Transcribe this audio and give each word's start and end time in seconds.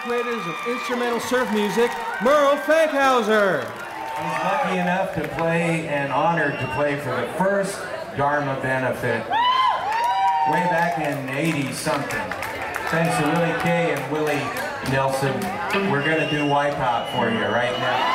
creators 0.00 0.46
of 0.46 0.54
instrumental 0.66 1.20
surf 1.20 1.52
music, 1.52 1.90
Merrell 2.20 2.58
Fankhauser. 2.62 3.60
He's 3.60 4.44
lucky 4.44 4.78
enough 4.78 5.14
to 5.14 5.28
play 5.36 5.88
and 5.88 6.10
honored 6.12 6.58
to 6.58 6.66
play 6.74 6.96
for 6.96 7.10
the 7.10 7.28
first 7.36 7.76
Farm 8.16 8.48
Aid 8.48 8.62
benefit 8.62 9.22
way 10.50 10.64
back 10.68 10.98
in 10.98 11.28
80 11.28 11.72
something. 11.72 12.30
Thanks 12.88 13.16
to 13.18 13.24
Willie 13.24 13.60
Kay 13.62 13.94
and 13.94 14.12
Willie 14.12 14.42
Nelson, 14.90 15.34
we're 15.90 16.04
going 16.04 16.20
to 16.20 16.30
do 16.30 16.44
Wipeout 16.44 17.12
for 17.12 17.30
you 17.30 17.44
right 17.46 17.78
now. 17.78 18.09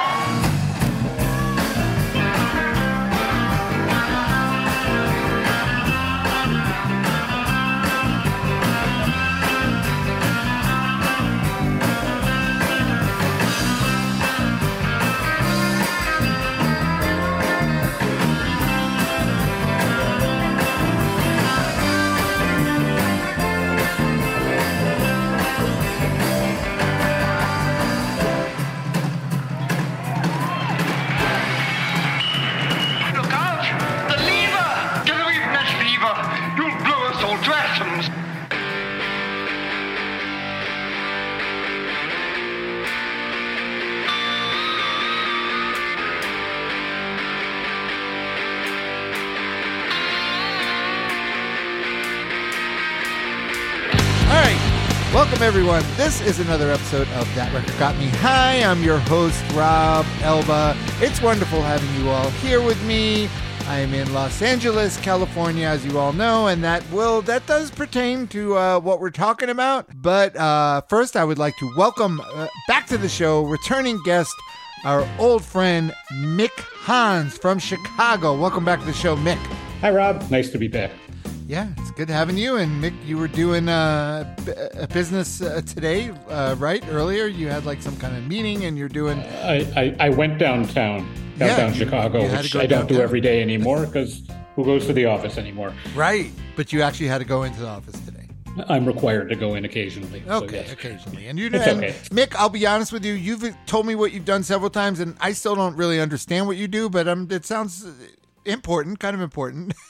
Everyone. 55.67 55.97
This 55.97 56.21
is 56.21 56.39
another 56.39 56.69
episode 56.69 57.07
of 57.13 57.33
That 57.33 57.51
Record 57.51 57.75
Got 57.79 57.97
Me. 57.97 58.05
Hi, 58.17 58.61
I'm 58.61 58.83
your 58.83 58.99
host, 58.99 59.43
Rob 59.53 60.05
Elba. 60.21 60.77
It's 60.99 61.23
wonderful 61.23 61.59
having 61.59 61.91
you 61.99 62.11
all 62.11 62.29
here 62.29 62.61
with 62.61 62.79
me. 62.85 63.27
I'm 63.67 63.91
in 63.95 64.13
Los 64.13 64.43
Angeles, 64.43 64.95
California, 64.97 65.65
as 65.65 65.83
you 65.83 65.97
all 65.97 66.13
know, 66.13 66.49
and 66.49 66.63
that 66.63 66.87
will 66.91 67.23
that 67.23 67.47
does 67.47 67.71
pertain 67.71 68.27
to 68.27 68.55
uh, 68.55 68.79
what 68.79 68.99
we're 68.99 69.09
talking 69.09 69.49
about. 69.49 69.89
But 70.03 70.35
uh, 70.35 70.81
first, 70.81 71.15
I 71.15 71.23
would 71.23 71.39
like 71.39 71.57
to 71.57 71.73
welcome 71.75 72.21
uh, 72.21 72.47
back 72.67 72.85
to 72.87 72.97
the 72.99 73.09
show 73.09 73.43
returning 73.45 73.99
guest, 74.05 74.35
our 74.83 75.07
old 75.17 75.43
friend 75.43 75.95
Mick 76.13 76.59
Hans 76.59 77.39
from 77.39 77.57
Chicago. 77.57 78.39
Welcome 78.39 78.65
back 78.65 78.81
to 78.81 78.85
the 78.85 78.93
show, 78.93 79.15
Mick. 79.15 79.39
Hi, 79.81 79.89
Rob. 79.89 80.29
Nice 80.29 80.51
to 80.51 80.59
be 80.59 80.67
back. 80.67 80.91
Yeah, 81.47 81.69
it's 81.77 81.91
good 81.91 82.09
having 82.09 82.37
you. 82.37 82.57
And 82.57 82.83
Mick, 82.83 82.93
you 83.05 83.17
were 83.19 83.27
doing 83.27 83.69
uh, 83.69 84.35
a 84.73 84.87
business 84.87 85.41
uh, 85.43 85.61
today, 85.65 86.09
uh, 86.27 86.55
right? 86.57 86.83
Earlier, 86.89 87.27
you 87.27 87.47
had 87.49 87.65
like 87.65 87.83
some 87.83 87.95
kind 87.97 88.17
of 88.17 88.25
meeting, 88.27 88.65
and 88.65 88.75
you're 88.77 88.89
doing. 88.89 89.19
I, 89.19 89.59
I, 89.75 89.95
I 89.99 90.09
went 90.09 90.39
downtown, 90.39 91.07
downtown 91.37 91.69
you- 91.73 91.79
Chicago, 91.79 92.23
you 92.23 92.29
to 92.29 92.37
which 92.37 92.53
go 92.53 92.59
I 92.61 92.65
don't 92.65 92.87
do 92.87 92.99
every 92.99 93.21
day 93.21 93.41
anymore 93.43 93.85
because 93.85 94.23
who 94.55 94.65
goes 94.65 94.87
to 94.87 94.93
the 94.93 95.05
office 95.05 95.37
anymore? 95.37 95.71
Right, 95.93 96.31
but 96.55 96.73
you 96.73 96.81
actually 96.81 97.07
had 97.07 97.19
to 97.19 97.25
go 97.25 97.43
into 97.43 97.59
the 97.59 97.67
office 97.67 97.99
today. 97.99 98.27
I'm 98.67 98.85
required 98.85 99.29
to 99.29 99.35
go 99.35 99.53
in 99.55 99.65
occasionally. 99.65 100.23
so 100.25 100.45
Okay, 100.45 100.61
yes. 100.61 100.71
occasionally, 100.71 101.27
and 101.27 101.37
you. 101.37 101.47
It's 101.47 101.67
and 101.67 101.83
okay. 101.83 101.91
Mick, 102.09 102.33
I'll 102.35 102.49
be 102.49 102.65
honest 102.65 102.91
with 102.91 103.05
you. 103.05 103.13
You've 103.13 103.55
told 103.67 103.85
me 103.85 103.93
what 103.93 104.13
you've 104.13 104.25
done 104.25 104.41
several 104.41 104.71
times, 104.71 104.99
and 104.99 105.15
I 105.21 105.33
still 105.33 105.53
don't 105.53 105.75
really 105.75 106.01
understand 106.01 106.47
what 106.47 106.57
you 106.57 106.67
do. 106.67 106.89
But 106.89 107.07
um, 107.07 107.27
it 107.29 107.45
sounds 107.45 107.85
important, 108.45 108.99
kind 108.99 109.15
of 109.15 109.21
important. 109.21 109.75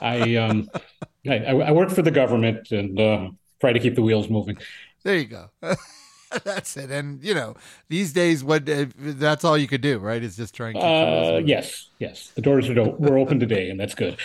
I 0.00 0.36
um 0.36 0.68
I, 1.26 1.36
I 1.46 1.72
work 1.72 1.90
for 1.90 2.02
the 2.02 2.10
government 2.10 2.70
and 2.70 2.98
uh, 2.98 3.30
try 3.60 3.72
to 3.72 3.78
keep 3.78 3.94
the 3.94 4.02
wheels 4.02 4.28
moving. 4.28 4.58
there 5.02 5.16
you 5.16 5.26
go. 5.26 5.50
That's 6.44 6.76
it. 6.76 6.90
And 6.90 7.22
you 7.24 7.34
know, 7.34 7.54
these 7.88 8.12
days, 8.12 8.44
what 8.44 8.68
uh, 8.68 8.86
that's 8.98 9.44
all 9.44 9.56
you 9.56 9.66
could 9.66 9.80
do, 9.80 9.98
right? 9.98 10.22
Is 10.22 10.36
just 10.36 10.54
trying. 10.54 10.76
and 10.76 10.82
keep 10.82 10.82
the 10.82 11.20
wheels 11.22 11.42
Uh, 11.42 11.46
yes, 11.46 11.88
yes. 11.98 12.32
The 12.34 12.42
doors 12.42 12.68
are 12.68 12.84
were 12.84 13.16
open 13.18 13.40
today, 13.40 13.70
and 13.70 13.80
that's 13.80 13.94
good. 13.94 14.18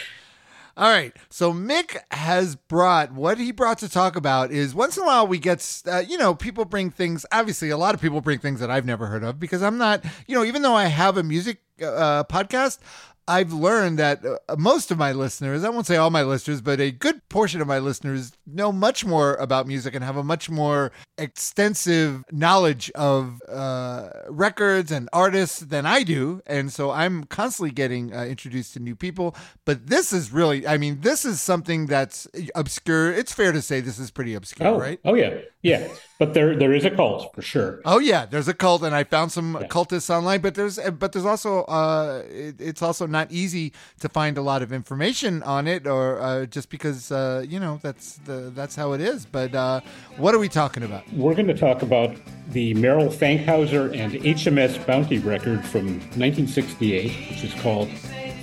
All 0.76 0.90
right. 0.90 1.16
So 1.30 1.54
Mick 1.54 1.98
has 2.12 2.56
brought 2.56 3.14
what 3.14 3.38
he 3.38 3.52
brought 3.52 3.78
to 3.80 3.90
talk 3.90 4.16
about 4.16 4.52
is 4.52 4.74
once 4.74 4.98
in 4.98 5.04
a 5.04 5.06
while 5.06 5.28
we 5.28 5.38
get, 5.38 5.84
uh, 5.86 6.00
you 6.00 6.18
know, 6.18 6.34
people 6.34 6.66
bring 6.66 6.90
things. 6.90 7.28
Obviously, 7.32 7.70
a 7.70 7.78
lot 7.78 7.94
of 7.94 8.02
people 8.02 8.22
bring 8.22 8.40
things 8.40 8.60
that 8.60 8.72
I've 8.72 8.86
never 8.86 9.06
heard 9.06 9.24
of 9.24 9.40
because 9.40 9.62
I'm 9.62 9.78
not, 9.78 10.04
you 10.28 10.36
know, 10.36 10.44
even 10.44 10.64
though 10.64 10.74
I 10.74 10.86
have 10.86 11.16
a 11.18 11.24
music 11.24 11.60
uh, 11.80 12.24
podcast. 12.24 12.80
I've 13.28 13.54
learned 13.54 14.00
that 14.00 14.26
uh, 14.26 14.56
most 14.58 14.92
of 14.92 14.98
my 14.98 15.12
listeners, 15.14 15.64
I 15.64 15.70
won't 15.70 15.86
say 15.88 15.96
all 15.96 16.10
my 16.10 16.24
listeners, 16.24 16.62
but 16.62 16.80
a 16.82 16.92
good 16.92 17.22
portion 17.30 17.62
of 17.62 17.68
my 17.68 17.80
listeners 17.80 18.34
know 18.46 18.72
much 18.72 19.06
more 19.06 19.36
about 19.36 19.66
music 19.68 19.96
and 19.96 20.04
have 20.04 20.18
a 20.18 20.24
much 20.24 20.50
more 20.50 20.92
extensive 21.18 22.24
knowledge 22.32 22.90
of 22.96 23.42
uh, 23.50 24.10
records 24.30 24.92
and 24.92 25.10
artists 25.14 25.60
than 25.60 25.86
I 25.86 26.04
do. 26.04 26.42
And 26.46 26.72
so 26.72 26.92
I'm 26.92 27.24
constantly 27.26 27.72
getting 27.72 28.14
uh, 28.14 28.24
introduced 28.26 28.74
to 28.74 28.80
new 28.80 28.96
people. 28.96 29.36
But 29.66 29.88
this 29.88 30.14
is 30.14 30.32
really, 30.32 30.68
I 30.68 30.78
mean, 30.78 31.02
this 31.02 31.26
is 31.26 31.42
something 31.42 31.86
that's 31.88 32.28
obscure. 32.56 33.12
It's 33.14 33.34
fair 33.34 33.52
to 33.52 33.62
say 33.62 33.80
this 33.82 34.00
is 34.00 34.12
pretty 34.12 34.34
obscure, 34.34 34.68
Oh, 34.70 34.80
right? 34.80 35.00
oh 35.06 35.14
yeah, 35.16 35.40
yeah. 35.62 35.88
But 36.20 36.36
there 36.36 36.56
there 36.56 36.74
is 36.74 36.86
a 36.86 36.92
cult 36.92 37.34
for 37.34 37.42
sure. 37.42 37.82
Oh 37.86 38.00
yeah, 38.00 38.26
there's 38.28 38.48
a 38.48 38.54
cult, 38.54 38.84
and 38.84 38.96
I 38.96 39.04
found 39.04 39.32
some 39.32 39.56
cultists 39.70 40.10
online. 40.10 40.42
But 40.42 40.54
there's 40.54 40.78
but 40.78 41.12
there's 41.12 41.26
also 41.26 41.64
uh, 41.64 42.24
it, 42.30 42.62
it's 42.62 42.82
also 42.84 43.08
not 43.08 43.32
easy 43.32 43.74
to 44.00 44.08
find 44.10 44.38
a 44.38 44.42
lot 44.42 44.62
of 44.62 44.72
information 44.72 45.42
on 45.44 45.68
it, 45.68 45.88
or 45.88 46.22
uh, 46.22 46.46
just 46.46 46.70
because 46.70 47.12
uh, 47.12 47.44
you 47.48 47.60
know 47.60 47.80
that's 47.82 48.18
the 48.26 48.52
that's 48.54 48.76
how 48.76 48.94
it 48.94 49.02
is. 49.02 49.26
But 49.26 49.56
uh, 49.56 49.82
what 50.18 50.36
are 50.36 50.40
we 50.40 50.50
talking 50.50 50.84
about? 50.84 51.12
We're 51.14 51.34
going 51.34 51.48
to 51.48 51.58
talk 51.58 51.82
about 51.82 52.16
the 52.50 52.76
Merrell 52.76 53.12
Fankhauser 53.12 53.98
and 53.98 54.14
HMS 54.14 54.86
Bounty 54.86 55.18
record 55.18 55.66
from 55.66 56.00
1968, 56.16 57.12
which 57.30 57.44
is 57.44 57.54
called 57.62 57.90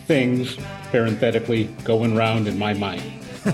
Things, 0.07 0.57
parenthetically, 0.91 1.65
Going 1.85 2.17
Round 2.17 2.49
in 2.49 2.59
My 2.59 2.75
Mind. 2.75 3.03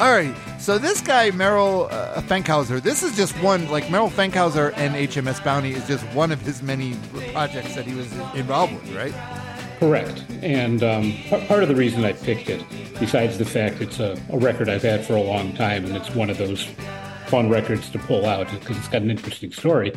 All 0.00 0.10
right, 0.10 0.34
so 0.70 0.78
this 0.78 1.00
guy 1.00 1.32
Merrell 1.32 1.90
uh, 1.90 2.20
Fankhauser, 2.20 2.80
this 2.80 3.02
is 3.02 3.16
just 3.16 3.32
one 3.42 3.68
like 3.70 3.86
Merrell 3.86 4.08
Fankhauser 4.08 4.72
and 4.76 4.94
HMS 4.94 5.42
Bounty 5.42 5.72
is 5.72 5.84
just 5.88 6.04
one 6.14 6.30
of 6.30 6.40
his 6.42 6.62
many 6.62 6.96
projects 7.32 7.74
that 7.74 7.84
he 7.84 7.94
was 7.96 8.06
involved 8.36 8.74
with, 8.74 8.94
right? 8.94 9.12
Correct. 9.80 10.24
And 10.42 10.84
um, 10.84 11.10
p- 11.10 11.44
part 11.48 11.64
of 11.64 11.68
the 11.68 11.74
reason 11.74 12.04
I 12.04 12.12
picked 12.12 12.48
it, 12.48 12.64
besides 13.00 13.36
the 13.36 13.44
fact 13.44 13.80
it's 13.80 13.98
a, 13.98 14.16
a 14.30 14.38
record 14.38 14.68
I've 14.68 14.84
had 14.84 15.04
for 15.04 15.16
a 15.16 15.20
long 15.20 15.52
time 15.54 15.84
and 15.86 15.96
it's 15.96 16.14
one 16.14 16.30
of 16.30 16.38
those 16.38 16.62
fun 17.26 17.50
records 17.50 17.90
to 17.90 17.98
pull 17.98 18.24
out 18.24 18.48
because 18.52 18.78
it's 18.78 18.86
got 18.86 19.02
an 19.02 19.10
interesting 19.10 19.50
story, 19.50 19.92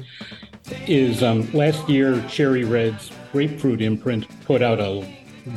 is 0.87 1.21
um, 1.21 1.51
last 1.53 1.87
year 1.87 2.19
Cherry 2.27 2.63
Red's 2.63 3.11
Grapefruit 3.31 3.79
imprint 3.79 4.25
put 4.43 4.63
out 4.63 4.79
a 4.79 5.07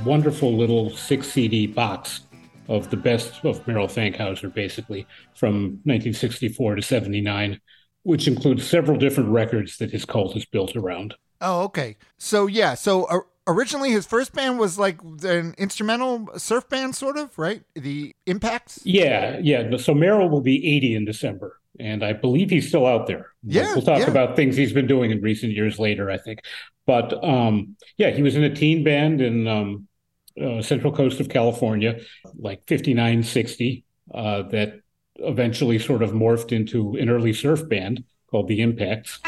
wonderful 0.04 0.54
little 0.54 0.90
six 0.90 1.32
CD 1.32 1.66
box 1.66 2.20
of 2.68 2.90
the 2.90 2.96
best 2.96 3.44
of 3.44 3.64
Merrell 3.66 3.90
Fankhauser, 3.90 4.52
basically, 4.52 5.06
from 5.34 5.80
1964 5.84 6.76
to 6.76 6.82
79, 6.82 7.60
which 8.02 8.28
includes 8.28 8.66
several 8.66 8.96
different 8.96 9.30
records 9.30 9.78
that 9.78 9.90
his 9.90 10.04
cult 10.04 10.36
is 10.36 10.44
built 10.44 10.76
around. 10.76 11.14
Oh, 11.40 11.64
okay. 11.64 11.96
So 12.18 12.46
yeah, 12.46 12.74
so 12.74 13.04
uh, 13.04 13.20
originally 13.46 13.90
his 13.90 14.06
first 14.06 14.32
band 14.32 14.58
was 14.58 14.78
like 14.78 15.00
an 15.22 15.54
instrumental 15.58 16.28
surf 16.36 16.68
band, 16.68 16.94
sort 16.94 17.16
of, 17.16 17.36
right? 17.38 17.62
The 17.74 18.14
Impacts. 18.26 18.80
Yeah, 18.84 19.38
yeah. 19.42 19.76
So 19.76 19.94
Merrell 19.94 20.30
will 20.30 20.40
be 20.40 20.76
80 20.76 20.94
in 20.94 21.04
December, 21.04 21.60
and 21.78 22.04
I 22.04 22.12
believe 22.12 22.50
he's 22.50 22.68
still 22.68 22.86
out 22.86 23.06
there. 23.06 23.28
Yeah, 23.42 23.74
we'll 23.74 23.82
talk 23.82 24.00
yeah. 24.00 24.10
about 24.10 24.36
things 24.36 24.56
he's 24.56 24.72
been 24.72 24.86
doing 24.86 25.10
in 25.10 25.20
recent 25.20 25.52
years 25.52 25.78
later, 25.78 26.10
I 26.10 26.18
think. 26.18 26.40
But 26.86 27.22
um, 27.24 27.76
yeah, 27.98 28.10
he 28.10 28.22
was 28.22 28.36
in 28.36 28.44
a 28.44 28.54
teen 28.54 28.84
band 28.84 29.20
in 29.20 29.46
um, 29.46 29.88
uh, 30.40 30.62
Central 30.62 30.92
Coast 30.92 31.20
of 31.20 31.28
California, 31.28 32.00
like 32.38 32.60
5960, 32.68 33.84
uh, 34.14 34.42
that 34.42 34.80
eventually 35.16 35.78
sort 35.78 36.02
of 36.02 36.10
morphed 36.10 36.52
into 36.52 36.96
an 36.96 37.08
early 37.08 37.32
surf 37.32 37.68
band 37.68 38.04
called 38.30 38.48
the 38.48 38.60
Impacts. 38.60 39.18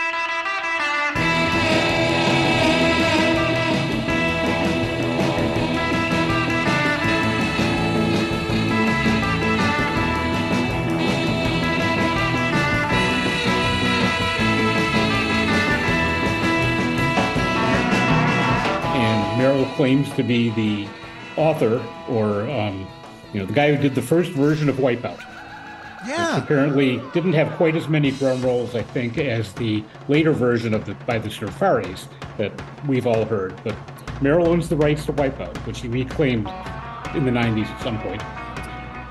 claims 19.79 20.13
to 20.15 20.25
be 20.25 20.51
the 20.51 20.89
author 21.39 21.83
or 22.09 22.49
um, 22.51 22.87
you 23.33 23.41
know 23.41 23.47
the 23.47 23.53
guy 23.53 23.75
who 23.75 23.81
did 23.81 23.95
the 23.95 24.03
first 24.03 24.33
version 24.33 24.69
of 24.69 24.77
Wipeout. 24.77 25.21
Yeah. 26.07 26.37
Which 26.37 26.45
apparently 26.45 27.03
didn't 27.13 27.33
have 27.33 27.51
quite 27.57 27.75
as 27.75 27.89
many 27.89 28.13
drum 28.13 28.41
rolls, 28.41 28.75
I 28.77 28.83
think, 28.83 29.19
as 29.19 29.53
the 29.55 29.83
later 30.07 30.33
version 30.33 30.73
of 30.73 30.85
the 30.87 30.95
by 31.07 31.19
the 31.19 31.29
Surfaris 31.29 32.07
that 32.39 32.53
we've 32.87 33.07
all 33.07 33.25
heard. 33.25 33.61
But 33.65 33.75
Merrell 34.21 34.47
owns 34.47 34.69
the 34.69 34.77
rights 34.77 35.05
to 35.07 35.13
Wipeout, 35.13 35.57
which 35.67 35.81
he 35.81 35.89
reclaimed 35.89 36.47
in 37.15 37.25
the 37.25 37.31
90s 37.33 37.67
at 37.67 37.83
some 37.83 37.99
point. 38.01 38.23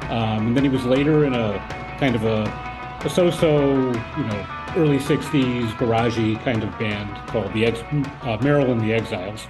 Um, 0.10 0.48
and 0.48 0.56
then 0.56 0.64
he 0.64 0.70
was 0.70 0.86
later 0.86 1.26
in 1.26 1.34
a 1.34 1.58
kind 2.00 2.16
of 2.16 2.24
a, 2.24 2.44
a 3.04 3.10
so-so, 3.10 3.70
you 3.88 4.24
know, 4.24 4.48
early 4.78 4.98
60s 5.00 5.70
garagey 5.78 6.42
kind 6.44 6.64
of 6.64 6.78
band 6.80 7.14
called 7.28 7.52
the 7.54 7.66
Ex- 7.66 7.80
uh, 7.82 8.38
Merrell 8.40 8.72
and 8.72 8.80
the 8.80 8.98
Xiles, 9.06 9.46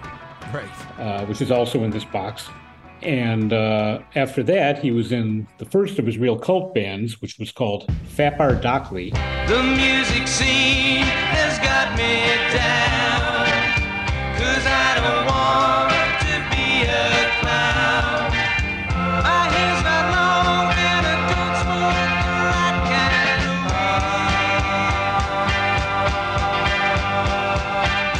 Right. 0.53 0.99
uh, 0.99 1.25
which 1.27 1.41
is 1.41 1.51
also 1.51 1.83
in 1.83 1.91
this 1.91 2.05
box. 2.05 2.49
And 3.01 3.53
uh, 3.53 3.99
after 4.15 4.41
that, 4.43 4.79
he 4.79 4.91
was 4.91 5.11
in 5.11 5.47
the 5.59 5.65
first 5.65 5.99
of 5.99 6.05
his 6.05 6.17
real 6.17 6.37
cult 6.37 6.73
bands, 6.73 7.21
which 7.21 7.37
was 7.37 7.51
called 7.51 7.87
Fapardokly. 8.15 9.11
The 9.47 9.63
music 9.63 10.27
scene 10.27 11.05
has 11.05 11.59
got 11.59 11.95
me 11.95 12.25
down. 12.57 13.45
Cause 14.37 14.65
I 14.65 14.95
don't 14.97 15.25
want 15.29 15.93
to 16.25 16.35
be 16.51 16.83
a 16.89 17.07
clown. 17.39 18.31
My 19.23 19.45
hair's 19.53 19.81
not 19.83 20.05
long 20.17 20.73
and 20.73 21.05
I 21.05 21.15
don't 21.29 21.55
smoke 21.63 22.01
the 22.25 22.41
right 22.49 22.81
kind 22.91 23.41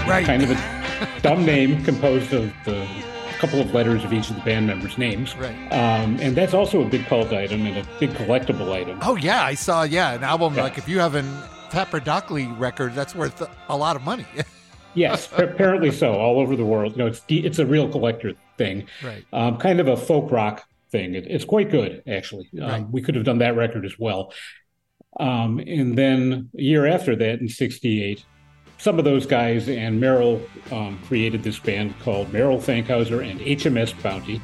of 0.04 0.08
Right. 0.08 0.26
Kind 0.26 0.44
of 0.44 0.52
a 0.52 0.58
dumb 1.22 1.46
name 1.46 1.84
composed 1.84 2.32
of 2.34 2.54
the 2.64 2.88
couple 3.40 3.60
of 3.60 3.74
letters 3.74 4.04
of 4.04 4.14
each 4.14 4.30
of 4.30 4.36
the 4.36 4.42
band 4.42 4.68
members' 4.68 4.98
names. 4.98 5.36
Right. 5.36 5.56
Um, 5.72 6.20
and 6.20 6.36
that's 6.36 6.54
also 6.54 6.82
a 6.82 6.90
big 6.90 7.06
cult 7.06 7.32
item 7.32 7.66
and 7.66 7.78
a 7.78 7.88
big 8.00 8.12
collectible 8.12 8.72
item. 8.72 9.00
Oh 9.02 9.16
yeah, 9.16 9.44
I 9.44 9.54
saw. 9.54 9.84
Yeah, 9.84 10.14
an 10.14 10.24
album 10.24 10.56
like 10.56 10.78
if 10.78 10.88
you 10.88 11.00
have 11.00 11.16
an 11.16 11.26
Dockley 11.72 12.48
record, 12.60 12.96
that's 12.96 13.14
worth 13.14 13.48
a 13.70 13.78
lot 13.78 13.96
of 13.96 14.04
money. 14.04 14.26
Yes, 14.94 15.30
apparently 15.38 15.92
so, 15.92 16.14
all 16.14 16.40
over 16.40 16.56
the 16.56 16.66
world. 16.66 16.94
You 16.94 16.98
know, 16.98 17.06
it's 17.06 17.22
it's 17.28 17.60
a 17.60 17.66
real 17.68 17.88
collector 17.88 18.34
thing. 18.58 18.88
Right. 19.04 19.24
Um, 19.32 19.58
kind 19.58 19.80
of 19.80 19.88
a 19.88 19.96
folk 19.96 20.32
rock 20.32 20.64
thing. 20.90 21.14
It, 21.14 21.28
it's 21.28 21.46
quite 21.46 21.70
good, 21.70 22.02
actually. 22.08 22.50
Um, 22.60 22.68
Right. 22.68 22.90
We 22.90 23.04
could 23.04 23.14
have 23.14 23.24
done 23.24 23.38
that 23.38 23.56
record 23.56 23.86
as 23.86 24.00
well. 24.00 24.34
Um, 25.20 25.60
and 25.60 25.96
then 25.96 26.50
a 26.58 26.62
year 26.62 26.88
after 26.88 27.16
that, 27.16 27.40
in 27.40 27.48
'68, 27.48 28.26
some 28.78 29.00
of 29.00 29.06
those 29.06 29.26
guys 29.26 29.68
and 29.68 30.02
Merrell 30.02 30.42
um, 30.72 31.00
created 31.08 31.44
this 31.44 31.60
band 31.60 32.00
called 32.00 32.32
Merrell 32.32 32.60
Fankhauser 32.60 33.28
and 33.28 33.40
HMS 33.40 34.00
Bounty, 34.04 34.42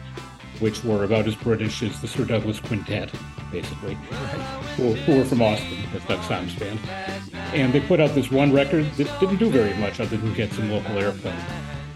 which 0.59 0.83
were 0.83 1.03
about 1.03 1.27
as 1.27 1.35
British 1.35 1.83
as 1.83 2.01
the 2.01 2.07
Sir 2.07 2.25
Douglas 2.25 2.59
Quintet, 2.59 3.11
basically, 3.51 3.95
who, 4.75 4.93
who 4.93 5.17
were 5.17 5.25
from 5.25 5.41
Austin, 5.41 5.77
that's 5.91 6.05
Doug 6.05 6.23
Sahm's 6.23 6.55
band. 6.55 6.79
And 7.53 7.71
they 7.71 7.81
put 7.81 7.99
out 7.99 8.15
this 8.15 8.31
one 8.31 8.51
record 8.51 8.91
that 8.93 9.19
didn't 9.19 9.37
do 9.37 9.49
very 9.49 9.73
much 9.75 9.99
other 9.99 10.17
than 10.17 10.33
get 10.33 10.51
some 10.51 10.71
local 10.71 10.95
airplay. 10.95 11.37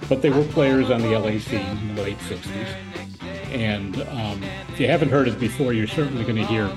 But 0.08 0.22
they 0.22 0.30
were 0.30 0.44
players 0.44 0.92
on 0.92 1.02
the 1.02 1.18
LA 1.18 1.40
scene 1.40 1.66
in 1.66 1.96
the 1.96 2.04
late 2.04 2.20
60s. 2.20 2.68
And 3.52 4.00
um, 4.10 4.44
if 4.70 4.80
you 4.80 4.88
haven't 4.88 5.10
heard 5.10 5.28
it 5.28 5.40
before, 5.40 5.74
you're 5.74 5.88
certainly 5.88 6.24
going 6.24 6.36
to 6.36 6.46
hear 6.46 6.70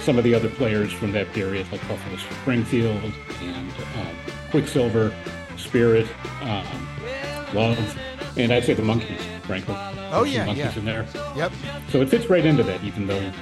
some 0.00 0.16
of 0.16 0.24
the 0.24 0.34
other 0.34 0.48
players 0.48 0.92
from 0.92 1.12
that 1.12 1.30
period, 1.32 1.70
like 1.70 1.86
Buffalo 1.86 2.16
Springfield 2.16 3.12
and 3.42 3.70
um, 3.96 4.29
Quicksilver, 4.50 5.14
Spirit, 5.56 6.06
um, 6.42 6.66
Love, 7.54 7.98
and 8.36 8.52
I'd 8.52 8.64
say 8.64 8.74
the 8.74 8.82
Monkees, 8.82 9.20
frankly. 9.42 9.74
Oh, 10.12 10.24
There's 10.24 10.34
yeah, 10.34 10.46
Monkees 10.46 10.56
yeah. 10.56 10.78
in 10.78 10.84
there. 10.84 11.06
yep. 11.36 11.52
So 11.90 12.00
it 12.00 12.08
fits 12.08 12.26
right 12.28 12.44
into 12.44 12.62
that, 12.64 12.82
even 12.84 13.06
though 13.06 13.32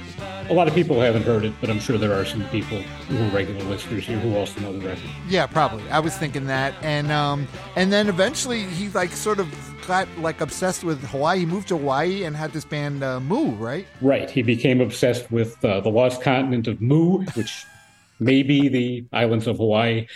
a 0.49 0.53
lot 0.53 0.67
of 0.67 0.73
people 0.73 0.99
haven't 0.99 1.23
heard 1.23 1.45
it, 1.45 1.53
but 1.61 1.69
I'm 1.69 1.79
sure 1.79 1.97
there 1.97 2.13
are 2.13 2.25
some 2.25 2.43
people 2.49 2.79
who 2.79 3.23
are 3.23 3.29
regular 3.29 3.63
listeners 3.65 4.05
here 4.05 4.17
who 4.17 4.35
also 4.35 4.59
know 4.61 4.73
the 4.73 4.85
record. 4.85 5.03
Yeah, 5.27 5.45
probably. 5.45 5.87
I 5.91 5.99
was 5.99 6.17
thinking 6.17 6.47
that, 6.47 6.73
and 6.81 7.11
um, 7.11 7.47
and 7.75 7.93
then 7.93 8.09
eventually 8.09 8.63
he 8.63 8.89
like 8.89 9.11
sort 9.11 9.39
of 9.39 9.47
got 9.87 10.07
like 10.17 10.41
obsessed 10.41 10.83
with 10.83 11.03
Hawaii. 11.05 11.39
He 11.39 11.45
moved 11.45 11.67
to 11.69 11.77
Hawaii 11.77 12.23
and 12.23 12.35
had 12.35 12.51
this 12.51 12.65
band 12.65 13.03
uh, 13.03 13.19
Mu, 13.19 13.51
right? 13.51 13.85
Right. 14.01 14.29
He 14.29 14.41
became 14.41 14.81
obsessed 14.81 15.31
with 15.31 15.63
uh, 15.63 15.81
the 15.81 15.89
lost 15.89 16.21
continent 16.21 16.67
of 16.67 16.81
Mu, 16.81 17.25
which 17.35 17.65
may 18.19 18.41
be 18.43 18.69
the 18.69 19.05
islands 19.13 19.47
of 19.47 19.57
Hawaii. 19.57 20.07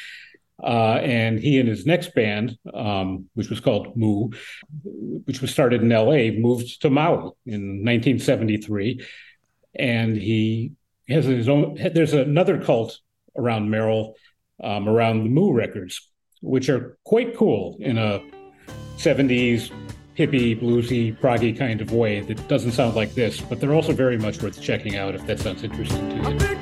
Uh, 0.61 0.99
and 1.01 1.39
he 1.39 1.59
and 1.59 1.67
his 1.67 1.85
next 1.85 2.13
band, 2.13 2.57
um, 2.73 3.25
which 3.33 3.49
was 3.49 3.59
called 3.59 3.97
Mu, 3.97 4.29
which 5.25 5.41
was 5.41 5.51
started 5.51 5.81
in 5.81 5.89
LA, 5.89 6.31
moved 6.39 6.81
to 6.81 6.89
Maui 6.89 7.31
in 7.45 7.83
1973. 7.83 9.05
And 9.75 10.15
he 10.15 10.73
has 11.09 11.25
his 11.25 11.49
own, 11.49 11.77
there's 11.93 12.13
another 12.13 12.61
cult 12.61 12.99
around 13.35 13.69
Merrell, 13.69 14.13
um, 14.63 14.87
around 14.87 15.23
the 15.23 15.29
Mu 15.29 15.53
records, 15.53 16.09
which 16.41 16.69
are 16.69 16.97
quite 17.03 17.35
cool 17.35 17.77
in 17.79 17.97
a 17.97 18.21
70s 18.97 19.71
hippie, 20.17 20.59
bluesy, 20.59 21.17
proggy 21.19 21.57
kind 21.57 21.81
of 21.81 21.91
way 21.91 22.21
that 22.21 22.47
doesn't 22.47 22.71
sound 22.71 22.95
like 22.95 23.15
this, 23.15 23.41
but 23.41 23.59
they're 23.59 23.73
also 23.73 23.93
very 23.93 24.17
much 24.17 24.41
worth 24.41 24.61
checking 24.61 24.95
out 24.95 25.15
if 25.15 25.25
that 25.25 25.39
sounds 25.39 25.63
interesting 25.63 26.09
to 26.09 26.47
you. 26.47 26.52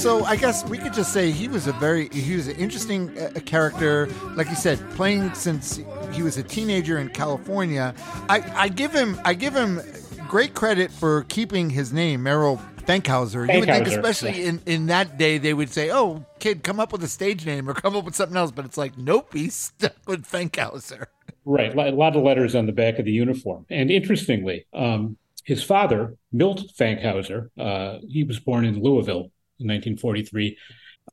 So 0.00 0.16
he 0.16 0.22
was. 0.22 0.28
So 0.28 0.32
I 0.32 0.36
guess 0.36 0.64
we 0.64 0.78
could 0.78 0.94
just 0.94 1.12
say 1.12 1.30
he 1.30 1.48
was 1.48 1.66
a 1.66 1.72
very 1.72 2.08
he 2.08 2.36
was 2.36 2.48
an 2.48 2.56
interesting 2.56 3.16
uh, 3.18 3.30
character. 3.44 4.08
Like 4.34 4.48
you 4.48 4.56
said, 4.56 4.78
playing 4.92 5.34
since 5.34 5.80
he 6.12 6.22
was 6.22 6.36
a 6.36 6.42
teenager 6.42 6.98
in 6.98 7.10
California. 7.10 7.94
I, 8.28 8.42
I 8.54 8.68
give 8.68 8.92
him 8.92 9.20
I 9.24 9.34
give 9.34 9.54
him 9.54 9.80
great 10.28 10.54
credit 10.54 10.90
for 10.90 11.24
keeping 11.24 11.70
his 11.70 11.92
name, 11.92 12.24
Merrell 12.24 12.60
Fankhauser. 12.86 13.52
You 13.52 13.60
would 13.60 13.68
think, 13.68 13.86
especially 13.86 14.40
yeah. 14.40 14.48
in, 14.48 14.62
in 14.66 14.86
that 14.86 15.18
day, 15.18 15.38
they 15.38 15.54
would 15.54 15.70
say, 15.70 15.90
"Oh, 15.90 16.24
kid, 16.38 16.62
come 16.62 16.80
up 16.80 16.92
with 16.92 17.04
a 17.04 17.08
stage 17.08 17.44
name 17.44 17.68
or 17.68 17.74
come 17.74 17.96
up 17.96 18.04
with 18.04 18.14
something 18.14 18.36
else." 18.36 18.50
But 18.52 18.64
it's 18.64 18.78
like, 18.78 18.96
nope, 18.96 19.32
he's 19.32 19.54
stuck 19.54 19.96
with 20.06 20.24
Fankhauser. 20.24 21.06
Right, 21.44 21.74
a 21.74 21.90
lot 21.90 22.16
of 22.16 22.22
letters 22.22 22.54
on 22.54 22.66
the 22.66 22.72
back 22.72 22.98
of 22.98 23.06
the 23.06 23.12
uniform. 23.12 23.66
And 23.70 23.90
interestingly, 23.90 24.66
um, 24.74 25.16
his 25.44 25.62
father, 25.62 26.16
Milt 26.32 26.70
Fankhauser, 26.78 27.48
uh, 27.58 27.98
he 28.08 28.24
was 28.24 28.38
born 28.38 28.64
in 28.64 28.82
Louisville 28.82 29.30
in 29.60 29.68
1943. 29.68 30.56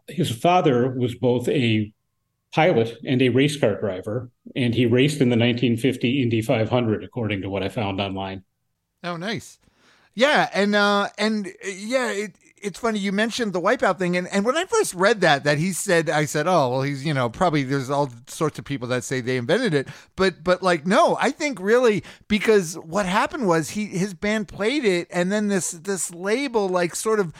His 0.10 0.32
father 0.32 0.89
was 0.89 1.16
both 1.16 1.48
a 1.50 1.92
pilot 2.54 2.98
and 3.06 3.22
a 3.22 3.30
race 3.30 3.58
car 3.58 3.80
driver, 3.80 4.32
and 4.56 4.74
he 4.74 4.86
raced 4.86 5.22
in 5.22 5.30
the 5.30 5.38
1950 5.38 6.22
Indy 6.22 6.42
500, 6.42 7.04
according 7.04 7.42
to 7.42 7.50
what 7.50 7.63
I 7.63 7.70
found 7.70 8.00
online. 8.00 8.44
Oh, 9.04 9.18
nice. 9.18 9.60
Yeah, 10.18 10.50
and 10.51 10.74
uh 10.74 11.10
and 11.20 11.46
uh, 11.46 11.68
yeah, 11.68 12.10
it 12.10 12.36
it's 12.60 12.80
funny 12.80 12.98
you 12.98 13.12
mentioned 13.12 13.54
the 13.54 13.62
wipeout 13.62 14.00
thing 14.00 14.18
and, 14.18 14.27
and 14.30 14.44
when 14.44 14.58
I 14.58 14.66
first 14.66 14.96
read 14.96 15.22
that 15.22 15.44
that 15.44 15.60
he 15.60 15.72
said 15.72 16.10
I 16.10 16.25
said, 16.25 16.48
"Oh, 16.48 16.70
well 16.72 16.82
he's, 16.82 17.06
you 17.06 17.13
know, 17.13 17.30
probably 17.30 17.62
there's 17.62 17.92
all 17.92 18.10
sorts 18.25 18.58
of 18.58 18.66
people 18.66 18.88
that 18.88 19.04
say 19.04 19.22
they 19.22 19.38
invented 19.38 19.75
it." 19.75 19.88
But 20.16 20.44
but 20.44 20.63
like 20.63 20.88
no, 20.88 21.18
I 21.22 21.30
think 21.30 21.60
really 21.62 22.04
because 22.27 22.80
what 22.80 23.06
happened 23.06 23.48
was 23.48 23.70
he 23.70 23.86
his 23.86 24.16
band 24.16 24.48
played 24.48 24.86
it 24.86 25.08
and 25.12 25.32
then 25.32 25.50
this 25.50 25.70
this 25.70 26.12
label 26.12 26.68
like 26.68 26.96
sort 26.96 27.20
of 27.20 27.32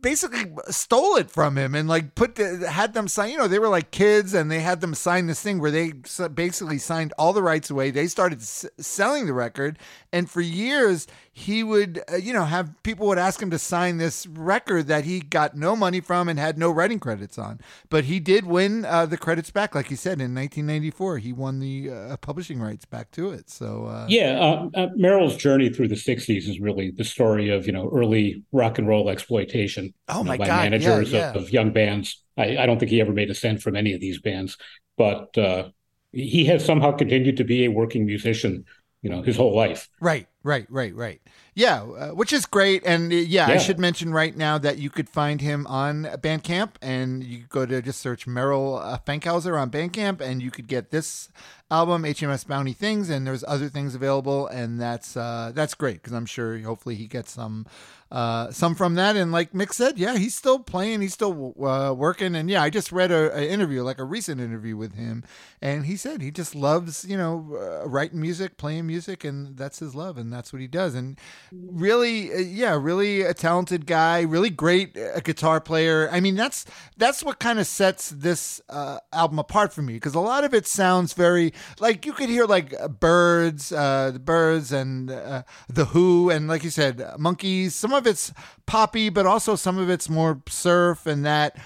basically 0.00 0.52
stole 0.70 1.16
it 1.16 1.30
from 1.30 1.56
him 1.56 1.74
and 1.74 1.88
like 1.88 2.14
put 2.14 2.36
the, 2.36 2.68
had 2.70 2.94
them 2.94 3.06
sign 3.08 3.30
you 3.30 3.38
know 3.38 3.46
they 3.46 3.58
were 3.58 3.68
like 3.68 3.90
kids 3.90 4.32
and 4.34 4.50
they 4.50 4.60
had 4.60 4.80
them 4.80 4.94
sign 4.94 5.26
this 5.26 5.42
thing 5.42 5.60
where 5.60 5.70
they 5.70 5.92
basically 6.34 6.78
signed 6.78 7.12
all 7.18 7.32
the 7.32 7.42
rights 7.42 7.70
away. 7.70 7.90
They 7.90 8.06
started 8.06 8.40
s- 8.40 8.66
selling 8.78 9.26
the 9.26 9.34
record. 9.34 9.78
And 10.12 10.30
for 10.30 10.40
years 10.40 11.06
he 11.38 11.62
would 11.62 12.02
uh, 12.10 12.16
you 12.16 12.32
know 12.32 12.44
have 12.44 12.72
people 12.82 13.06
would 13.06 13.18
ask 13.18 13.42
him 13.42 13.50
to 13.50 13.58
sign 13.58 13.98
this 13.98 14.26
record 14.26 14.86
that 14.86 15.04
he 15.04 15.20
got 15.20 15.54
no 15.54 15.76
money 15.76 16.00
from 16.00 16.28
and 16.28 16.38
had 16.38 16.56
no 16.56 16.70
writing 16.70 16.98
credits 16.98 17.38
on 17.38 17.60
but 17.90 18.04
he 18.04 18.18
did 18.18 18.46
win 18.46 18.86
uh, 18.86 19.04
the 19.04 19.18
credits 19.18 19.50
back 19.50 19.74
like 19.74 19.90
you 19.90 19.96
said 19.96 20.20
in 20.20 20.34
1994 20.34 21.18
he 21.18 21.32
won 21.34 21.58
the 21.60 21.90
uh, 21.90 22.16
publishing 22.16 22.58
rights 22.58 22.86
back 22.86 23.10
to 23.10 23.30
it 23.30 23.50
so 23.50 23.86
uh, 23.86 24.06
Yeah, 24.08 24.38
uh, 24.38 24.68
uh, 24.74 24.88
Merrell's 24.96 25.36
journey 25.36 25.68
through 25.68 25.88
the 25.88 25.94
'60s 25.94 26.48
is 26.48 26.60
really 26.60 26.90
the 26.90 27.04
story 27.04 27.50
of 27.50 27.66
you 27.66 27.72
know 27.72 27.90
early 27.92 28.42
rock 28.52 28.78
and 28.78 28.88
roll 28.88 29.08
exploitation. 29.10 29.92
Oh 30.08 30.18
you 30.18 30.24
know, 30.24 30.28
my 30.28 30.36
by 30.38 30.46
God, 30.46 30.56
yeah, 30.56 30.70
managers 30.70 31.12
yeah. 31.12 31.30
Of, 31.30 31.36
of 31.36 31.50
young 31.50 31.72
bands. 31.72 32.22
I, 32.36 32.56
I 32.58 32.66
don't 32.66 32.78
think 32.78 32.90
he 32.90 33.00
ever 33.00 33.12
made 33.12 33.30
a 33.30 33.34
cent 33.34 33.62
from 33.62 33.76
any 33.76 33.92
of 33.94 34.00
these 34.00 34.20
bands, 34.20 34.56
but 34.96 35.36
uh, 35.38 35.68
he 36.12 36.44
has 36.46 36.64
somehow 36.64 36.92
continued 36.92 37.36
to 37.38 37.44
be 37.44 37.64
a 37.64 37.70
working 37.70 38.06
musician. 38.06 38.64
You 39.02 39.10
know, 39.10 39.22
his 39.22 39.36
whole 39.36 39.54
life. 39.54 39.88
right 40.00 40.26
Right, 40.46 40.64
right, 40.70 40.94
right. 40.94 41.20
Yeah, 41.56 41.82
uh, 41.82 42.10
which 42.10 42.32
is 42.32 42.46
great. 42.46 42.84
And 42.86 43.12
uh, 43.12 43.16
yeah, 43.16 43.48
I 43.48 43.56
should 43.56 43.80
mention 43.80 44.12
right 44.12 44.36
now 44.36 44.58
that 44.58 44.78
you 44.78 44.90
could 44.90 45.08
find 45.08 45.40
him 45.40 45.66
on 45.66 46.04
Bandcamp 46.04 46.74
and 46.80 47.24
you 47.24 47.46
go 47.48 47.66
to 47.66 47.82
just 47.82 48.00
search 48.00 48.26
Merrell 48.26 48.80
uh, 48.80 48.98
Fankhauser 49.04 49.60
on 49.60 49.72
Bandcamp 49.72 50.20
and 50.20 50.40
you 50.40 50.52
could 50.52 50.68
get 50.68 50.90
this 50.90 51.30
album, 51.68 52.04
HMS 52.04 52.46
Bounty 52.46 52.72
Things, 52.72 53.10
and 53.10 53.26
there's 53.26 53.42
other 53.42 53.68
things 53.68 53.96
available. 53.96 54.46
And 54.46 54.80
that's 54.80 55.16
uh, 55.16 55.50
that's 55.52 55.74
great 55.74 55.96
because 55.96 56.12
I'm 56.12 56.26
sure 56.26 56.58
hopefully 56.58 56.94
he 56.94 57.06
gets 57.08 57.32
some 57.32 57.66
uh, 58.10 58.50
some 58.50 58.74
from 58.74 58.94
that. 58.94 59.16
And 59.16 59.32
like 59.32 59.52
Mick 59.52 59.72
said, 59.72 59.98
yeah, 59.98 60.16
he's 60.16 60.34
still 60.34 60.58
playing, 60.58 61.00
he's 61.00 61.14
still 61.14 61.54
uh, 61.64 61.92
working. 61.92 62.34
And 62.34 62.48
yeah, 62.48 62.62
I 62.62 62.70
just 62.70 62.92
read 62.92 63.10
a, 63.10 63.36
a 63.36 63.48
interview, 63.48 63.82
like 63.82 63.98
a 63.98 64.04
recent 64.04 64.40
interview 64.40 64.76
with 64.76 64.94
him, 64.94 65.24
and 65.60 65.86
he 65.86 65.96
said 65.96 66.22
he 66.22 66.30
just 66.30 66.54
loves, 66.54 67.04
you 67.04 67.16
know, 67.16 67.56
uh, 67.60 67.88
writing 67.88 68.20
music, 68.20 68.56
playing 68.56 68.86
music, 68.86 69.24
and 69.24 69.56
that's 69.56 69.78
his 69.80 69.94
love, 69.94 70.18
and 70.18 70.32
that's 70.36 70.52
what 70.52 70.60
he 70.60 70.68
does. 70.68 70.94
And 70.94 71.18
really, 71.52 72.32
uh, 72.32 72.38
yeah, 72.38 72.78
really 72.80 73.22
a 73.22 73.34
talented 73.34 73.86
guy, 73.86 74.20
really 74.20 74.50
great 74.50 74.96
uh, 74.96 75.20
guitar 75.20 75.60
player. 75.60 76.08
I 76.12 76.20
mean, 76.20 76.36
that's 76.36 76.64
that's 76.96 77.24
what 77.24 77.38
kind 77.38 77.58
of 77.58 77.66
sets 77.66 78.10
this 78.10 78.60
uh, 78.68 78.98
album 79.12 79.38
apart 79.38 79.72
for 79.72 79.82
me 79.82 79.94
because 79.94 80.14
a 80.14 80.20
lot 80.20 80.44
of 80.44 80.54
it 80.54 80.66
sounds 80.66 81.12
very 81.14 81.52
like 81.80 82.06
you 82.06 82.12
could 82.12 82.28
hear 82.28 82.44
like 82.44 82.74
uh, 82.78 82.88
Byrds, 82.88 83.72
uh, 83.72 84.10
the 84.12 84.20
Byrds, 84.20 84.72
and 84.72 85.10
uh, 85.10 85.42
the 85.68 85.86
Who, 85.86 86.30
and 86.30 86.48
like 86.48 86.62
you 86.62 86.70
said, 86.70 86.98
Monkees. 87.18 87.72
Some 87.72 87.92
of 87.92 88.06
it's 88.06 88.32
poppy, 88.66 89.08
but 89.08 89.26
also 89.26 89.56
some 89.56 89.78
of 89.78 89.90
it's 89.90 90.08
more 90.08 90.42
surf 90.48 91.06
and 91.06 91.24
that. 91.24 91.58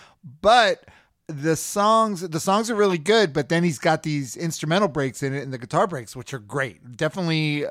But 0.42 0.84
the 1.30 1.56
songs 1.56 2.28
the 2.28 2.40
songs 2.40 2.70
are 2.70 2.74
really 2.74 2.98
good 2.98 3.32
but 3.32 3.48
then 3.48 3.62
he's 3.62 3.78
got 3.78 4.02
these 4.02 4.36
instrumental 4.36 4.88
breaks 4.88 5.22
in 5.22 5.32
it 5.32 5.42
and 5.42 5.52
the 5.52 5.58
guitar 5.58 5.86
breaks 5.86 6.16
which 6.16 6.34
are 6.34 6.40
great 6.40 6.96
definitely 6.96 7.64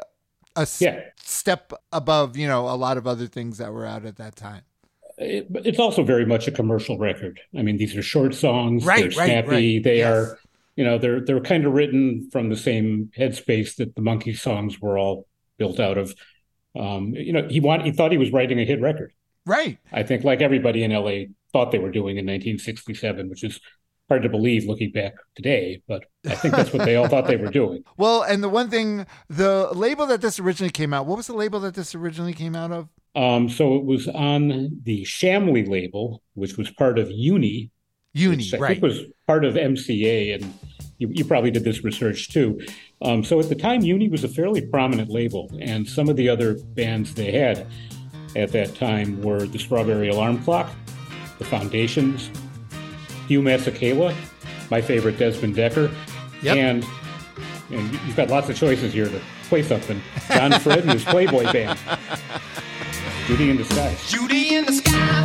a 0.56 0.62
s- 0.62 0.82
Yeah. 0.82 1.02
step 1.24 1.72
above 1.92 2.36
you 2.38 2.48
know 2.48 2.68
a 2.68 2.76
lot 2.76 2.98
of 2.98 3.06
other 3.08 3.28
things 3.28 3.58
that 3.58 3.72
were 3.72 3.86
out 3.86 4.06
at 4.06 4.16
that 4.18 4.36
time 4.36 4.62
It, 5.18 5.48
it's 5.66 5.80
also 5.80 6.04
very 6.04 6.26
much 6.26 6.48
a 6.48 6.52
commercial 6.52 6.98
record. 6.98 7.42
I 7.58 7.62
mean, 7.62 7.76
these 7.78 7.94
are 7.98 8.02
short 8.02 8.34
songs. 8.34 8.86
Right, 8.86 9.10
they're 9.12 9.20
right, 9.20 9.28
snappy. 9.28 9.50
right. 9.76 9.84
They 9.84 9.98
Yes. 9.98 10.08
are, 10.16 10.40
you 10.78 10.86
know, 10.86 10.98
they're 10.98 11.20
they're 11.20 11.42
kind 11.42 11.66
of 11.66 11.74
written 11.74 12.30
from 12.32 12.48
the 12.50 12.56
same 12.56 13.12
headspace 13.18 13.76
that 13.76 13.96
the 13.96 14.02
Monkee 14.02 14.34
songs 14.38 14.80
were 14.80 14.98
all 14.98 15.28
built 15.58 15.78
out 15.80 15.98
of. 15.98 16.16
Um, 16.78 17.14
you 17.16 17.34
know, 17.34 17.46
he 17.50 17.60
want 17.60 17.84
he 17.84 17.92
thought 17.92 18.12
he 18.14 18.18
was 18.18 18.32
writing 18.32 18.60
a 18.60 18.66
hit 18.66 18.80
record. 18.80 19.12
right 19.46 19.78
I 19.92 20.04
think, 20.04 20.24
like 20.24 20.40
everybody 20.42 20.84
in 20.86 20.92
LA 20.92 21.26
thought 21.52 21.72
they 21.72 21.80
were 21.80 21.92
doing 21.92 22.16
in 22.18 22.26
1967, 22.26 23.30
which 23.30 23.44
is 23.44 23.60
hard 24.10 24.24
to 24.24 24.30
believe 24.30 24.66
looking 24.66 24.92
back 24.92 25.14
today. 25.36 25.82
But 25.88 26.04
I 26.26 26.36
think 26.36 26.56
that's 26.56 26.74
what 26.74 26.86
they 26.86 26.96
all 26.96 27.08
thought 27.08 27.28
they 27.28 27.38
were 27.38 27.52
doing. 27.52 27.84
well 27.98 28.24
and 28.24 28.44
the 28.44 28.50
one 28.50 28.70
thing 28.70 29.06
the 29.30 29.70
label 29.74 30.06
that 30.08 30.22
this 30.22 30.40
originally 30.40 30.72
came 30.72 30.94
out 30.94 31.06
what 31.06 31.18
was 31.18 31.28
the 31.28 31.34
label 31.34 31.60
that 31.62 31.76
this 31.76 31.96
originally 31.96 32.34
came 32.34 32.56
out 32.56 32.72
of 32.72 32.90
Um, 33.16 33.50
so 33.50 33.76
it 33.76 33.86
was 33.86 34.08
on 34.08 34.82
the 34.84 35.04
Shamley 35.04 35.68
label, 35.68 36.22
which 36.34 36.58
was 36.58 36.70
part 36.72 37.00
of 37.00 37.10
Uni, 37.12 37.72
uni 38.14 38.50
right 38.58 38.74
think 38.74 38.84
was 38.84 39.02
part 39.28 39.46
of 39.46 39.56
MCA, 39.56 40.36
and 40.36 40.54
you, 41.00 41.10
you 41.12 41.26
probably 41.26 41.52
did 41.52 41.64
this 41.64 41.84
research 41.84 42.30
too. 42.30 42.60
Um, 43.02 43.24
so 43.24 43.40
at 43.40 43.50
the 43.50 43.56
time, 43.56 43.82
Uni 43.82 44.10
was 44.10 44.24
a 44.24 44.28
fairly 44.28 44.62
prominent 44.62 45.10
label, 45.10 45.50
and 45.60 45.88
some 45.88 46.10
of 46.10 46.16
the 46.16 46.30
other 46.30 46.56
bands 46.76 47.14
they 47.16 47.32
had 47.32 47.66
at 48.36 48.52
that 48.52 48.76
time 48.76 49.22
were 49.22 49.46
the 49.46 49.58
Strawberry 49.58 50.10
Alarm 50.10 50.44
Clock, 50.44 50.72
the 51.40 51.46
Foundations, 51.46 52.30
Hugh 53.30 53.42
Masekela, 53.44 54.16
my 54.72 54.82
favorite 54.82 55.20
Desmond 55.20 55.56
Dekker, 55.56 55.94
Yep. 56.42 56.58
and 56.58 56.86
and 57.72 57.92
you've 58.08 58.16
got 58.16 58.30
lots 58.30 58.50
of 58.50 58.56
choices 58.58 58.92
here 58.92 59.08
to 59.08 59.22
play 59.50 59.62
something. 59.62 60.02
John 60.30 60.52
Fred 60.60 60.80
and 60.80 60.92
his 60.94 61.04
Playboy 61.06 61.44
Band, 61.54 61.78
Beauty 63.28 63.52
in 63.52 63.58
Disguise. 63.58 64.10
Judy 64.10 64.56
in 64.56 64.66
the 64.66 64.74
sky. 64.74 65.24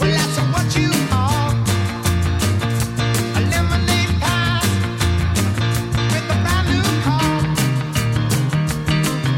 Well, 0.00 0.10
that's 0.10 0.38
what 0.38 0.74
you 0.80 0.88
are. 1.12 1.52
A 3.36 3.40
lemonade 3.52 4.18
pie 4.22 4.64
with 6.08 6.24
a 6.24 6.36
brand 6.40 6.68
new 6.72 6.82
car. 7.04 7.36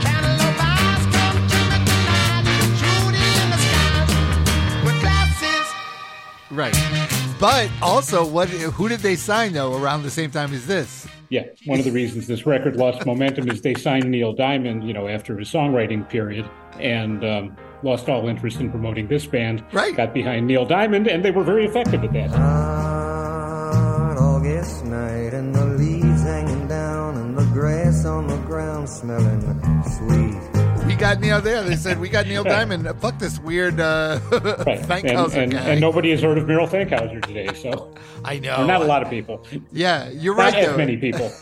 Cantaloupe 0.01 0.63
eyes 0.63 1.05
come 1.11 1.39
to 1.51 1.59
me 1.67 1.79
tonight. 1.91 2.47
Judy 2.79 3.27
in 3.43 3.51
the 3.51 3.59
sky 3.59 4.85
with 4.85 5.01
glasses. 5.01 5.67
right 6.53 6.77
but 7.45 7.71
also 7.83 8.27
what 8.27 8.49
who 8.49 8.89
did 8.89 9.01
they 9.01 9.15
sign 9.15 9.53
though 9.53 9.77
around 9.77 10.03
the 10.03 10.11
same 10.11 10.31
time 10.31 10.55
as 10.55 10.67
this 10.67 11.07
Yeah, 11.29 11.43
one 11.67 11.79
of 11.79 11.85
the 11.85 11.93
reasons 11.93 12.27
this 12.27 12.47
record 12.47 12.77
lost 12.77 13.05
momentum 13.05 13.51
is 13.51 13.61
they 13.61 13.75
signed 13.75 14.11
Neil 14.11 14.33
Diamond, 14.33 14.87
you 14.89 14.95
know, 14.95 15.09
after 15.09 15.39
his 15.39 15.53
songwriting 15.53 16.09
period, 16.09 16.49
and 16.81 17.23
um, 17.23 17.55
lost 17.83 18.09
all 18.09 18.29
interest 18.29 18.61
in 18.61 18.71
promoting 18.71 19.09
this 19.09 19.27
band. 19.27 19.63
Right. 19.73 19.95
Got 19.95 20.15
behind 20.15 20.47
Neil 20.47 20.65
Diamond, 20.65 21.07
and 21.07 21.23
they 21.23 21.33
were 21.33 21.45
very 21.45 21.67
effective 21.67 22.03
at 22.03 22.15
that. 22.15 22.31
Hot 22.31 24.17
August 24.17 24.87
night 24.87 25.35
and 25.35 25.55
the 25.55 25.67
leaves 25.67 26.23
hanging 26.23 26.67
down 26.67 27.17
and 27.19 27.37
the 27.37 27.45
grass 27.53 28.07
on 28.07 28.27
the 28.27 28.39
ground 28.47 28.89
smelling 28.89 29.43
sweet. 29.99 30.54
We 30.95 31.01
got 31.01 31.19
neil 31.19 31.41
there 31.41 31.61
they 31.65 31.75
said 31.75 31.99
we 31.99 32.09
got 32.09 32.29
neil 32.29 32.45
diamond 32.57 32.89
fuck 33.01 33.19
this 33.19 33.41
weird 33.41 33.81
uh 33.81 34.21
Right. 34.31 34.79
And, 34.79 34.87
Fankhauser 34.87 35.43
and, 35.43 35.53
guy. 35.53 35.59
and 35.71 35.81
nobody 35.81 36.13
has 36.13 36.23
heard 36.23 36.39
of 36.39 36.45
Merrell 36.45 36.69
Fankhauser 36.69 37.21
today, 37.27 37.53
so 37.53 37.93
i 38.25 38.39
know 38.39 38.59
or 38.59 38.65
not 38.65 38.81
a 38.81 38.85
lot 38.85 39.03
of 39.03 39.11
people. 39.11 39.45
yeah 39.73 40.09
you're 40.11 40.37
Not 40.37 40.53
right 40.53 40.67
though. 40.67 40.77
many 40.77 40.97
people. 40.97 41.33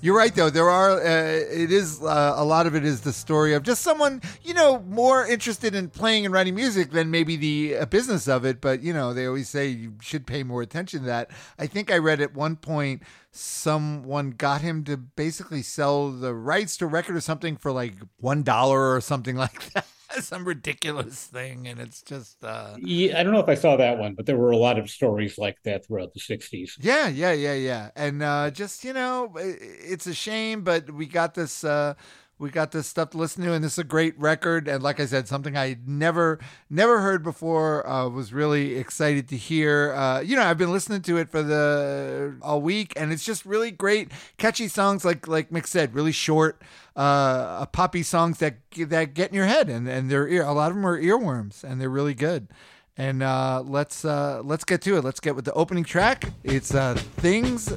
You're 0.00 0.16
right, 0.16 0.34
though. 0.34 0.50
There 0.50 0.68
are. 0.68 1.00
Uh, 1.00 1.04
it 1.04 1.70
is 1.70 2.02
uh, 2.02 2.34
a 2.36 2.44
lot 2.44 2.66
of 2.66 2.74
it 2.74 2.84
is 2.84 3.02
the 3.02 3.12
story 3.12 3.54
of 3.54 3.62
just 3.62 3.82
someone 3.82 4.20
you 4.42 4.54
know 4.54 4.80
more 4.88 5.24
interested 5.26 5.74
in 5.74 5.88
playing 5.88 6.24
and 6.24 6.32
writing 6.34 6.54
music 6.56 6.90
than 6.90 7.10
maybe 7.12 7.36
the 7.36 7.76
uh, 7.78 7.86
business 7.86 8.26
of 8.26 8.44
it. 8.44 8.60
But 8.60 8.82
you 8.82 8.92
know, 8.92 9.14
they 9.14 9.26
always 9.26 9.48
say 9.48 9.68
you 9.68 9.94
should 10.00 10.26
pay 10.26 10.42
more 10.42 10.62
attention 10.62 11.00
to 11.00 11.06
that. 11.06 11.30
I 11.60 11.66
think 11.68 11.92
I 11.92 11.98
read 11.98 12.20
at 12.20 12.34
one 12.34 12.56
point 12.56 13.02
someone 13.32 14.30
got 14.32 14.60
him 14.60 14.84
to 14.84 14.96
basically 14.96 15.62
sell 15.62 16.10
the 16.10 16.34
rights 16.34 16.76
to 16.78 16.86
record 16.86 17.16
or 17.16 17.20
something 17.20 17.56
for 17.56 17.72
like 17.72 17.94
one 18.18 18.42
dollar 18.42 18.94
or 18.94 19.00
something 19.00 19.36
like 19.46 19.72
that. 19.72 19.86
Some 20.20 20.44
ridiculous 20.44 21.24
thing, 21.26 21.66
and 21.66 21.80
it's 21.80 22.02
just. 22.02 22.44
Uh, 22.44 22.78
Yeah, 22.82 23.18
I 23.18 23.22
don't 23.22 23.32
know 23.32 23.40
if 23.40 23.48
I 23.48 23.54
saw 23.54 23.76
that 23.76 23.96
one, 23.98 24.14
but 24.14 24.26
there 24.26 24.36
were 24.36 24.50
a 24.50 24.58
lot 24.58 24.78
of 24.78 24.90
stories 24.90 25.38
like 25.38 25.56
that 25.64 25.86
throughout 25.86 26.12
the 26.12 26.20
'60s. 26.20 26.76
Yeah, 26.78 27.08
yeah, 27.08 27.32
yeah, 27.32 27.54
yeah. 27.54 27.90
And 27.96 28.22
uh, 28.22 28.50
just 28.50 28.84
you 28.84 28.92
know, 28.92 29.32
it's 29.36 30.06
a 30.06 30.14
shame, 30.14 30.64
but 30.64 30.90
we 30.90 31.06
got 31.06 31.34
this. 31.34 31.64
Uh, 31.64 31.94
we 32.42 32.50
got 32.50 32.72
this 32.72 32.88
stuff 32.88 33.10
to 33.10 33.18
listen 33.18 33.44
to, 33.44 33.52
and 33.52 33.62
this 33.62 33.74
is 33.74 33.78
a 33.78 33.84
great 33.84 34.18
record. 34.18 34.66
And 34.66 34.82
like 34.82 34.98
I 34.98 35.06
said, 35.06 35.28
something 35.28 35.56
I 35.56 35.76
never, 35.86 36.40
never 36.68 37.00
heard 37.00 37.22
before. 37.22 37.88
Uh, 37.88 38.08
was 38.08 38.32
really 38.32 38.74
excited 38.74 39.28
to 39.28 39.36
hear. 39.36 39.92
Uh, 39.94 40.20
you 40.20 40.34
know, 40.34 40.42
I've 40.42 40.58
been 40.58 40.72
listening 40.72 41.02
to 41.02 41.18
it 41.18 41.30
for 41.30 41.40
the 41.44 42.36
all 42.42 42.60
week, 42.60 42.94
and 42.96 43.12
it's 43.12 43.24
just 43.24 43.46
really 43.46 43.70
great, 43.70 44.10
catchy 44.38 44.66
songs. 44.66 45.04
Like 45.04 45.28
like 45.28 45.50
Mick 45.50 45.68
said, 45.68 45.94
really 45.94 46.10
short, 46.10 46.60
uh, 46.96 47.64
poppy 47.66 48.02
songs 48.02 48.38
that 48.38 48.56
that 48.76 49.14
get 49.14 49.30
in 49.30 49.36
your 49.36 49.46
head, 49.46 49.68
and 49.68 49.88
and 49.88 50.10
they're. 50.10 50.42
A 50.42 50.52
lot 50.52 50.72
of 50.72 50.74
them 50.76 50.84
are 50.84 51.00
earworms, 51.00 51.62
and 51.62 51.80
they're 51.80 51.88
really 51.88 52.14
good. 52.14 52.48
And 52.96 53.22
uh, 53.22 53.62
let's 53.64 54.04
uh, 54.04 54.42
let's 54.42 54.64
get 54.64 54.82
to 54.82 54.96
it. 54.96 55.04
Let's 55.04 55.20
get 55.20 55.36
with 55.36 55.44
the 55.44 55.52
opening 55.52 55.84
track. 55.84 56.24
It's 56.42 56.74
uh, 56.74 56.94
things 56.94 57.72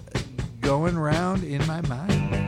going 0.61 0.97
round 0.97 1.43
in 1.43 1.65
my 1.67 1.81
mind. 1.81 2.44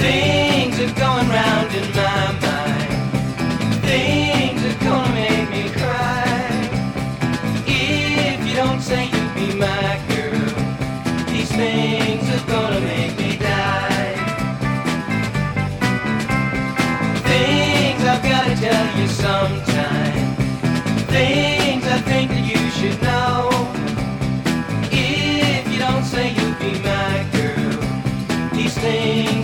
Things 0.00 0.80
are 0.80 0.94
going 0.98 1.28
round 1.28 1.70
in 1.74 1.86
my 1.92 2.26
mind. 2.46 2.92
Things 3.90 4.60
are 4.70 4.78
gonna 4.84 5.14
make 5.14 5.50
me 5.50 5.64
cry. 5.78 6.50
If 7.66 8.38
you 8.48 8.54
don't 8.56 8.80
say 8.80 9.02
you'll 9.12 9.34
be 9.34 9.48
my 9.58 10.00
girl, 10.08 10.48
these 11.30 11.52
things 11.52 12.24
are 12.34 12.46
gonna 12.54 12.80
make 12.80 13.14
me 13.18 13.36
die. 13.36 14.14
Things 17.30 18.02
I've 18.12 18.22
gotta 18.22 18.54
tell 18.66 18.86
you 18.98 19.06
sometime. 19.24 20.28
Things 21.16 21.84
I 21.96 21.98
think 22.10 22.30
that 22.30 22.44
you 22.52 22.62
should 22.78 22.98
know. 23.02 23.50
If 24.90 25.62
you 25.70 25.78
don't 25.78 26.04
say 26.04 26.26
you'll 26.36 26.58
be 26.58 26.72
my 26.92 27.16
girl, 27.36 27.76
these 28.56 28.76
things 28.78 29.39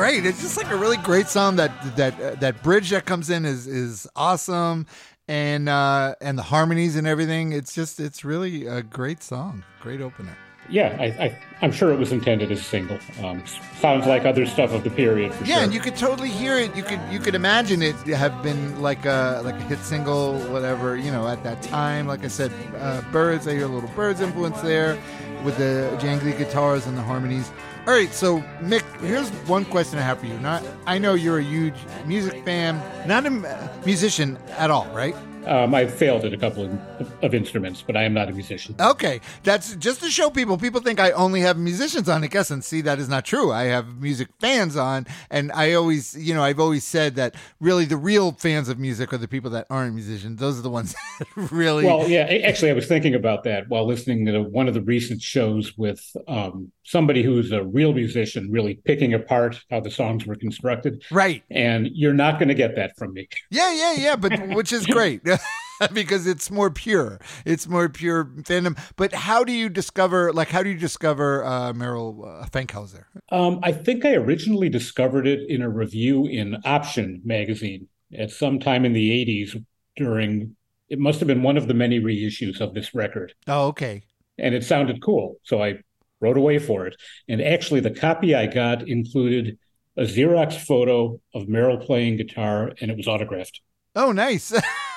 great. 0.00 0.24
It's 0.26 0.40
just 0.40 0.56
like 0.56 0.70
a 0.70 0.76
really 0.76 0.96
great 0.98 1.28
song. 1.28 1.56
That 1.56 1.96
that 1.96 2.20
uh, 2.20 2.34
that 2.36 2.62
bridge 2.62 2.90
that 2.90 3.04
comes 3.04 3.28
in 3.30 3.44
is 3.44 3.66
is 3.66 4.06
awesome, 4.16 4.86
and 5.28 5.68
uh, 5.68 6.14
and 6.20 6.38
the 6.38 6.42
harmonies 6.42 6.96
and 6.96 7.06
everything. 7.06 7.52
It's 7.52 7.74
just 7.74 8.00
it's 8.00 8.24
really 8.24 8.66
a 8.66 8.82
great 8.82 9.22
song. 9.22 9.62
Great 9.80 10.00
opener. 10.00 10.36
Yeah, 10.68 10.96
I, 11.00 11.04
I, 11.24 11.38
I'm 11.62 11.72
sure 11.72 11.92
it 11.92 11.98
was 11.98 12.12
intended 12.12 12.52
as 12.52 12.60
a 12.60 12.62
single. 12.62 12.96
Um, 13.24 13.42
sounds 13.80 14.06
like 14.06 14.24
other 14.24 14.46
stuff 14.46 14.72
of 14.72 14.84
the 14.84 14.90
period 14.90 15.34
for 15.34 15.42
Yeah, 15.44 15.54
sure. 15.56 15.64
and 15.64 15.74
you 15.74 15.80
could 15.80 15.96
totally 15.96 16.28
hear 16.28 16.56
it. 16.58 16.76
You 16.76 16.84
could 16.84 17.00
you 17.10 17.18
could 17.18 17.34
imagine 17.34 17.82
it 17.82 17.96
have 18.06 18.40
been 18.42 18.80
like 18.80 19.04
a 19.04 19.42
like 19.44 19.56
a 19.56 19.62
hit 19.62 19.80
single, 19.80 20.38
whatever 20.52 20.96
you 20.96 21.10
know 21.10 21.26
at 21.26 21.42
that 21.42 21.60
time. 21.62 22.06
Like 22.06 22.24
I 22.24 22.28
said, 22.28 22.52
uh, 22.78 23.02
Byrds. 23.12 23.46
I 23.48 23.52
hear 23.54 23.64
a 23.64 23.68
little 23.68 23.90
Byrds 23.90 24.20
influence 24.20 24.60
there 24.60 24.96
with 25.44 25.56
the 25.58 25.90
jangly 26.00 26.36
guitars 26.38 26.86
and 26.86 26.96
the 26.96 27.02
harmonies. 27.02 27.50
All 27.90 27.96
right, 27.96 28.14
so 28.14 28.38
Mick, 28.60 28.84
here's 29.00 29.28
one 29.48 29.64
question 29.64 29.98
I 29.98 30.02
have 30.02 30.20
for 30.20 30.26
you. 30.26 30.38
Not, 30.38 30.64
I 30.86 30.96
know 30.98 31.14
you're 31.14 31.40
a 31.40 31.42
huge 31.42 31.74
music 32.06 32.44
fan, 32.44 32.80
not 33.04 33.26
a 33.26 33.82
musician 33.84 34.38
at 34.50 34.70
all, 34.70 34.86
right? 34.94 35.16
Um, 35.46 35.74
I 35.74 35.86
failed 35.86 36.24
at 36.24 36.32
a 36.32 36.36
couple 36.36 36.64
of, 36.64 37.12
of 37.22 37.34
instruments, 37.34 37.82
but 37.82 37.96
I 37.96 38.04
am 38.04 38.14
not 38.14 38.28
a 38.28 38.32
musician. 38.32 38.74
Okay, 38.78 39.20
that's 39.42 39.74
just 39.76 40.02
to 40.02 40.10
show 40.10 40.30
people. 40.30 40.58
People 40.58 40.80
think 40.80 41.00
I 41.00 41.10
only 41.12 41.40
have 41.40 41.56
musicians 41.56 42.08
on, 42.08 42.22
I 42.22 42.26
guess, 42.26 42.50
and 42.50 42.62
see 42.62 42.80
that 42.82 42.98
is 42.98 43.08
not 43.08 43.24
true. 43.24 43.52
I 43.52 43.64
have 43.64 44.00
music 44.00 44.28
fans 44.38 44.76
on, 44.76 45.06
and 45.30 45.50
I 45.52 45.72
always, 45.74 46.14
you 46.16 46.34
know, 46.34 46.42
I've 46.42 46.60
always 46.60 46.84
said 46.84 47.14
that 47.16 47.34
really 47.58 47.84
the 47.84 47.96
real 47.96 48.32
fans 48.32 48.68
of 48.68 48.78
music 48.78 49.12
are 49.12 49.18
the 49.18 49.28
people 49.28 49.50
that 49.50 49.66
aren't 49.70 49.94
musicians. 49.94 50.38
Those 50.40 50.58
are 50.58 50.62
the 50.62 50.70
ones 50.70 50.94
that 51.18 51.28
really. 51.50 51.84
Well, 51.84 52.08
yeah, 52.08 52.24
actually, 52.44 52.70
I 52.70 52.74
was 52.74 52.86
thinking 52.86 53.14
about 53.14 53.44
that 53.44 53.68
while 53.68 53.86
listening 53.86 54.26
to 54.26 54.42
one 54.42 54.68
of 54.68 54.74
the 54.74 54.82
recent 54.82 55.22
shows 55.22 55.76
with 55.76 56.04
um, 56.28 56.70
somebody 56.90 57.22
who's 57.22 57.52
a 57.52 57.62
real 57.62 57.92
musician, 57.92 58.50
really 58.50 58.74
picking 58.84 59.14
apart 59.14 59.60
how 59.70 59.80
the 59.80 59.90
songs 59.90 60.26
were 60.26 60.34
constructed. 60.34 61.02
Right. 61.10 61.44
And 61.50 61.88
you're 61.92 62.14
not 62.14 62.38
going 62.38 62.48
to 62.48 62.54
get 62.54 62.74
that 62.76 62.96
from 62.96 63.12
me. 63.12 63.28
Yeah, 63.50 63.72
yeah, 63.72 63.92
yeah, 63.92 64.16
but 64.16 64.48
which 64.48 64.72
is 64.72 64.86
great. 64.98 65.22
because 65.92 66.26
it's 66.26 66.50
more 66.50 66.70
pure. 66.70 67.20
It's 67.44 67.66
more 67.66 67.88
pure 67.88 68.24
fandom. 68.24 68.78
But 68.96 69.12
how 69.12 69.44
do 69.44 69.52
you 69.52 69.68
discover 69.68 70.32
like 70.32 70.48
how 70.48 70.62
do 70.62 70.70
you 70.70 70.78
discover 70.78 71.44
uh 71.44 71.72
Merrell 71.72 72.42
uh, 72.42 72.46
Fankhauser? 72.48 73.04
Um, 73.30 73.60
I 73.62 73.72
think 73.72 74.04
I 74.04 74.14
originally 74.14 74.68
discovered 74.68 75.26
it 75.26 75.48
in 75.48 75.62
a 75.62 75.68
review 75.68 76.26
in 76.26 76.56
Option 76.64 77.22
magazine 77.24 77.88
at 78.16 78.30
some 78.30 78.58
time 78.58 78.84
in 78.84 78.92
the 78.92 79.10
80s 79.24 79.64
during, 79.96 80.56
it 80.88 80.98
must 80.98 81.20
have 81.20 81.26
been 81.26 81.42
one 81.42 81.56
of 81.56 81.68
the 81.68 81.74
many 81.74 82.00
reissues 82.00 82.60
of 82.60 82.74
this 82.74 82.94
record. 82.94 83.34
Oh, 83.46 83.68
okay. 83.68 84.02
And 84.38 84.54
it 84.54 84.64
sounded 84.64 85.02
cool. 85.02 85.36
So 85.44 85.62
I 85.62 85.78
wrote 86.20 86.36
away 86.36 86.58
for 86.58 86.86
it. 86.86 86.96
And 87.28 87.40
actually, 87.40 87.80
the 87.80 87.90
copy 87.90 88.34
I 88.34 88.46
got 88.46 88.88
included 88.88 89.58
a 89.96 90.02
Xerox 90.02 90.54
photo 90.54 91.20
of 91.34 91.44
Merrell 91.44 91.84
playing 91.84 92.16
guitar, 92.16 92.72
and 92.80 92.90
it 92.90 92.96
was 92.96 93.06
autographed. 93.06 93.60
Oh, 93.94 94.12
nice. 94.12 94.52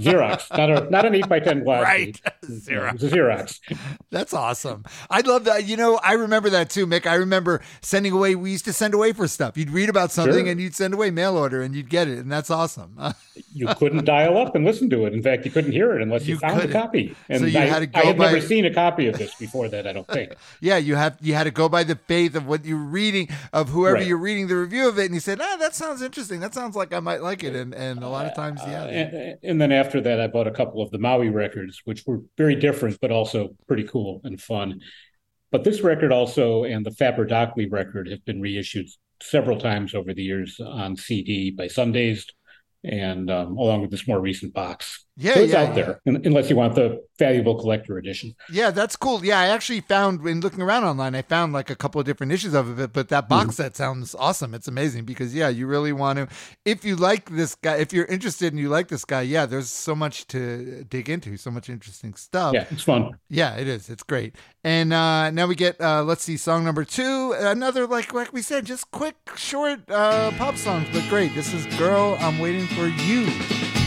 Xerox, 0.00 0.56
not 0.56 0.70
a 0.70 0.90
not 0.90 1.04
an 1.04 1.14
eight 1.14 1.28
by 1.28 1.40
ten 1.40 1.62
glass. 1.64 1.82
Right. 1.84 2.16
sheet. 2.16 2.22
It 2.42 2.96
Xerox. 2.98 3.60
That's 4.10 4.34
awesome. 4.34 4.84
I 5.08 5.20
love 5.20 5.44
that. 5.44 5.64
You 5.66 5.76
know, 5.76 6.00
I 6.02 6.14
remember 6.14 6.50
that 6.50 6.70
too, 6.70 6.86
Mick. 6.86 7.06
I 7.06 7.14
remember 7.14 7.60
sending 7.82 8.12
away. 8.12 8.34
We 8.34 8.50
used 8.50 8.64
to 8.64 8.72
send 8.72 8.94
away 8.94 9.12
for 9.12 9.28
stuff. 9.28 9.56
You'd 9.56 9.70
read 9.70 9.88
about 9.88 10.10
something 10.10 10.32
Sure. 10.44 10.48
and 10.50 10.60
you'd 10.60 10.74
send 10.74 10.92
away 10.94 11.10
mail 11.10 11.36
order 11.36 11.62
and 11.62 11.74
you'd 11.74 11.88
get 11.88 12.08
it, 12.08 12.18
and 12.18 12.30
that's 12.32 12.50
awesome. 12.50 12.98
You 13.54 13.66
couldn't 13.74 14.04
dial 14.06 14.36
up 14.38 14.54
and 14.54 14.64
listen 14.64 14.88
to 14.90 15.04
it. 15.06 15.12
In 15.14 15.22
fact, 15.22 15.44
you 15.44 15.50
couldn't 15.50 15.72
hear 15.72 15.94
it 15.94 16.02
unless 16.02 16.26
you, 16.26 16.34
You 16.34 16.40
found 16.40 16.60
couldn't. 16.60 16.76
a 16.76 16.80
copy. 16.80 17.14
And 17.30 17.40
So 17.40 17.46
you 17.46 17.58
I, 17.58 17.62
had 17.64 17.78
to 17.80 17.86
go 17.86 18.00
I 18.00 18.04
had 18.04 18.18
by- 18.18 18.26
never 18.32 18.40
seen 18.40 18.64
a 18.66 18.72
copy 18.72 19.06
of 19.06 19.16
this 19.18 19.34
before 19.34 19.68
that. 19.68 19.86
I 19.86 19.92
don't 19.92 20.06
think. 20.06 20.34
yeah, 20.60 20.76
you 20.78 20.94
have 20.96 21.16
you 21.20 21.32
had 21.34 21.44
to 21.44 21.50
go 21.50 21.68
by 21.68 21.82
the 21.84 21.96
faith 21.96 22.34
of 22.34 22.46
what 22.46 22.64
you're 22.64 22.76
reading 22.78 23.28
of 23.52 23.68
whoever 23.70 23.96
Right. 23.96 24.06
you're 24.06 24.18
reading 24.18 24.48
the 24.48 24.56
review 24.56 24.86
of 24.88 24.98
it, 24.98 25.06
and 25.06 25.14
you 25.14 25.20
said, 25.20 25.38
ah, 25.40 25.56
that 25.60 25.74
sounds 25.74 26.02
interesting. 26.02 26.40
That 26.40 26.52
sounds 26.54 26.76
like 26.76 26.92
I 26.94 27.00
might 27.00 27.22
like 27.22 27.42
it, 27.44 27.54
and 27.54 27.74
and 27.74 28.02
a 28.02 28.08
lot 28.08 28.26
of 28.26 28.34
times, 28.34 28.60
yeah. 28.66 28.84
Uh, 28.84 29.36
and, 29.42 29.51
and 29.52 29.60
then 29.60 29.70
after 29.70 30.00
that, 30.00 30.18
I 30.18 30.28
bought 30.28 30.46
a 30.46 30.50
couple 30.50 30.80
of 30.80 30.90
the 30.90 30.98
Maui 30.98 31.28
records, 31.28 31.82
which 31.84 32.04
were 32.06 32.22
very 32.38 32.54
different, 32.56 32.96
but 33.02 33.10
also 33.10 33.50
pretty 33.68 33.84
cool 33.84 34.22
and 34.24 34.40
fun. 34.40 34.80
But 35.50 35.62
this 35.62 35.82
record 35.82 36.10
also 36.10 36.64
and 36.64 36.86
the 36.86 36.90
Fapardokly 36.90 37.70
record 37.70 38.08
have 38.08 38.24
been 38.24 38.40
reissued 38.40 38.88
several 39.22 39.60
times 39.60 39.94
over 39.94 40.14
the 40.14 40.22
years 40.22 40.58
on 40.58 40.96
CD 40.96 41.50
by 41.50 41.66
Sundazed, 41.66 42.30
and 42.82 43.30
um, 43.30 43.58
along 43.58 43.82
with 43.82 43.90
this 43.90 44.08
more 44.08 44.22
recent 44.22 44.54
box. 44.54 45.04
Yeah, 45.16 45.34
so 45.34 45.40
it's 45.40 45.52
yeah, 45.52 45.62
out 45.62 45.74
there, 45.74 46.00
un- 46.06 46.22
unless 46.24 46.48
you 46.48 46.56
want 46.56 46.74
the 46.74 47.04
valuable 47.18 47.54
collector 47.54 47.98
edition. 47.98 48.34
Yeah, 48.50 48.70
that's 48.70 48.96
cool. 48.96 49.22
Yeah, 49.22 49.38
I 49.38 49.48
actually 49.48 49.82
found 49.82 50.22
when 50.22 50.40
looking 50.40 50.62
around 50.62 50.84
online, 50.84 51.14
I 51.14 51.20
found 51.20 51.52
like 51.52 51.68
a 51.68 51.76
couple 51.76 52.00
of 52.00 52.06
different 52.06 52.32
issues 52.32 52.54
of 52.54 52.80
it. 52.80 52.94
But 52.94 53.10
that 53.10 53.28
box 53.28 53.56
set 53.56 53.76
sounds 53.76 54.14
awesome. 54.14 54.54
It's 54.54 54.68
amazing 54.68 55.04
because 55.04 55.34
yeah, 55.34 55.50
you 55.50 55.66
really 55.66 55.92
want 55.92 56.18
to. 56.18 56.28
If 56.64 56.82
you 56.84 56.96
like 56.96 57.28
this 57.28 57.54
guy, 57.54 57.76
if 57.76 57.92
you're 57.92 58.06
interested 58.06 58.54
and 58.54 58.58
you 58.58 58.70
like 58.70 58.88
this 58.88 59.04
guy, 59.04 59.20
yeah, 59.20 59.44
there's 59.44 59.68
so 59.68 59.94
much 59.94 60.26
to 60.28 60.84
dig 60.84 61.10
into, 61.10 61.36
so 61.36 61.50
much 61.50 61.68
interesting 61.68 62.14
stuff. 62.14 62.54
Yeah, 62.54 62.64
it's 62.70 62.82
fun. 62.82 63.10
Yeah, 63.28 63.56
it 63.56 63.68
is. 63.68 63.90
It's 63.90 64.02
great. 64.02 64.34
And 64.64 64.94
uh, 64.94 65.30
now 65.30 65.46
we 65.46 65.56
get 65.56 65.78
uh, 65.78 66.04
let's 66.04 66.22
see, 66.22 66.38
song 66.38 66.64
number 66.64 66.84
two. 66.84 67.34
Another 67.38 67.86
like 67.86 68.14
like 68.14 68.32
we 68.32 68.40
said, 68.40 68.64
just 68.64 68.90
quick, 68.90 69.16
short 69.36 69.80
uh, 69.90 70.30
pop 70.32 70.56
songs, 70.56 70.88
but 70.90 71.06
great. 71.10 71.34
This 71.34 71.52
is 71.52 71.66
"Girl, 71.76 72.16
I'm 72.18 72.38
Waiting 72.38 72.66
for 72.68 72.86
You." 72.86 73.81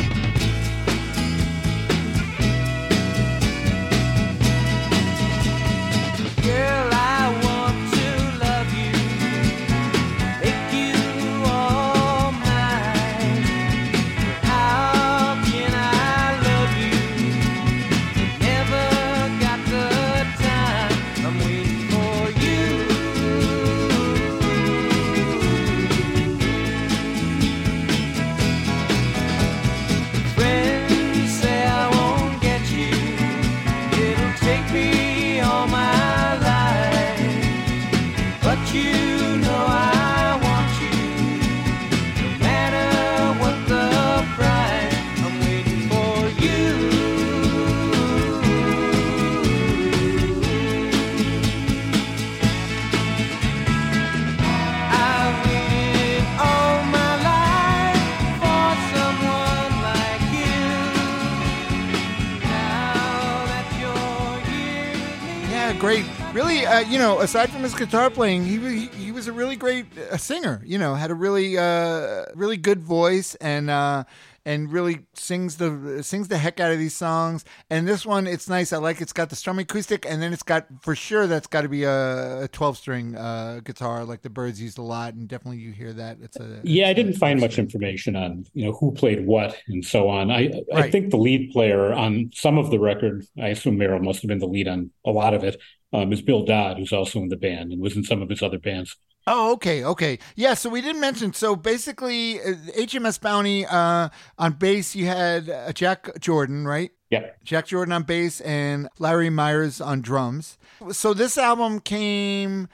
Really, 66.36 66.66
uh, 66.66 66.82
you 66.82 66.98
know, 66.98 67.22
aside 67.22 67.50
from 67.50 67.64
his 67.64 67.74
guitar 67.74 68.10
playing, 68.10 68.44
he 68.44 68.58
he, 68.58 68.88
he 68.88 69.12
was 69.14 69.28
a 69.28 69.32
really 69.32 69.56
great 69.56 69.86
uh, 69.98 70.18
singer. 70.18 70.62
You 70.66 70.78
know, 70.78 70.94
had 70.94 71.10
a 71.10 71.16
really 71.16 71.58
uh, 71.58 72.26
really 72.36 72.58
good 72.58 72.82
voice 72.82 73.36
and 73.36 73.70
uh, 73.70 74.04
and 74.44 74.70
really 74.70 75.00
sings 75.14 75.56
the 75.56 76.04
sings 76.04 76.28
the 76.28 76.38
heck 76.38 76.60
out 76.60 76.74
of 76.74 76.78
these 76.78 76.94
songs. 76.94 77.46
And 77.70 77.88
this 77.88 78.06
one, 78.06 78.28
it's 78.28 78.50
nice. 78.50 78.74
I 78.74 78.80
like 78.80 79.00
it's 79.00 79.14
got 79.14 79.30
the 79.30 79.38
strum 79.38 79.60
acoustic, 79.60 80.06
and 80.06 80.22
then 80.22 80.34
it's 80.34 80.44
got 80.44 80.68
for 80.82 80.94
sure 80.94 81.26
that's 81.26 81.48
got 81.48 81.62
to 81.62 81.70
be 81.70 81.86
a 81.86 82.50
twelve 82.52 82.78
string 82.78 83.16
uh, 83.16 83.62
guitar 83.64 84.04
like 84.04 84.22
the 84.22 84.30
Byrds 84.30 84.62
used 84.62 84.78
a 84.78 84.82
lot, 84.82 85.14
and 85.14 85.30
definitely 85.30 85.60
you 85.60 85.72
hear 85.72 85.94
that. 85.94 86.18
It's 86.22 86.36
a 86.36 86.60
Yeah, 86.64 86.90
I 86.90 86.94
didn't 86.94 87.14
find 87.14 87.40
much 87.40 87.58
information 87.58 88.18
on 88.18 88.46
you 88.54 88.66
know 88.66 88.74
who 88.74 88.92
played 88.92 89.26
what 89.26 89.56
and 89.70 89.86
so 89.86 90.10
on. 90.10 90.32
I 90.32 90.52
I 90.74 90.92
think 90.92 91.12
the 91.12 91.18
lead 91.18 91.52
player 91.54 91.94
on 91.94 92.32
some 92.34 92.58
of 92.58 92.72
the 92.72 92.80
record, 92.80 93.26
I 93.42 93.48
assume 93.48 93.78
Merrell 93.78 94.04
must 94.04 94.22
have 94.22 94.28
been 94.28 94.40
the 94.40 94.48
lead 94.48 94.68
on 94.68 94.92
a 95.06 95.12
lot 95.12 95.34
of 95.34 95.46
it, 95.46 95.62
um, 95.96 96.14
is 96.14 96.22
Bill 96.22 96.44
Dodd, 96.44 96.78
who's 96.78 96.94
also 96.94 97.20
in 97.20 97.30
the 97.30 97.38
band 97.38 97.72
and 97.72 97.82
was 97.82 97.96
in 97.96 98.04
some 98.04 98.22
of 98.22 98.30
his 98.30 98.42
other 98.42 98.60
bands. 98.60 98.96
Oh, 99.28 99.54
okay, 99.54 99.84
okay. 99.84 100.20
Yeah, 100.36 100.54
so 100.54 100.70
we 100.70 100.82
didn't 100.82 101.02
mention. 101.02 101.34
So 101.34 101.56
basically, 101.56 102.40
uh, 102.40 102.54
HMS 102.78 103.20
Bounty 103.20 103.66
uh, 103.66 104.10
on 104.38 104.54
bass, 104.54 104.96
you 104.96 105.08
had 105.08 105.50
uh, 105.50 105.74
Jack 105.74 106.20
Jordan, 106.20 106.68
right? 106.68 106.92
Yeah. 107.10 107.32
Jack 107.44 107.68
Jordan 107.68 107.92
on 107.92 108.04
bass 108.04 108.42
and 108.42 108.88
Larry 109.00 109.30
Myers 109.30 109.82
on 109.82 110.02
drums. 110.02 110.58
So 110.92 111.14
this 111.14 111.38
album 111.38 111.80
came 111.80 112.68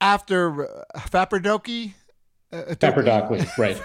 after 0.00 0.64
uh, 0.66 0.98
Fapardokly. 0.98 1.94
Uh, 2.52 2.74
Dockley, 2.74 3.46
right. 3.56 3.80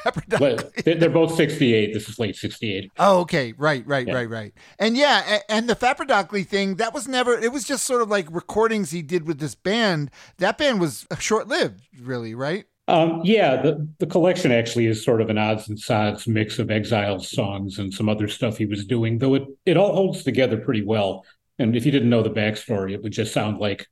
They're 0.99 1.09
both 1.09 1.35
68. 1.35 1.93
This 1.93 2.09
is 2.09 2.19
late 2.19 2.35
68. 2.35 2.91
Oh, 2.99 3.19
okay. 3.21 3.53
Right, 3.57 3.85
right, 3.87 4.05
Yeah. 4.05 4.13
right, 4.15 4.29
right. 4.29 4.53
And 4.77 4.97
yeah, 4.97 5.39
and 5.47 5.69
the 5.69 5.75
Fapper 5.75 6.45
thing, 6.45 6.75
that 6.75 6.93
was 6.93 7.07
never, 7.07 7.33
it 7.33 7.53
was 7.53 7.63
just 7.63 7.85
sort 7.85 8.01
of 8.01 8.09
like 8.09 8.27
recordings 8.29 8.91
he 8.91 9.01
did 9.01 9.25
with 9.25 9.39
this 9.39 9.55
band. 9.55 10.11
That 10.37 10.57
band 10.57 10.81
was 10.81 11.07
short 11.19 11.47
lived, 11.47 11.87
really, 12.01 12.35
right? 12.35 12.65
Um, 12.89 13.21
yeah, 13.23 13.61
the, 13.61 13.87
the 13.99 14.05
collection 14.05 14.51
actually 14.51 14.87
is 14.87 15.03
sort 15.03 15.21
of 15.21 15.29
an 15.29 15.37
odds 15.37 15.67
and 15.67 15.79
sods 15.79 16.27
mix 16.27 16.59
of 16.59 16.67
Xiles 16.67 17.29
songs 17.29 17.79
and 17.79 17.93
some 17.93 18.07
other 18.09 18.27
stuff 18.27 18.57
he 18.57 18.65
was 18.65 18.85
doing, 18.85 19.17
though 19.17 19.35
it, 19.35 19.43
it 19.65 19.77
all 19.77 19.93
holds 19.93 20.23
together 20.23 20.57
pretty 20.57 20.83
well. 20.83 21.25
And 21.59 21.75
if 21.75 21.85
you 21.85 21.91
didn't 21.91 22.09
know 22.09 22.21
the 22.23 22.29
backstory, 22.29 22.93
it 22.93 23.01
would 23.03 23.11
just 23.13 23.33
sound 23.33 23.59
like 23.59 23.87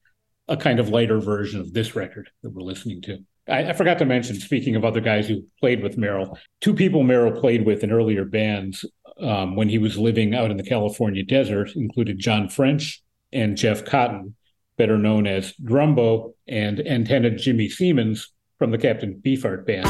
a 0.47 0.55
kind 0.55 0.79
of 0.79 0.89
lighter 0.89 1.19
version 1.19 1.59
of 1.59 1.73
this 1.73 1.95
record 1.95 2.29
that 2.43 2.51
we're 2.51 2.61
listening 2.61 3.01
to. 3.03 3.19
I, 3.47 3.69
I 3.69 3.73
forgot 3.73 3.99
to 3.99 4.05
mention, 4.05 4.39
speaking 4.39 4.75
of 4.75 4.83
other 4.83 5.01
guys 5.01 5.27
who 5.27 5.43
played 5.59 5.83
with 5.83 5.97
Merrell, 5.97 6.37
two 6.61 6.73
people 6.73 7.03
Merrell 7.03 7.39
played 7.39 7.65
with 7.65 7.83
in 7.83 7.91
earlier 7.91 8.25
bands 8.25 8.85
um, 9.19 9.55
when 9.55 9.69
he 9.69 9.77
was 9.77 9.97
living 9.97 10.33
out 10.33 10.51
in 10.51 10.57
the 10.57 10.63
California 10.63 11.23
desert 11.23 11.75
included 11.75 12.19
John 12.19 12.49
French 12.49 13.01
and 13.31 13.57
Jeff 13.57 13.85
Cotton, 13.85 14.35
better 14.77 14.97
known 14.97 15.27
as 15.27 15.53
Drumbo 15.63 16.33
and 16.47 16.85
Antennae 16.85 17.35
Jimmy 17.35 17.69
Semens 17.69 18.27
from 18.57 18.71
the 18.71 18.77
Captain 18.77 19.21
Beefheart 19.23 19.65
band. 19.65 19.85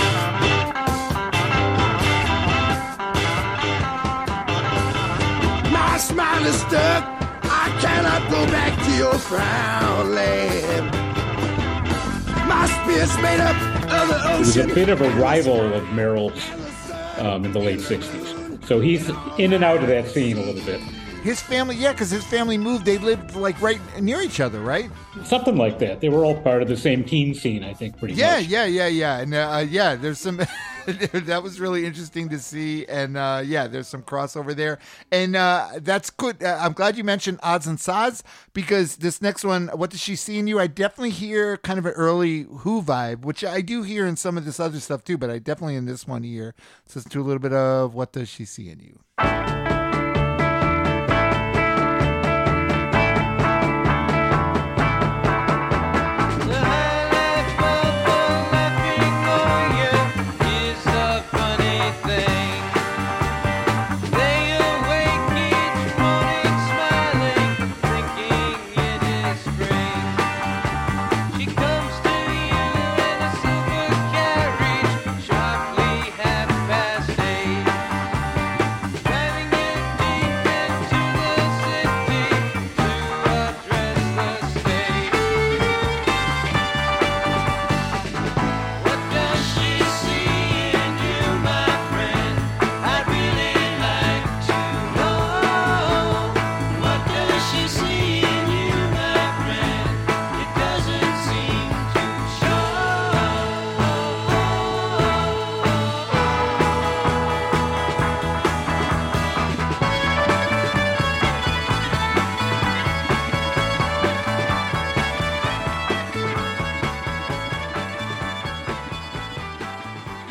My 5.71 5.97
smile 5.97 6.45
is 6.45 6.55
stuck. 6.55 7.03
I 7.43 7.77
cannot 7.81 8.29
go 8.29 8.45
back 8.47 8.85
to 8.85 8.97
your 8.97 9.13
frown 9.13 10.13
land. 10.13 11.14
My 12.47 12.67
made 13.21 13.39
up 13.39 13.55
of 13.91 14.07
the 14.07 14.29
He 14.33 14.39
was 14.39 14.57
a 14.57 14.67
bit 14.67 14.89
of 14.89 15.01
a 15.01 15.09
rival 15.15 15.73
of 15.73 15.83
Merrell's 15.93 16.39
um, 17.19 17.43
in 17.45 17.51
the 17.51 17.59
late 17.59 17.79
60s. 17.79 18.65
So 18.65 18.79
he's 18.79 19.09
in 19.39 19.53
and 19.53 19.63
out 19.63 19.81
of 19.81 19.87
that 19.87 20.07
scene 20.07 20.37
a 20.37 20.41
little 20.41 20.63
bit. 20.63 20.79
His 21.23 21.41
family, 21.41 21.75
yeah, 21.75 21.91
because 21.91 22.11
his 22.11 22.23
family 22.23 22.57
moved. 22.57 22.85
They 22.85 22.99
lived 22.99 23.35
like 23.35 23.59
right 23.61 23.79
near 23.99 24.21
each 24.21 24.39
other, 24.39 24.61
right? 24.61 24.91
Something 25.23 25.57
like 25.57 25.79
that. 25.79 26.01
They 26.01 26.09
were 26.09 26.23
all 26.23 26.39
part 26.41 26.61
of 26.61 26.67
the 26.67 26.77
same 26.77 27.03
teen 27.03 27.33
scene, 27.33 27.63
I 27.63 27.73
think, 27.73 27.97
pretty 27.97 28.13
Yeah, 28.13 28.37
much. 28.37 28.45
yeah, 28.45 28.65
yeah, 28.65 28.87
yeah, 28.87 29.17
and 29.19 29.33
uh, 29.33 29.65
yeah. 29.67 29.95
There's 29.95 30.19
some 30.19 30.39
that 31.13 31.41
was 31.41 31.59
really 31.59 31.85
interesting 31.85 32.29
to 32.29 32.39
see, 32.39 32.85
and 32.85 33.17
uh, 33.17 33.41
yeah, 33.43 33.67
there's 33.67 33.87
some 33.87 34.03
crossover 34.03 34.55
there, 34.55 34.79
and 35.11 35.35
uh, 35.35 35.69
that's 35.77 36.09
good. 36.09 36.43
Uh, 36.43 36.59
I'm 36.61 36.73
glad 36.73 36.97
you 36.97 37.03
mentioned 37.03 37.39
odds 37.41 37.65
and 37.65 37.79
sods 37.79 38.23
because 38.53 38.97
this 38.97 39.21
next 39.21 39.43
one, 39.43 39.67
what 39.69 39.89
does 39.89 39.99
she 39.99 40.15
see 40.15 40.37
in 40.37 40.47
you? 40.47 40.59
I 40.59 40.67
definitely 40.67 41.11
hear 41.11 41.57
kind 41.57 41.79
of 41.79 41.85
an 41.85 41.93
early 41.93 42.43
Who 42.43 42.81
vibe, 42.81 43.21
which 43.21 43.43
I 43.43 43.61
do 43.61 43.83
hear 43.83 44.05
in 44.05 44.15
some 44.15 44.37
of 44.37 44.45
this 44.45 44.59
other 44.59 44.79
stuff 44.79 45.03
too, 45.03 45.17
but 45.17 45.29
I 45.29 45.39
definitely 45.39 45.75
in 45.75 45.85
this 45.85 46.07
one 46.07 46.23
let's 46.95 47.05
do 47.05 47.21
a 47.21 47.23
little 47.23 47.39
bit 47.39 47.53
of 47.53 47.93
what 47.93 48.13
does 48.13 48.29
she 48.29 48.45
see 48.45 48.69
in 48.69 48.79
you? 48.79 49.64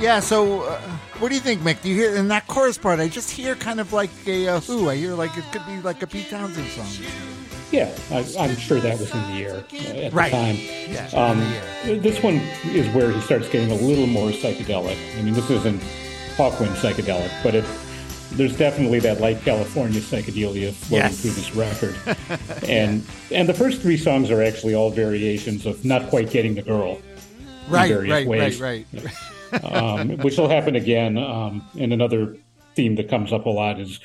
Yeah. 0.04 0.20
So, 0.20 0.62
uh, 0.64 0.78
what 1.18 1.30
do 1.30 1.34
you 1.34 1.40
think, 1.40 1.62
Mick? 1.62 1.80
Do 1.80 1.88
you 1.88 1.94
hear 1.94 2.14
in 2.14 2.28
that 2.28 2.46
chorus 2.46 2.76
part? 2.76 3.00
I 3.00 3.08
just 3.08 3.30
hear 3.30 3.54
kind 3.54 3.80
of 3.80 3.94
like 3.94 4.10
a 4.26 4.48
uh, 4.48 4.60
Who. 4.60 4.90
I 4.90 4.96
hear 4.96 5.14
like 5.14 5.34
it 5.38 5.44
could 5.50 5.64
be 5.66 5.80
like 5.80 6.02
a 6.02 6.06
Pete 6.06 6.28
Townshend 6.28 6.68
song. 6.72 7.06
Yeah, 7.72 7.90
I, 8.10 8.18
I'm 8.38 8.54
sure 8.56 8.78
that 8.80 9.00
was 9.00 9.10
in 9.14 9.22
the 9.34 9.42
air 9.42 9.64
at 10.04 10.12
Right. 10.12 10.30
the 10.30 10.36
time. 10.36 10.56
Yeah. 10.90 11.08
Um, 11.14 11.40
the 11.86 11.98
this 11.98 12.22
one 12.22 12.34
is 12.66 12.86
where 12.94 13.10
he 13.10 13.20
starts 13.22 13.48
getting 13.48 13.70
a 13.72 13.76
little 13.82 14.06
more 14.06 14.28
psychedelic. 14.28 14.98
I 15.18 15.22
mean, 15.22 15.32
this 15.32 15.48
isn't 15.50 15.80
Hawkwind 16.36 16.74
psychedelic, 16.76 17.30
but 17.42 17.54
it 17.54 17.64
there's 18.32 18.56
definitely 18.58 18.98
that 19.00 19.20
light 19.22 19.40
California 19.42 20.00
psychedelia 20.00 20.72
floating 20.74 21.06
Yes. 21.06 21.20
through 21.22 21.30
this 21.30 21.54
record. 21.54 21.96
and 22.68 23.02
and 23.30 23.48
the 23.48 23.54
first 23.54 23.80
three 23.80 23.96
songs 23.96 24.30
are 24.30 24.42
actually 24.42 24.74
all 24.74 24.90
variations 24.90 25.64
of 25.64 25.82
not 25.84 26.10
quite 26.10 26.28
getting 26.30 26.54
the 26.56 26.62
girl. 26.62 26.96
in 26.98 27.72
Right, 27.72 27.88
various 27.88 28.12
right, 28.12 28.26
ways. 28.26 28.60
right, 28.60 28.86
right. 28.92 29.14
Um, 29.62 30.18
which 30.18 30.36
will 30.36 30.48
happen 30.48 30.76
again. 30.76 31.16
Um, 31.18 31.66
and 31.78 31.92
another 31.92 32.36
theme 32.74 32.96
that 32.96 33.08
comes 33.08 33.32
up 33.32 33.46
a 33.46 33.50
lot 33.50 33.80
is 33.80 34.00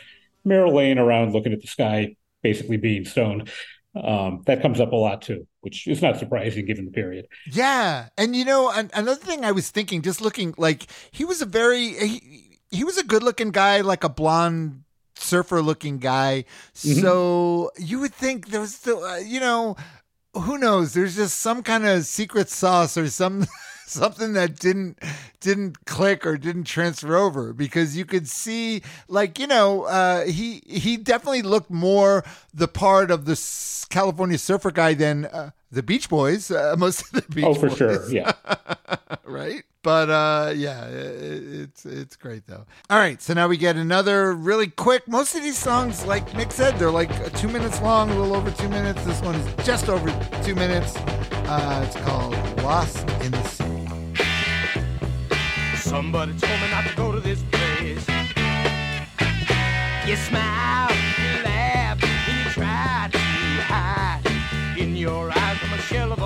Merrell 0.45 0.73
laying 0.73 0.97
around 0.97 1.33
looking 1.33 1.53
at 1.53 1.61
the 1.61 1.67
sky, 1.67 2.15
basically 2.43 2.77
being 2.77 3.05
stoned. 3.05 3.49
Um, 3.95 4.43
that 4.45 4.61
comes 4.61 4.79
up 4.79 4.91
a 4.91 4.95
lot 4.95 5.21
too, 5.21 5.47
which 5.61 5.87
is 5.87 6.01
not 6.01 6.19
surprising 6.19 6.65
given 6.65 6.85
the 6.85 6.91
period. 6.91 7.25
Yeah, 7.51 8.09
and 8.17 8.35
you 8.35 8.45
know, 8.45 8.69
an- 8.69 8.91
another 8.93 9.19
thing 9.19 9.43
I 9.43 9.51
was 9.51 9.69
thinking, 9.71 10.01
just 10.03 10.21
looking 10.21 10.53
like 10.57 10.87
he 11.11 11.25
was 11.25 11.41
a 11.41 11.45
very 11.45 11.93
he, 11.93 12.59
he 12.69 12.83
was 12.83 12.97
a 12.97 13.03
good 13.03 13.23
looking 13.23 13.49
guy, 13.49 13.81
like 13.81 14.03
a 14.03 14.09
blonde 14.09 14.83
surfer 15.15 15.61
looking 15.61 15.97
guy. 15.97 16.45
So 16.73 17.71
you 17.77 17.99
would 17.99 18.13
think 18.13 18.49
there 18.49 18.61
was 18.61 18.75
still, 18.75 19.03
uh, 19.03 19.17
you 19.17 19.39
know, 19.39 19.75
who 20.33 20.57
knows? 20.57 20.93
There's 20.93 21.15
just 21.15 21.39
some 21.39 21.63
kind 21.63 21.85
of 21.85 22.05
secret 22.05 22.49
sauce 22.49 22.97
or 22.97 23.07
some. 23.09 23.45
something 23.89 24.33
that 24.33 24.59
didn't 24.59 24.99
didn't 25.41 25.85
click 25.85 26.25
or 26.25 26.37
didn't 26.37 26.65
transfer 26.65 27.15
over 27.15 27.53
because 27.53 27.95
you 27.95 28.05
could 28.05 28.27
see 28.27 28.81
like 29.07 29.39
you 29.39 29.47
know 29.47 29.83
uh 29.83 30.25
he 30.25 30.61
he 30.67 30.97
definitely 30.97 31.41
looked 31.41 31.69
more 31.71 32.23
the 32.53 32.67
part 32.67 33.09
of 33.11 33.25
the 33.25 33.35
California 33.89 34.37
surfer 34.37 34.69
guy 34.71 34.93
than 34.93 35.25
uh, 35.25 35.51
the 35.71 35.81
Beach 35.81 36.09
Boys 36.09 36.51
uh, 36.51 36.75
most 36.79 37.01
of 37.01 37.11
the 37.11 37.21
Beach 37.33 37.45
boys. 37.45 37.57
oh, 37.57 37.59
for 37.59 37.67
Boys 37.69 37.77
sure. 37.77 38.11
Yeah. 38.11 38.31
right? 39.23 39.63
But 39.81 40.09
uh, 40.09 40.51
yeah, 40.55 40.83
i- 40.83 40.89
it's 40.91 41.85
it's 41.85 42.15
great 42.17 42.45
though. 42.47 42.65
All 42.89 42.99
right, 42.99 43.21
so 43.21 43.33
now 43.33 43.47
we 43.47 43.55
get 43.55 43.77
another 43.77 44.33
really 44.33 44.67
quick. 44.67 45.07
Most 45.07 45.35
of 45.35 45.41
these 45.41 45.57
songs, 45.57 46.05
like 46.05 46.29
Mick 46.31 46.51
said, 46.51 46.77
they're 46.77 46.91
like 46.91 47.09
uh, 47.11 47.29
two 47.29 47.47
minutes 47.47 47.81
long, 47.81 48.09
a 48.09 48.13
little 48.19 48.35
over 48.35 48.51
two 48.51 48.67
minutes. 48.67 49.01
This 49.05 49.21
one 49.21 49.35
is 49.35 49.65
just 49.65 49.87
over 49.87 50.09
two 50.43 50.53
minutes. 50.55 50.97
Uh, 51.47 51.85
it's 51.87 51.95
called 52.05 52.33
"Lost 52.61 52.99
in 53.23 53.31
the 53.31 53.43
Sea." 53.43 53.88
Somebody 55.89 56.33
told 56.33 56.61
me 56.61 56.69
not 56.69 56.85
to 56.85 56.95
go 56.95 57.11
to 57.11 57.19
this 57.19 57.41
place. 57.51 58.07
You 60.07 60.15
smile, 60.15 60.91
you 61.17 61.43
laugh, 61.43 61.97
and 62.03 62.27
you 62.27 62.51
try 62.51 63.09
to 63.11 63.17
hide. 63.65 64.21
In 64.77 64.95
your 64.95 65.31
eyes, 65.31 65.57
I'm 65.63 65.73
a 65.73 65.81
shell 65.81 66.13
of 66.13 66.18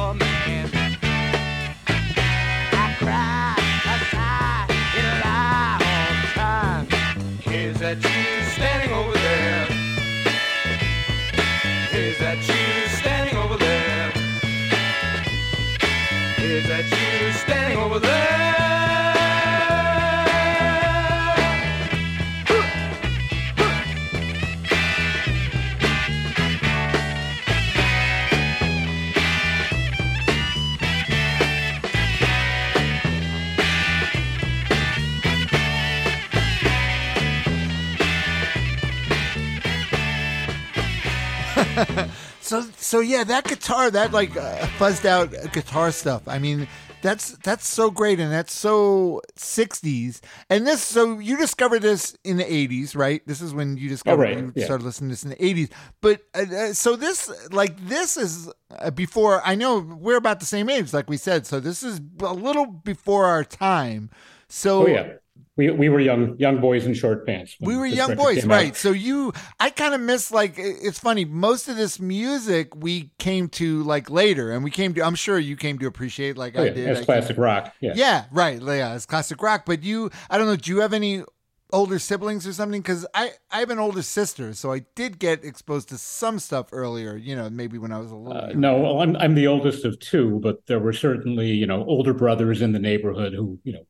So 42.93 42.99
yeah, 42.99 43.23
that 43.23 43.45
guitar, 43.45 43.89
that 43.89 44.11
like 44.11 44.37
uh, 44.37 44.67
fuzzed 44.77 45.03
out 45.05 45.31
guitar 45.51 45.91
stuff. 45.91 46.27
I 46.27 46.37
mean, 46.37 46.67
That's 47.03 47.31
that's 47.39 47.67
so 47.67 47.89
great, 47.91 48.19
and 48.19 48.31
that's 48.31 48.53
so 48.53 49.19
'60s. 49.35 50.21
And 50.49 50.65
this, 50.65 50.83
so 50.83 51.17
you 51.17 51.35
discovered 51.35 51.81
this 51.81 52.15
in 52.23 52.37
the 52.37 52.45
'80s, 52.45 52.95
right? 52.95 53.21
This 53.27 53.41
is 53.41 53.51
when 53.51 53.77
you 53.77 53.89
discovered 53.89 54.21
right, 54.21 54.37
you 54.37 54.53
yeah. 54.55 54.65
started 54.65 54.85
listening 54.85 55.09
to 55.09 55.13
this 55.13 55.23
in 55.23 55.31
the 55.31 55.35
'80s. 55.35 55.69
But 56.01 56.21
uh, 56.35 56.45
uh, 56.55 56.73
so 56.73 56.95
this, 56.95 57.29
like 57.51 57.77
this, 57.87 58.15
is 58.15 58.49
uh, 58.79 58.91
before. 58.91 59.41
I 59.43 59.55
know 59.55 59.79
we're 59.79 60.17
about 60.17 60.39
the 60.39 60.45
same 60.45 60.69
age, 60.69 60.93
like 60.93 61.09
we 61.09 61.17
said. 61.17 61.47
So 61.47 61.59
this 61.59 61.81
is 61.81 61.99
a 62.21 62.33
little 62.33 62.67
before 62.67 63.25
our 63.25 63.43
time. 63.43 64.11
So 64.47 64.83
Oh 64.83 64.87
yeah, 64.87 65.13
we 65.55 65.69
we 65.69 65.89
were 65.89 65.99
young 65.99 66.35
young 66.39 66.59
boys 66.59 66.85
in 66.85 66.93
short 66.93 67.25
pants. 67.27 67.55
we 67.61 67.75
were 67.77 67.85
young 67.85 68.15
boys, 68.15 68.41
came 68.41 68.51
out. 68.51 68.55
right? 68.55 68.75
So 68.75 68.91
you, 68.91 69.33
I 69.59 69.69
kind 69.69 69.93
of 69.93 70.01
miss 70.01 70.31
like 70.31 70.55
it's 70.57 70.99
funny. 70.99 71.25
Most 71.25 71.67
of 71.67 71.75
this 71.75 71.99
music 71.99 72.75
we 72.75 73.11
came 73.19 73.49
to 73.49 73.83
like 73.83 74.09
later, 74.09 74.51
and 74.51 74.63
we 74.63 74.71
came 74.71 74.93
to. 74.95 75.03
I'm 75.03 75.15
sure 75.15 75.37
you 75.37 75.55
came 75.55 75.77
to 75.79 75.87
appreciate 75.87 76.37
like 76.37 76.55
Oh, 76.57 76.61
I 76.61 76.65
yeah, 76.65 76.73
did. 76.73 76.89
as 76.89 76.97
I 76.97 76.99
came- 77.01 77.05
classic 77.05 77.37
rock. 77.37 77.73
Yeah. 77.81 77.93
Yeah, 77.95 78.25
right. 78.31 78.61
Yeah, 78.61 78.95
it's 78.95 79.05
classic 79.05 79.41
rock. 79.41 79.63
But 79.65 79.83
you, 79.83 80.09
I 80.29 80.37
don't 80.37 80.47
know. 80.47 80.55
Do 80.55 80.71
you 80.71 80.79
have 80.81 80.93
any 80.93 81.23
older 81.71 81.97
siblings 81.97 82.45
or 82.45 82.53
something? 82.53 82.81
Because 82.81 83.05
I, 83.15 83.31
I 83.51 83.59
have 83.59 83.69
an 83.71 83.79
older 83.79 84.01
sister, 84.03 84.53
so 84.53 84.71
I 84.71 84.79
did 84.95 85.17
get 85.19 85.43
exposed 85.43 85.89
to 85.89 85.97
some 85.97 86.37
stuff 86.39 86.67
earlier. 86.71 87.15
You 87.15 87.35
know, 87.35 87.49
maybe 87.49 87.77
when 87.77 87.91
I 87.91 87.99
was 87.99 88.11
a 88.11 88.15
little. 88.15 88.41
Uh, 88.43 88.53
no, 88.55 88.77
well, 88.79 89.01
I'm 89.01 89.15
I'm 89.17 89.35
the 89.35 89.47
oldest 89.47 89.85
of 89.85 89.99
two, 89.99 90.39
but 90.41 90.65
there 90.67 90.79
were 90.79 90.93
certainly 90.93 91.51
you 91.51 91.67
know 91.67 91.83
older 91.85 92.13
brothers 92.13 92.61
in 92.61 92.71
the 92.71 92.79
neighborhood 92.79 93.33
who 93.33 93.59
you 93.63 93.73
know 93.73 93.85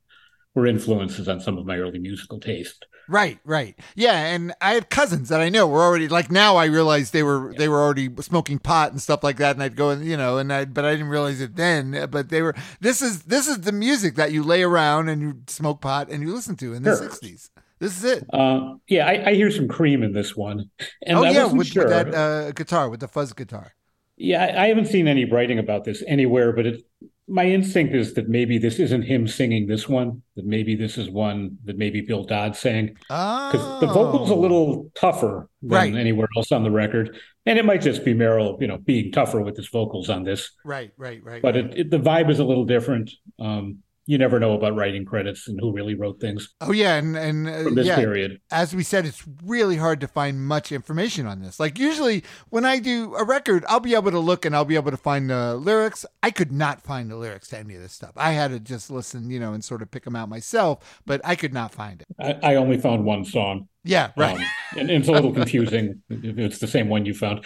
were 0.56 0.68
influences 0.68 1.28
on 1.28 1.40
some 1.40 1.58
of 1.58 1.66
my 1.66 1.78
early 1.78 2.00
musical 2.00 2.40
taste. 2.40 2.86
Right, 3.10 3.38
right. 3.44 3.78
Yeah, 3.96 4.14
and 4.34 4.54
I 4.62 4.76
had 4.76 4.90
cousins 4.90 5.28
that 5.30 5.42
I 5.42 5.50
know 5.50 5.68
were 5.68 5.82
already 5.82 6.08
like 6.08 6.32
now 6.32 6.56
I 6.56 6.66
realize 6.66 7.12
they 7.12 7.24
were 7.24 7.54
they 7.58 7.68
were 7.68 7.82
already 7.82 8.10
smoking 8.22 8.60
pot 8.60 8.92
and 8.92 9.02
stuff 9.02 9.24
like 9.26 9.38
that 9.38 9.56
and 9.58 9.64
I'd 9.64 9.76
go 9.76 9.90
and 9.90 10.06
you 10.06 10.16
know 10.16 10.38
and 10.38 10.54
I 10.54 10.64
but 10.66 10.86
I 10.86 10.92
didn't 10.92 11.10
realize 11.10 11.42
it 11.42 11.58
then 11.58 12.08
but 12.10 12.30
they 12.30 12.42
were 12.42 12.56
this 12.80 13.02
is 13.02 13.24
this 13.24 13.48
is 13.48 13.62
the 13.62 13.74
music 13.74 14.16
that 14.16 14.32
you 14.32 14.42
lay 14.42 14.64
around 14.64 15.10
and 15.10 15.22
you 15.22 15.42
smoke 15.48 15.82
pot 15.82 16.10
and 16.10 16.24
you 16.24 16.34
listen 16.34 16.56
to 16.58 16.74
in 16.74 16.84
the 16.84 16.96
Sure. 16.96 17.10
60s. 17.10 17.50
This 17.80 17.98
is 17.98 18.04
it. 18.06 18.24
Uh, 18.32 18.76
yeah, 18.88 19.06
I, 19.06 19.32
I 19.32 19.34
hear 19.34 19.52
some 19.52 19.68
cream 19.68 20.04
in 20.04 20.14
this 20.14 20.38
one, 20.38 20.70
and 21.06 21.18
oh 21.18 21.24
I 21.26 21.32
yeah, 21.32 21.44
wasn't 21.44 21.58
with, 21.58 21.68
sure. 21.68 21.84
with 21.84 21.92
that 21.92 22.16
uh, 22.16 22.52
guitar, 22.52 22.90
with 22.90 23.02
the 23.02 23.10
fuzz 23.10 23.34
guitar. 23.34 23.74
Yeah, 24.16 24.46
I 24.46 24.64
I 24.64 24.68
haven't 24.68 24.86
seen 24.86 25.10
any 25.10 25.26
writing 25.26 25.60
about 25.60 25.84
this 25.84 26.02
anywhere, 26.08 26.54
but 26.54 26.66
it, 26.66 26.84
my 27.28 27.46
instinct 27.46 27.96
is 27.96 28.14
that 28.16 28.28
maybe 28.28 28.58
this 28.58 28.80
isn't 28.80 29.04
him 29.04 29.28
singing 29.28 29.68
this 29.68 29.88
one. 29.88 30.22
That 30.36 30.46
maybe 30.46 30.76
this 30.76 30.98
is 30.98 31.10
one 31.10 31.58
that 31.66 31.78
maybe 31.78 32.02
Bill 32.02 32.24
Dodd 32.26 32.56
sang 32.56 32.98
Oh. 33.10 33.50
because 33.52 33.80
the 33.82 33.88
vocal's 33.88 34.30
a 34.30 34.36
little 34.36 34.92
tougher 34.96 35.50
than 35.62 35.70
Right. 35.72 35.96
anywhere 35.96 36.28
else 36.36 36.52
on 36.52 36.64
the 36.64 36.72
record, 36.72 37.16
and 37.46 37.58
it 37.58 37.66
might 37.66 37.82
just 37.82 38.04
be 38.04 38.14
Merrell, 38.14 38.60
you 38.60 38.68
know, 38.68 38.78
being 38.78 39.12
tougher 39.12 39.42
with 39.42 39.56
his 39.56 39.70
vocals 39.70 40.10
on 40.10 40.24
this. 40.24 40.52
Right, 40.66 40.92
right, 40.98 41.24
right. 41.24 41.42
But 41.42 41.56
right. 41.56 41.66
it, 41.66 41.78
it, 41.80 41.90
the 41.92 42.00
vibe 42.00 42.30
is 42.30 42.40
a 42.40 42.44
little 42.46 42.66
different. 42.66 43.12
Um, 43.40 43.83
you 44.06 44.18
never 44.18 44.40
know 44.40 44.54
about 44.54 44.76
writing 44.76 45.06
credits 45.06 45.48
and 45.48 45.60
who 45.60 45.72
really 45.72 45.96
wrote 45.96 46.20
things 46.20 46.50
Oh 46.62 46.72
yeah, 46.72 46.96
and 46.96 47.16
and 47.16 47.48
uh, 47.48 47.64
from 47.64 47.76
this 47.76 47.88
yeah, 47.88 47.96
period. 47.96 48.40
as 48.52 48.74
we 48.76 48.84
said, 48.84 49.06
it's 49.06 49.24
really 49.44 49.78
hard 49.78 50.00
to 50.02 50.08
find 50.08 50.46
much 50.46 50.72
information 50.72 51.26
on 51.26 51.42
this. 51.42 51.60
Like 51.60 51.78
usually 51.80 52.24
when 52.50 52.66
I 52.66 52.80
do 52.80 53.16
a 53.16 53.24
record, 53.24 53.66
I'll 53.68 53.80
be 53.80 53.96
able 53.96 54.12
to 54.12 54.20
look 54.20 54.46
and 54.46 54.56
I'll 54.56 54.66
be 54.66 54.76
able 54.76 54.92
to 54.92 54.98
find 54.98 55.30
the 55.30 55.56
lyrics. 55.56 56.06
I 56.22 56.32
could 56.32 56.52
not 56.52 56.82
find 56.82 57.10
the 57.12 57.16
lyrics 57.18 57.50
to 57.50 57.58
any 57.58 57.76
of 57.76 57.82
this 57.82 57.94
stuff. 57.94 58.12
I 58.16 58.32
had 58.32 58.52
to 58.52 58.60
just 58.60 58.90
listen, 58.90 59.30
you 59.30 59.40
know, 59.40 59.54
and 59.54 59.64
sort 59.64 59.82
of 59.82 59.92
pick 59.92 60.04
them 60.06 60.16
out 60.16 60.30
myself, 60.30 61.02
but 61.06 61.22
I 61.24 61.36
could 61.36 61.54
not 61.54 61.74
find 61.74 62.02
it. 62.02 62.08
I, 62.20 62.54
I 62.54 62.56
only 62.56 62.78
found 62.78 63.04
one 63.06 63.26
song. 63.26 63.68
Yeah, 63.84 64.12
right. 64.16 64.38
Um, 64.38 64.46
and, 64.78 64.90
and 64.90 65.00
it's 65.00 65.10
a 65.10 65.12
little 65.12 65.34
confusing 65.34 66.02
if 66.10 66.38
it's 66.38 66.60
the 66.60 66.68
same 66.68 66.88
one 66.88 67.06
you 67.06 67.14
found. 67.14 67.46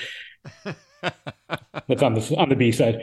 That's 1.87 2.03
on 2.03 2.13
the 2.13 2.35
on 2.37 2.49
the 2.49 2.55
B 2.55 2.71
side. 2.71 3.01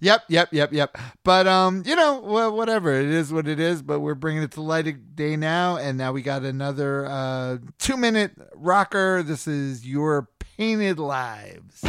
Yep, 0.00 0.24
yep, 0.28 0.48
yep, 0.52 0.72
yep. 0.72 0.96
But 1.24 1.48
um, 1.48 1.82
you 1.84 1.96
know, 1.96 2.20
well, 2.20 2.56
whatever 2.56 2.92
it 2.92 3.06
is, 3.06 3.32
what 3.32 3.48
it 3.48 3.58
is. 3.58 3.82
But 3.82 4.00
we're 4.00 4.14
bringing 4.14 4.42
it 4.42 4.52
to 4.52 4.62
light 4.62 4.86
of 4.86 5.16
day 5.16 5.36
now, 5.36 5.76
and 5.76 5.98
now 5.98 6.12
we 6.12 6.22
got 6.22 6.44
another 6.44 7.06
uh, 7.06 7.58
two-minute 7.78 8.32
rocker. 8.54 9.22
This 9.24 9.48
is 9.48 9.86
your 9.86 10.28
painted 10.56 10.98
lives. 10.98 11.82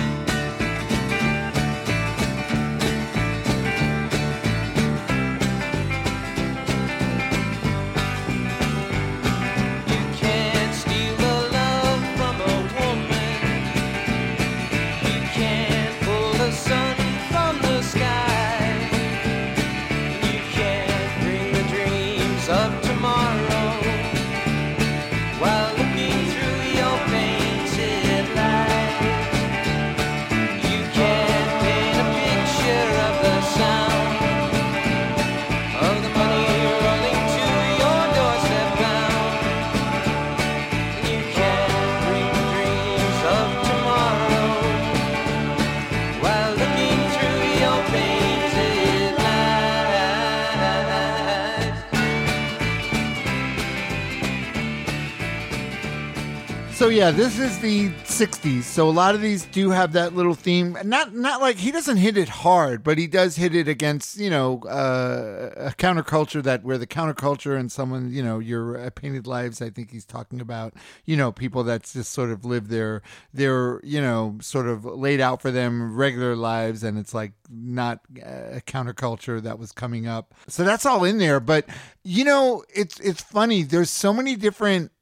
So 56.79 56.87
yeah, 56.87 57.11
this 57.11 57.37
is 57.37 57.59
the 57.59 57.89
'60s. 58.05 58.63
So 58.63 58.87
a 58.87 58.89
lot 58.89 59.13
of 59.13 59.19
these 59.19 59.45
do 59.47 59.69
have 59.69 59.91
that 59.91 60.15
little 60.15 60.33
theme. 60.33 60.77
Not 60.85 61.13
not 61.13 61.41
like 61.41 61.57
he 61.57 61.73
doesn't 61.73 61.97
hit 61.97 62.15
it 62.15 62.29
hard, 62.29 62.85
but 62.85 62.97
he 62.97 63.05
does 63.05 63.35
hit 63.35 63.53
it 63.53 63.67
against 63.67 64.17
you 64.17 64.29
know 64.29 64.61
uh, 64.61 65.51
a 65.57 65.71
counterculture 65.71 66.41
that 66.41 66.63
where 66.63 66.77
the 66.77 66.87
counterculture 66.87 67.59
and 67.59 67.69
someone 67.69 68.13
you 68.13 68.23
know 68.23 68.39
your 68.39 68.89
painted 68.91 69.27
lives. 69.27 69.61
I 69.61 69.71
think 69.71 69.91
he's 69.91 70.05
talking 70.05 70.39
about 70.39 70.73
you 71.03 71.17
know 71.17 71.33
people 71.33 71.65
that's 71.65 71.91
just 71.91 72.13
sort 72.13 72.29
of 72.29 72.45
live 72.45 72.69
their 72.69 73.01
their 73.33 73.81
you 73.83 73.99
know 73.99 74.37
sort 74.39 74.67
of 74.67 74.85
laid 74.85 75.19
out 75.19 75.41
for 75.41 75.51
them 75.51 75.97
regular 75.97 76.33
lives, 76.33 76.81
and 76.81 76.97
it's 76.97 77.13
like 77.13 77.33
not 77.49 77.99
a 78.23 78.61
counterculture 78.65 79.41
that 79.41 79.59
was 79.59 79.73
coming 79.73 80.07
up. 80.07 80.33
So 80.47 80.63
that's 80.63 80.85
all 80.85 81.03
in 81.03 81.17
there. 81.17 81.41
But 81.41 81.65
you 82.05 82.23
know, 82.23 82.63
it's 82.73 83.01
it's 83.01 83.21
funny. 83.21 83.63
There's 83.63 83.89
so 83.89 84.13
many 84.13 84.37
different 84.37 84.93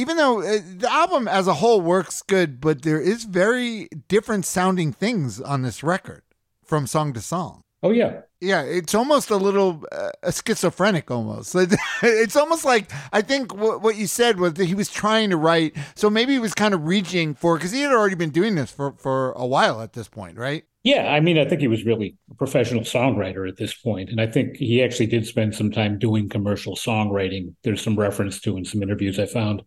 even 0.00 0.16
though 0.16 0.40
uh, 0.40 0.58
the 0.78 0.90
album 0.90 1.28
as 1.28 1.46
a 1.46 1.54
whole 1.54 1.80
works 1.80 2.22
good, 2.22 2.60
but 2.60 2.82
there 2.82 3.00
is 3.00 3.24
very 3.24 3.88
different 4.08 4.46
sounding 4.46 4.92
things 4.92 5.40
on 5.40 5.62
this 5.62 5.82
record 5.82 6.22
from 6.64 6.86
song 6.86 7.12
to 7.12 7.20
song. 7.20 7.62
Oh 7.82 7.90
yeah, 7.90 8.20
Yeah, 8.40 8.62
it's 8.62 8.94
almost 8.94 9.30
a 9.30 9.36
little 9.36 9.84
uh, 9.90 10.10
a 10.22 10.32
schizophrenic 10.32 11.10
almost. 11.10 11.54
It's 12.02 12.36
almost 12.36 12.64
like 12.64 12.90
I 13.12 13.22
think 13.22 13.54
what, 13.54 13.80
what 13.80 13.96
you 13.96 14.06
said 14.06 14.38
was 14.38 14.54
that 14.54 14.66
he 14.66 14.74
was 14.74 14.90
trying 14.90 15.30
to 15.30 15.36
write. 15.36 15.76
So 15.94 16.10
maybe 16.10 16.32
he 16.32 16.38
was 16.38 16.52
kind 16.52 16.74
of 16.74 16.86
reaching 16.86 17.34
for 17.34 17.56
because 17.56 17.72
he 17.72 17.80
had 17.80 17.92
already 17.92 18.16
been 18.16 18.30
doing 18.30 18.54
this 18.54 18.70
for 18.70 18.92
for 18.92 19.32
a 19.32 19.46
while 19.46 19.80
at 19.80 19.94
this 19.94 20.08
point, 20.08 20.36
right? 20.36 20.64
yeah. 20.82 21.12
I 21.12 21.20
mean, 21.20 21.38
I 21.38 21.44
think 21.44 21.60
he 21.60 21.68
was 21.68 21.84
really 21.84 22.16
a 22.30 22.34
professional 22.34 22.82
songwriter 22.82 23.48
at 23.48 23.56
this 23.56 23.74
point, 23.74 24.10
and 24.10 24.20
I 24.20 24.26
think 24.26 24.56
he 24.56 24.82
actually 24.82 25.06
did 25.06 25.26
spend 25.26 25.54
some 25.54 25.70
time 25.70 25.98
doing 25.98 26.28
commercial 26.28 26.74
songwriting. 26.74 27.54
There's 27.64 27.82
some 27.82 27.98
reference 27.98 28.40
to 28.42 28.56
in 28.56 28.64
some 28.64 28.82
interviews 28.82 29.18
I 29.18 29.26
found, 29.26 29.62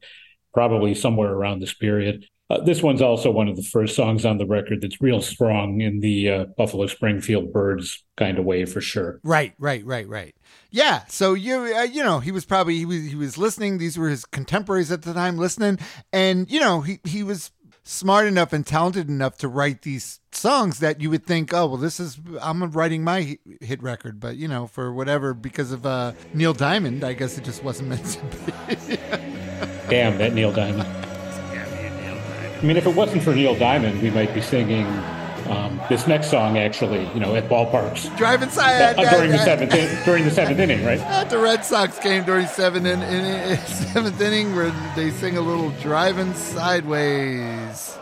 probably 0.54 0.94
somewhere 0.96 1.32
around 1.32 1.60
this 1.60 1.74
period. 1.74 2.26
Uh, 2.50 2.62
this 2.62 2.84
one's 2.84 3.02
also 3.02 3.32
one 3.32 3.48
of 3.48 3.56
the 3.56 3.64
first 3.64 3.96
songs 3.96 4.26
on 4.26 4.38
the 4.38 4.46
record 4.46 4.82
that's 4.82 5.02
real 5.02 5.22
strong 5.22 5.82
in 5.82 6.02
the 6.02 6.30
uh, 6.30 6.46
Buffalo 6.58 6.86
Springfield 6.88 7.52
Byrds 7.52 8.04
kind 8.18 8.38
of 8.38 8.46
way 8.46 8.66
for 8.66 8.82
sure. 8.82 9.20
Right, 9.24 9.54
right, 9.58 9.84
right, 9.86 10.08
right. 10.08 10.36
Yeah. 10.70 11.04
So 11.08 11.34
you, 11.34 11.74
uh, 11.76 11.84
you 11.84 12.04
know, 12.04 12.20
he 12.20 12.32
was 12.32 12.46
probably 12.46 12.76
he 12.78 12.86
was 12.86 13.06
he 13.06 13.16
was 13.16 13.38
listening. 13.38 13.78
These 13.78 13.98
were 13.98 14.10
his 14.10 14.26
contemporaries 14.26 14.92
at 14.92 15.04
the 15.04 15.14
time 15.14 15.38
listening, 15.38 15.80
and 16.12 16.50
you 16.52 16.60
know, 16.60 16.82
he 16.82 17.00
he 17.06 17.24
was 17.24 17.52
smart 17.86 18.28
enough 18.28 18.54
and 18.54 18.66
talented 18.66 19.10
enough 19.10 19.38
to 19.38 19.48
write 19.48 19.82
these 19.82 20.20
songs 20.32 20.80
that 20.80 21.02
you 21.02 21.10
would 21.10 21.26
think, 21.26 21.54
oh 21.54 21.68
well, 21.68 21.78
this 21.78 22.00
is 22.00 22.20
I'm 22.42 22.64
writing 22.72 23.04
my 23.04 23.38
hit 23.62 23.82
record, 23.82 24.20
but 24.20 24.36
you 24.36 24.48
know, 24.48 24.68
for 24.68 24.94
whatever 24.94 25.34
because 25.34 25.72
of 25.72 25.86
uh, 25.86 26.12
Neil 26.34 26.54
Diamond, 26.54 27.04
I 27.04 27.14
guess 27.14 27.38
it 27.38 27.46
just 27.46 27.64
wasn't 27.64 27.90
meant 27.90 28.06
to 28.06 28.98
be. 28.98 29.30
Damn 29.94 30.18
that 30.18 30.34
Neil 30.34 30.52
Diamond. 30.52 30.90
I 30.90 32.66
mean, 32.66 32.78
if 32.78 32.88
it 32.88 32.96
wasn't 32.96 33.22
for 33.22 33.36
Neil 33.36 33.54
Diamond, 33.54 34.02
we 34.02 34.10
might 34.10 34.34
be 34.34 34.42
singing 34.42 34.88
um, 35.52 35.80
this 35.88 36.08
next 36.08 36.32
song 36.32 36.58
actually, 36.58 37.08
you 37.14 37.20
know, 37.20 37.36
at 37.36 37.48
ballparks 37.48 38.18
Driving 38.18 38.50
side 38.50 38.98
uh, 38.98 39.12
during 39.12 39.30
the 39.30 39.38
seventh 39.38 39.72
in, 39.72 40.04
during 40.04 40.24
the 40.24 40.32
seventh 40.32 40.58
inning, 40.58 40.84
right? 40.84 41.00
At 41.02 41.30
the 41.30 41.38
Red 41.38 41.64
Sox 41.64 42.00
game 42.00 42.24
during 42.24 42.48
seventh 42.48 42.88
in, 42.88 43.04
in, 43.04 43.58
seventh 43.68 44.20
inning, 44.20 44.56
where 44.56 44.72
they 44.96 45.12
sing 45.12 45.38
a 45.38 45.42
little 45.42 45.70
"Driving 45.80 46.34
Sideways." 46.34 47.96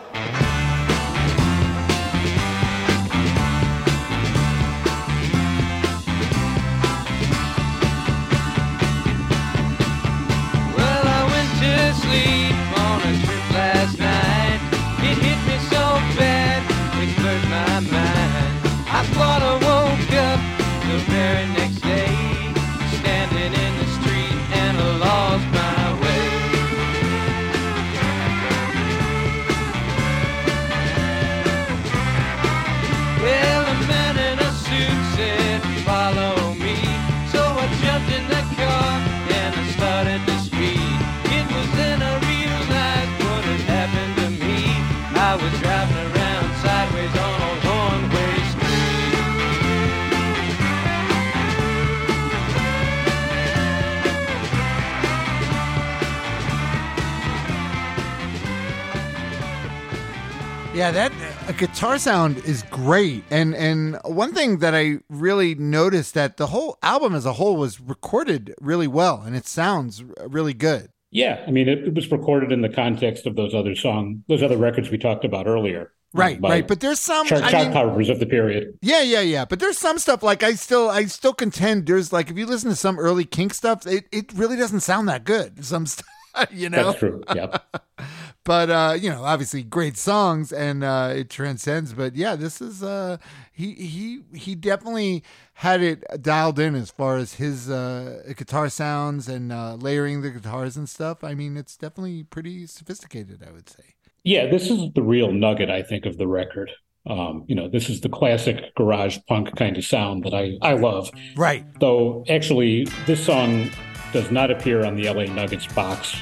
Uh, 61.52 61.58
guitar 61.58 61.98
sound 61.98 62.38
is 62.38 62.62
great, 62.70 63.24
and 63.30 63.54
and 63.54 63.98
one 64.04 64.32
thing 64.32 64.58
that 64.58 64.74
I 64.74 64.98
really 65.08 65.54
noticed 65.54 66.14
that 66.14 66.36
the 66.36 66.48
whole 66.48 66.78
album 66.82 67.14
as 67.14 67.26
a 67.26 67.34
whole 67.34 67.56
was 67.56 67.80
recorded 67.80 68.54
really 68.60 68.86
well, 68.86 69.22
and 69.24 69.36
it 69.36 69.46
sounds 69.46 70.02
really 70.26 70.54
good. 70.54 70.90
Yeah, 71.10 71.44
I 71.46 71.50
mean, 71.50 71.68
it, 71.68 71.80
it 71.80 71.94
was 71.94 72.10
recorded 72.10 72.52
in 72.52 72.62
the 72.62 72.70
context 72.70 73.26
of 73.26 73.36
those 73.36 73.54
other 73.54 73.74
song, 73.74 74.24
those 74.28 74.42
other 74.42 74.56
records 74.56 74.90
we 74.90 74.98
talked 74.98 75.24
about 75.24 75.46
earlier. 75.46 75.92
Right, 76.14 76.38
right. 76.42 76.66
But 76.66 76.80
there's 76.80 77.00
some. 77.00 77.26
chart, 77.26 77.42
I 77.42 77.64
mean, 77.64 77.72
powers 77.72 78.08
of 78.08 78.18
the 78.18 78.26
period. 78.26 78.78
yeah, 78.82 79.00
yeah, 79.00 79.20
yeah. 79.20 79.44
But 79.46 79.60
there's 79.60 79.78
some 79.78 79.98
stuff 79.98 80.22
like 80.22 80.42
I 80.42 80.54
still, 80.54 80.90
I 80.90 81.06
still 81.06 81.32
contend. 81.32 81.86
There's 81.86 82.12
like 82.12 82.30
if 82.30 82.36
you 82.36 82.46
listen 82.46 82.70
to 82.70 82.76
some 82.76 82.98
early 82.98 83.24
Kink 83.24 83.54
stuff, 83.54 83.86
it 83.86 84.06
it 84.12 84.32
really 84.34 84.56
doesn't 84.56 84.80
sound 84.80 85.08
that 85.08 85.24
good. 85.24 85.64
Some 85.64 85.86
stuff, 85.86 86.06
you 86.50 86.68
know. 86.68 86.84
That's 86.84 86.98
true. 86.98 87.22
Yeah. 87.34 87.58
but 88.44 88.70
uh 88.70 88.94
you 88.98 89.08
know 89.10 89.22
obviously 89.24 89.62
great 89.62 89.96
songs 89.96 90.52
and 90.52 90.82
uh 90.84 91.12
it 91.14 91.30
transcends 91.30 91.92
but 91.92 92.16
yeah 92.16 92.34
this 92.36 92.60
is 92.60 92.82
uh 92.82 93.16
he 93.52 93.72
he 93.74 94.22
he 94.34 94.54
definitely 94.54 95.22
had 95.54 95.80
it 95.82 96.04
dialed 96.22 96.58
in 96.58 96.74
as 96.74 96.90
far 96.90 97.16
as 97.16 97.34
his 97.34 97.70
uh 97.70 98.22
guitar 98.36 98.68
sounds 98.68 99.28
and 99.28 99.52
uh 99.52 99.74
layering 99.74 100.22
the 100.22 100.30
guitars 100.30 100.76
and 100.76 100.88
stuff 100.88 101.22
i 101.22 101.34
mean 101.34 101.56
it's 101.56 101.76
definitely 101.76 102.24
pretty 102.24 102.66
sophisticated 102.66 103.44
i 103.46 103.52
would 103.52 103.68
say 103.68 103.94
Yeah, 104.24 104.46
this 104.46 104.70
is 104.70 104.92
the 104.94 105.02
real 105.02 105.32
nugget, 105.32 105.68
I 105.68 105.82
think, 105.82 106.06
of 106.06 106.16
the 106.16 106.28
record. 106.28 106.70
Um, 107.06 107.44
you 107.48 107.56
know, 107.56 107.68
this 107.68 107.90
is 107.90 108.00
the 108.00 108.08
classic 108.08 108.72
garage 108.76 109.18
punk 109.28 109.56
kind 109.56 109.76
of 109.76 109.84
sound 109.84 110.22
that 110.24 110.32
I, 110.34 110.56
I 110.62 110.74
love. 110.74 111.10
right 111.34 111.64
Though, 111.80 112.24
actually, 112.28 112.86
this 113.06 113.24
song 113.26 113.70
does 114.12 114.30
not 114.30 114.50
appear 114.52 114.84
on 114.86 114.94
the 114.94 115.10
LA 115.10 115.24
Nuggets 115.24 115.66
box. 115.66 116.14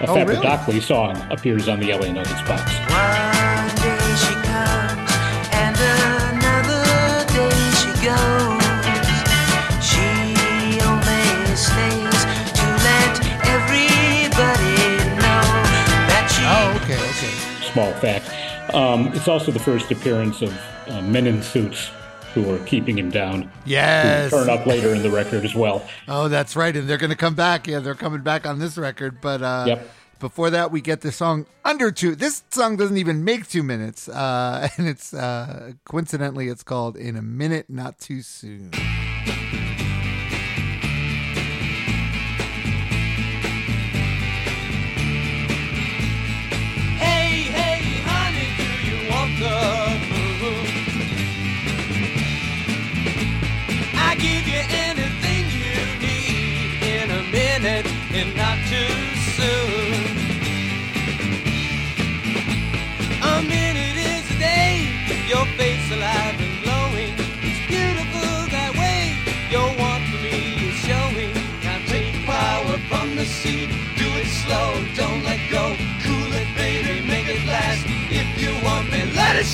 A 0.00 0.06
Oh, 0.08 0.14
Fat 0.14 0.28
really? 0.28 0.46
Dockley 0.46 0.80
song 0.80 1.16
appears 1.30 1.68
on 1.68 1.80
the 1.80 1.92
LA 1.92 2.12
Nuggets 2.12 2.40
box. 2.42 2.72
One 2.86 3.68
day 3.82 3.98
she 4.22 4.34
comes 4.46 5.10
and 5.52 5.76
another 6.38 7.26
day 7.34 7.58
she 7.80 7.90
goes. 8.06 8.62
She 9.82 10.06
only 10.86 11.56
stays 11.56 12.20
to 12.58 12.66
let 12.86 13.14
everybody 13.42 14.78
know 15.18 15.42
that 16.06 16.24
she. 16.30 16.42
oh 16.46 16.80
okay 16.84 17.00
okay 17.10 17.34
Small 17.72 17.92
fact. 17.94 18.30
Um, 18.74 19.08
it's 19.14 19.26
also 19.28 19.50
the 19.50 19.58
first 19.58 19.90
appearance 19.90 20.42
of 20.42 20.56
uh, 20.88 21.00
men 21.02 21.26
in 21.26 21.42
suits 21.42 21.90
who 22.34 22.52
are 22.54 22.58
keeping 22.60 22.98
him 22.98 23.10
down. 23.10 23.42
who 23.42 23.48
yes 23.66 24.30
turn 24.30 24.48
up 24.50 24.66
later 24.66 24.94
in 24.94 25.02
the 25.02 25.10
record 25.10 25.44
as 25.44 25.54
well. 25.54 25.86
oh 26.08 26.28
that's 26.28 26.54
right 26.56 26.76
and 26.76 26.88
they're 26.88 26.98
gonna 26.98 27.14
come 27.16 27.34
back 27.34 27.66
yeah 27.66 27.78
they're 27.80 27.94
coming 27.94 28.20
back 28.22 28.46
on 28.46 28.58
this 28.58 28.76
record 28.78 29.20
but 29.20 29.42
uh 29.42 29.64
Yep. 29.66 29.90
Before 30.20 30.50
that, 30.50 30.72
we 30.72 30.80
get 30.80 31.02
the 31.02 31.12
song 31.12 31.46
under 31.64 31.92
two. 31.92 32.16
This 32.16 32.42
song 32.50 32.76
doesn't 32.76 32.96
even 32.96 33.22
make 33.22 33.48
two 33.48 33.62
minutes, 33.62 34.08
uh, 34.08 34.68
and 34.76 34.88
it's 34.88 35.14
uh, 35.14 35.74
coincidentally 35.84 36.48
it's 36.48 36.64
called 36.64 36.96
"In 36.96 37.14
a 37.14 37.22
Minute, 37.22 37.66
Not 37.70 38.00
Too 38.00 38.22
Soon." 38.22 38.72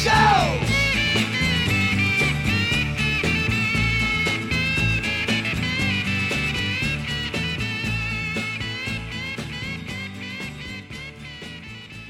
Show. 0.05 0.61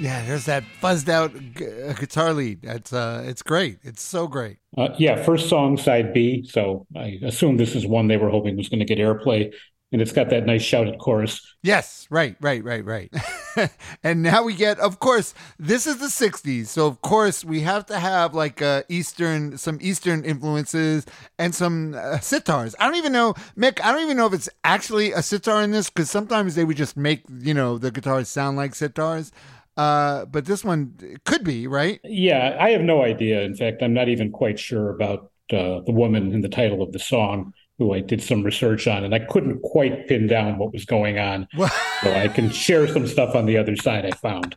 Yeah, 0.01 0.25
there's 0.27 0.45
that 0.47 0.65
fuzzed 0.83 1.09
out 1.09 1.33
gu- 1.55 1.87
uh, 1.89 1.93
guitar 1.95 2.35
lead. 2.35 2.63
That's 2.63 2.93
uh, 2.93 3.25
it's 3.27 3.43
great. 3.43 3.79
It's 3.83 4.03
so 4.03 4.27
great. 4.27 4.59
Uh, 4.77 4.89
yeah, 4.99 5.23
first 5.23 5.49
song, 5.49 5.77
side 5.79 6.13
B. 6.13 6.45
So 6.47 6.87
I 6.97 7.19
assume 7.23 7.57
this 7.57 7.75
is 7.75 7.87
one 7.87 8.09
they 8.09 8.17
were 8.17 8.29
hoping 8.29 8.57
was 8.57 8.69
going 8.69 8.81
to 8.81 8.85
get 8.85 8.99
airplay. 8.99 9.55
And 9.95 10.03
it's 10.03 10.11
got 10.11 10.29
that 10.31 10.45
nice 10.45 10.63
shouted 10.63 10.99
chorus. 10.99 11.55
Yes, 11.63 12.09
right, 12.11 12.35
right, 12.41 12.65
right, 12.65 12.85
right. 12.85 13.15
and 14.03 14.25
now 14.25 14.43
we 14.43 14.53
get, 14.53 14.81
of 14.81 14.99
course, 14.99 15.35
this 15.57 15.87
is 15.87 15.99
the 15.99 16.07
'60s, 16.07 16.67
so 16.67 16.89
of 16.89 17.01
course 17.01 17.45
we 17.45 17.61
have 17.61 17.87
to 17.87 18.01
have 18.01 18.35
like 18.35 18.61
uh, 18.61 18.83
Eastern, 18.89 19.57
some 19.57 19.79
Eastern 19.81 20.25
influences 20.25 21.07
and 21.39 21.55
some 21.55 21.95
uh, 21.95 22.19
sitars. 22.19 22.75
I 22.81 22.87
don't 22.87 22.97
even 22.97 23.13
know, 23.13 23.35
Mick. 23.57 23.81
I 23.85 23.93
don't 23.93 24.03
even 24.03 24.17
know 24.17 24.27
if 24.27 24.33
it's 24.33 24.49
actually 24.65 25.13
a 25.13 25.23
sitar 25.23 25.63
in 25.63 25.71
this 25.71 25.91
because 25.91 26.11
sometimes 26.11 26.57
they 26.57 26.65
would 26.65 26.77
just 26.77 26.97
make 26.97 27.23
you 27.31 27.55
know 27.55 27.79
the 27.79 27.93
guitars 27.93 28.29
sound 28.29 28.57
like 28.57 28.73
sitars. 28.73 29.31
Uh, 29.77 30.25
but 30.25 30.47
this 30.47 30.65
one 30.65 30.93
could 31.25 31.45
be 31.45 31.69
right. 31.69 32.01
Yeah, 32.03 32.57
I 32.59 32.71
have 32.71 32.83
no 32.83 33.05
idea. 33.05 33.43
In 33.43 33.55
fact, 33.55 33.81
I'm 33.81 33.95
not 33.95 34.09
even 34.09 34.33
quite 34.33 34.59
sure 34.59 34.91
about 34.91 35.31
uh, 35.53 35.83
the 35.87 35.93
woman 35.93 36.33
in 36.33 36.41
the 36.41 36.49
title 36.49 36.83
of 36.83 36.91
the 36.91 36.99
song, 36.99 37.53
who 37.79 37.93
I 37.93 38.01
did 38.01 38.23
some 38.23 38.43
research 38.45 38.87
on, 38.87 39.05
and 39.05 39.15
I 39.15 39.19
couldn't 39.19 39.61
quite 39.63 40.07
pin 40.07 40.27
down 40.27 40.59
what 40.59 40.73
was 40.73 40.85
going 40.85 41.19
on. 41.19 41.49
so 41.57 42.13
I 42.13 42.29
can 42.29 42.51
share 42.51 42.87
some 42.87 43.07
stuff 43.07 43.35
on 43.35 43.47
the 43.47 43.57
other 43.59 43.75
side 43.77 44.07
I 44.07 44.13
found. 44.13 44.57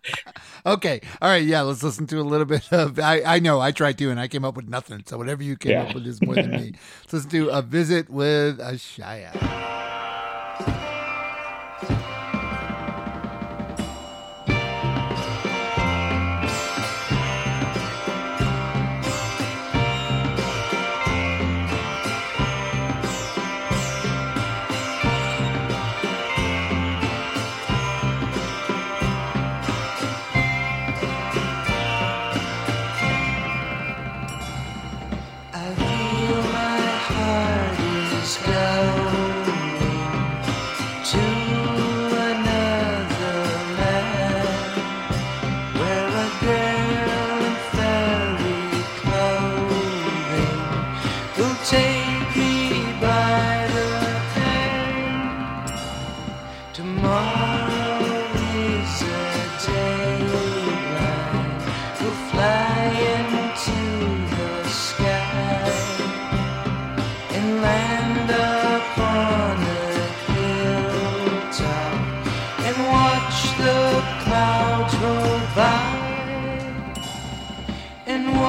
Okay. 0.65 1.01
All 1.21 1.29
right. 1.29 1.43
Yeah. 1.43 1.61
Let's 1.61 1.81
listen 1.83 2.05
to 2.07 2.19
a 2.19 2.21
little 2.23 2.45
bit 2.45 2.71
of. 2.71 2.99
I, 2.99 3.21
I 3.23 3.39
know 3.39 3.59
I 3.59 3.71
tried 3.71 3.97
to, 3.99 4.11
and 4.11 4.19
I 4.19 4.27
came 4.27 4.45
up 4.45 4.55
with 4.55 4.67
nothing. 4.69 5.03
So 5.05 5.17
whatever 5.17 5.41
you 5.43 5.55
came 5.55 5.71
Yeah. 5.71 5.83
up 5.83 5.95
with 5.95 6.05
is 6.05 6.21
more 6.21 6.35
than 6.35 6.51
me. 6.51 6.73
Let's 7.11 7.25
to 7.25 7.49
a 7.49 7.61
visit 7.61 8.09
with 8.09 8.59
Ashaya. 8.59 9.33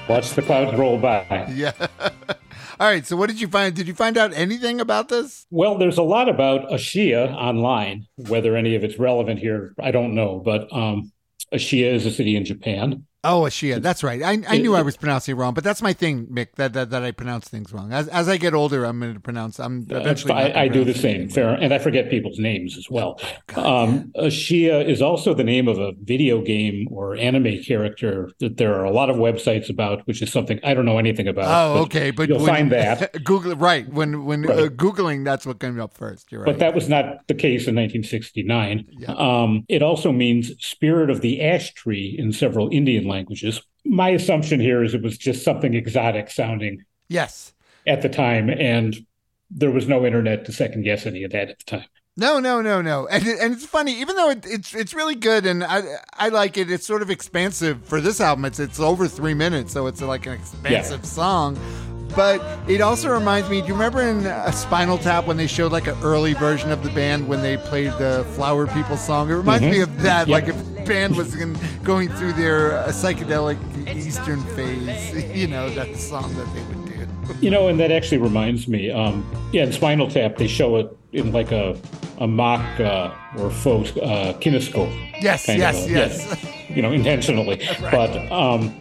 Watch 0.08 0.30
the 0.34 0.44
clouds 0.44 0.78
roll 0.78 1.00
by. 1.00 1.48
Yeah. 1.52 1.72
All 2.80 2.88
right. 2.88 3.04
So 3.04 3.16
what 3.16 3.28
did 3.28 3.42
you 3.42 3.48
find? 3.48 3.76
Did 3.76 3.88
you 3.88 3.96
find 3.96 4.20
out 4.20 4.34
anything 4.34 4.80
about 4.80 5.10
this? 5.10 5.48
Well, 5.50 5.80
there's 5.80 5.98
a 5.98 6.04
lot 6.04 6.30
about 6.30 6.70
Ashiya 6.70 7.34
online. 7.34 8.06
Whether 8.18 8.56
any 8.56 8.76
of 8.76 8.84
it's 8.84 9.00
relevant 9.00 9.40
here, 9.40 9.74
I 9.80 9.90
don't 9.90 10.14
know. 10.14 10.40
But 10.46 10.72
um, 10.72 11.12
Ashiya 11.52 11.92
is 11.96 12.06
a 12.06 12.12
city 12.12 12.36
in 12.36 12.46
Japan. 12.46 13.08
Oh, 13.24 13.42
Ashiya. 13.42 13.82
That's 13.84 14.04
right. 14.04 14.24
I, 14.24 14.42
I 14.48 14.58
knew 14.58 14.74
I 14.74 14.82
was 14.82 14.98
pronouncing 14.98 15.36
it 15.36 15.38
wrong, 15.38 15.54
but 15.54 15.64
that's 15.64 15.82
my 15.84 15.94
thing, 15.94 16.26
Mick. 16.26 16.56
That 16.56 16.74
that, 16.74 16.90
that 16.90 17.04
I 17.04 17.12
pronounce 17.12 17.48
things 17.48 17.72
wrong. 17.72 17.94
As 17.94 18.08
as 18.08 18.28
I 18.28 18.38
get 18.38 18.56
older, 18.56 18.84
I'm 18.84 19.00
going 19.00 19.14
to 19.14 19.20
pronounce. 19.20 19.60
I'm 19.60 19.86
eventually. 19.92 20.34
I, 20.34 20.64
I 20.64 20.68
do 20.68 20.84
the 20.84 20.96
same. 20.96 21.30
Fair, 21.30 21.54
and 21.54 21.72
I 21.72 21.78
forget 21.78 22.10
people's 22.10 22.40
names 22.40 22.78
as 22.78 22.90
well. 22.90 23.22
Oh, 23.56 23.84
um, 23.84 24.12
Ashiya 24.18 24.88
is 24.88 25.04
also 25.04 25.36
the 25.36 25.44
name 25.44 25.68
of 25.68 25.78
a 25.78 25.92
video 26.02 26.42
game 26.42 26.88
or 26.90 27.16
anime 27.16 27.62
character 27.62 28.32
that 28.40 28.58
there 28.58 28.74
are 28.74 28.86
a 28.86 28.92
lot 28.92 29.12
of 29.12 29.18
websites 29.18 29.70
about, 29.70 30.08
which 30.08 30.24
is 30.24 30.32
something 30.32 30.60
I 30.64 30.74
don't 30.74 30.86
know 30.86 30.98
anything 30.98 31.28
about. 31.28 31.46
Oh, 31.48 31.82
okay, 31.84 32.10
but 32.10 32.28
you'll 32.28 32.40
when- 32.40 32.48
find 32.48 32.72
that. 32.72 33.24
Google 33.24 33.56
right 33.56 33.88
when 33.88 34.26
when 34.26 34.50
uh, 34.50 34.70
googling, 34.70 35.26
that's 35.26 35.46
what 35.46 35.60
came 35.60 35.80
up 35.80 35.96
first. 35.96 36.32
You're 36.32 36.42
right. 36.42 36.54
But 36.54 36.60
that 36.60 36.74
was 36.74 36.90
not 36.90 37.28
the 37.28 37.36
case 37.36 37.68
in 37.68 37.76
1969. 37.76 38.88
Yeah. 38.90 39.14
Um, 39.14 39.64
it 39.70 39.84
also 39.84 40.12
means 40.12 40.54
spirit 40.60 41.12
of 41.12 41.22
the 41.22 41.40
ash 41.42 41.72
tree 41.76 42.16
in 42.18 42.34
several 42.34 42.68
Indian 42.72 43.11
languages. 43.12 43.62
My 43.86 44.10
assumption 44.10 44.60
here 44.60 44.84
is 44.84 44.94
it 44.94 45.02
was 45.04 45.18
just 45.18 45.44
something 45.44 45.74
exotic 45.74 46.30
sounding 46.30 46.84
yes. 47.10 47.54
at 47.86 48.02
the 48.02 48.10
time, 48.10 48.50
and 48.50 48.96
there 49.50 49.72
was 49.72 49.88
no 49.88 50.06
internet 50.06 50.46
to 50.46 50.52
second 50.52 50.84
guess 50.84 51.06
any 51.06 51.24
of 51.24 51.32
that 51.32 51.50
at 51.50 51.60
the 51.60 51.66
time. 51.66 51.86
No, 52.18 52.40
no, 52.40 52.62
no, 52.62 52.82
no. 52.82 53.08
And 53.08 53.26
it- 53.26 53.40
and 53.40 53.54
it's 53.54 53.66
funny, 53.66 54.00
even 54.02 54.16
though 54.16 54.30
it, 54.32 54.46
it's 54.46 54.76
it's 54.76 54.94
really 54.94 55.16
good, 55.16 55.46
and 55.46 55.64
I 55.64 55.82
I 56.14 56.30
like 56.30 56.58
it. 56.58 56.70
It's 56.70 56.86
sort 56.86 57.02
of 57.02 57.10
expansive 57.10 57.86
for 57.86 58.02
this 58.02 58.20
album. 58.20 58.46
It's 58.46 58.60
it's 58.60 58.80
over 58.80 59.08
three 59.08 59.34
minutes, 59.34 59.72
so 59.74 59.88
it's 59.88 60.02
like 60.02 60.26
an 60.26 60.34
expansive 60.34 61.06
song. 61.06 61.58
But 62.16 62.42
it 62.70 62.82
also 62.82 63.10
reminds 63.12 63.50
me. 63.50 63.62
Do 63.62 63.68
you 63.68 63.74
remember 63.74 64.02
in 64.02 64.26
uh, 64.26 64.52
Spinal 64.52 64.98
Tap 64.98 65.28
when 65.28 65.38
they 65.38 65.48
showed 65.48 65.72
like 65.72 65.88
an 65.88 65.98
early 66.04 66.34
version 66.34 66.72
of 66.72 66.84
the 66.84 66.90
band 66.92 67.28
when 67.28 67.42
they 67.42 67.58
played 67.58 67.92
the 67.94 68.26
Flower 68.36 68.68
People 68.68 68.98
song? 68.98 69.30
It 69.30 69.36
reminds 69.36 69.64
me 69.64 69.82
of 69.82 70.02
that. 70.02 70.28
Like 70.28 70.48
if 70.48 70.86
band 70.86 71.16
was 71.16 71.36
in, 71.40 71.58
going 71.84 72.10
through 72.10 72.34
their 72.34 72.78
uh, 72.80 72.88
psychedelic 72.88 73.58
Eastern 73.96 74.42
phase, 74.56 75.36
you 75.36 75.48
know, 75.48 75.70
that 75.72 75.96
song 75.96 76.34
that 76.36 76.54
they 76.54 76.64
would 76.64 76.86
do. 76.86 77.36
You 77.40 77.50
know, 77.50 77.68
and 77.70 77.80
that 77.80 77.92
actually 77.92 78.18
reminds 78.18 78.68
me. 78.68 78.92
Um, 78.92 79.26
yeah, 79.54 79.64
in 79.64 79.72
Spinal 79.72 80.10
Tap, 80.10 80.38
they 80.38 80.48
show 80.48 80.76
it 80.78 80.96
in 81.14 81.32
like 81.32 81.52
a 81.52 81.78
a 82.20 82.28
mock 82.28 82.80
uh, 82.80 83.12
or 83.38 83.50
faux 83.50 83.96
uh, 83.98 84.34
kinescope. 84.40 84.92
Yes, 85.22 85.48
yes, 85.48 85.88
a- 85.88 85.90
yes. 85.90 86.46
You 86.70 86.82
know, 86.82 86.92
intentionally. 86.92 87.68
But 87.92 88.16
um, 88.32 88.74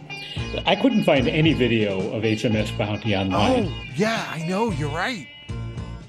I 0.65 0.75
couldn't 0.75 1.03
find 1.03 1.27
any 1.27 1.53
video 1.53 2.11
of 2.11 2.23
HMS 2.23 2.75
Bounty 2.77 3.15
online. 3.15 3.65
Oh, 3.67 3.83
yeah, 3.95 4.25
I 4.29 4.45
know. 4.47 4.71
You're 4.71 4.89
right. 4.89 5.27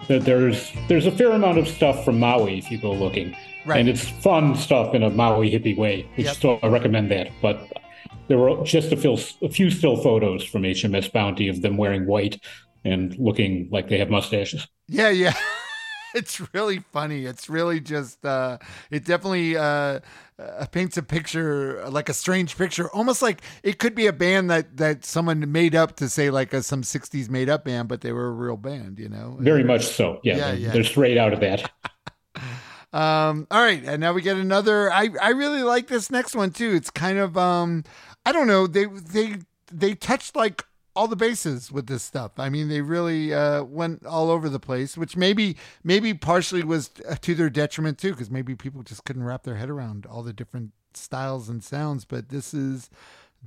that 0.09 0.25
there's 0.25 0.73
there's 0.89 1.07
a 1.07 1.13
fair 1.13 1.31
amount 1.31 1.59
of 1.59 1.69
stuff 1.69 2.05
from 2.05 2.19
Maui 2.19 2.59
if 2.59 2.71
you 2.71 2.79
go 2.79 2.93
looking, 2.93 3.37
Right. 3.65 3.79
and 3.81 3.89
it's 3.89 4.09
fun 4.09 4.57
stuff 4.57 4.95
in 4.95 5.03
a 5.05 5.11
Maui 5.11 5.51
hippie 5.51 5.77
way. 5.77 6.09
Which 6.17 6.27
Yep. 6.27 6.37
so 6.37 6.59
I 6.63 6.67
recommend 6.67 7.11
that. 7.13 7.29
But 7.41 7.71
there 8.29 8.39
were 8.39 8.65
just 8.65 8.91
a 8.93 8.97
few, 8.97 9.17
a 9.43 9.49
few 9.49 9.71
still 9.71 9.97
photos 9.97 10.43
from 10.45 10.63
HMS 10.63 11.09
Bounty 11.13 11.47
of 11.49 11.63
them 11.63 11.77
wearing 11.77 12.07
white 12.07 12.41
and 12.85 13.17
looking 13.19 13.69
like 13.71 13.89
they 13.89 13.99
have 13.99 14.11
mustaches. 14.11 14.67
Yeah, 14.89 15.11
yeah. 15.11 15.35
It's 16.15 16.41
really 16.53 16.81
funny. 16.93 17.25
It's 17.25 17.49
really 17.49 17.81
just 17.81 18.25
uh 18.25 18.59
it 18.91 19.05
definitely 19.05 19.57
uh, 19.57 20.01
uh 20.39 20.67
paints 20.71 20.97
a 20.97 21.03
picture 21.03 21.89
like 21.89 22.09
a 22.09 22.15
strange 22.15 22.57
picture, 22.57 22.91
almost 22.91 23.23
like 23.23 23.43
it 23.63 23.79
could 23.79 23.95
be 23.95 24.07
a 24.07 24.13
band 24.13 24.51
that 24.51 24.77
that 24.77 25.05
someone 25.05 25.51
made 25.51 25.75
up 25.75 25.97
to 25.97 26.09
say 26.09 26.31
like 26.31 26.53
a 26.53 26.63
some 26.63 26.83
60s 26.83 27.31
made 27.31 27.49
up 27.49 27.65
band, 27.65 27.89
but 27.89 28.03
they 28.03 28.13
were 28.13 28.29
a 28.29 28.33
real 28.33 28.57
band, 28.57 28.99
you 28.99 29.09
know. 29.09 29.37
Very 29.41 29.65
much 29.65 29.87
so. 29.87 30.21
Yeah, 30.23 30.37
Yeah, 30.37 30.47
they're, 30.51 30.57
yeah. 30.57 30.71
they're 30.73 30.85
straight 30.85 31.19
out 31.19 31.33
of 31.33 31.41
that. 31.41 31.71
Um, 32.95 33.47
all 33.51 33.63
right, 33.63 33.83
and 33.83 34.03
now 34.03 34.13
we 34.13 34.21
get 34.21 34.37
another. 34.37 34.93
I 34.93 35.09
I 35.21 35.31
really 35.31 35.63
like 35.63 35.87
this 35.87 36.11
next 36.11 36.35
one 36.37 36.51
too. 36.51 36.73
It's 36.75 36.91
kind 36.91 37.17
of 37.17 37.39
um, 37.39 37.85
I 38.27 38.33
don't 38.33 38.47
know. 38.47 38.67
They 38.67 38.85
they 38.85 39.37
they 39.73 39.95
touched 39.95 40.37
like 40.37 40.67
all 40.95 41.09
the 41.09 41.17
bases 41.17 41.73
with 41.73 41.87
this 41.87 42.03
stuff. 42.03 42.33
I 42.39 42.49
mean, 42.49 42.69
they 42.69 42.81
really 42.81 43.33
uh, 43.33 43.63
went 43.65 44.05
all 44.05 44.31
over 44.31 44.49
the 44.49 44.61
place, 44.61 44.97
which 44.97 45.17
maybe 45.17 45.57
maybe 45.83 46.15
partially 46.15 46.63
was 46.63 46.91
to 47.21 47.35
their 47.35 47.51
detriment 47.51 47.99
too, 47.99 48.11
because 48.11 48.31
maybe 48.31 48.55
people 48.55 48.83
just 48.83 49.05
couldn't 49.05 49.25
wrap 49.25 49.45
their 49.45 49.57
head 49.57 49.71
around 49.71 50.07
all 50.07 50.23
the 50.23 50.33
different 50.33 50.73
styles 50.95 51.49
and 51.49 51.63
sounds. 51.65 52.05
But 52.05 52.29
this 52.29 52.53
is 52.53 52.91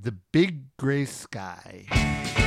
the 0.00 0.12
big 0.12 0.76
gray 0.76 1.04
sky. 1.04 2.44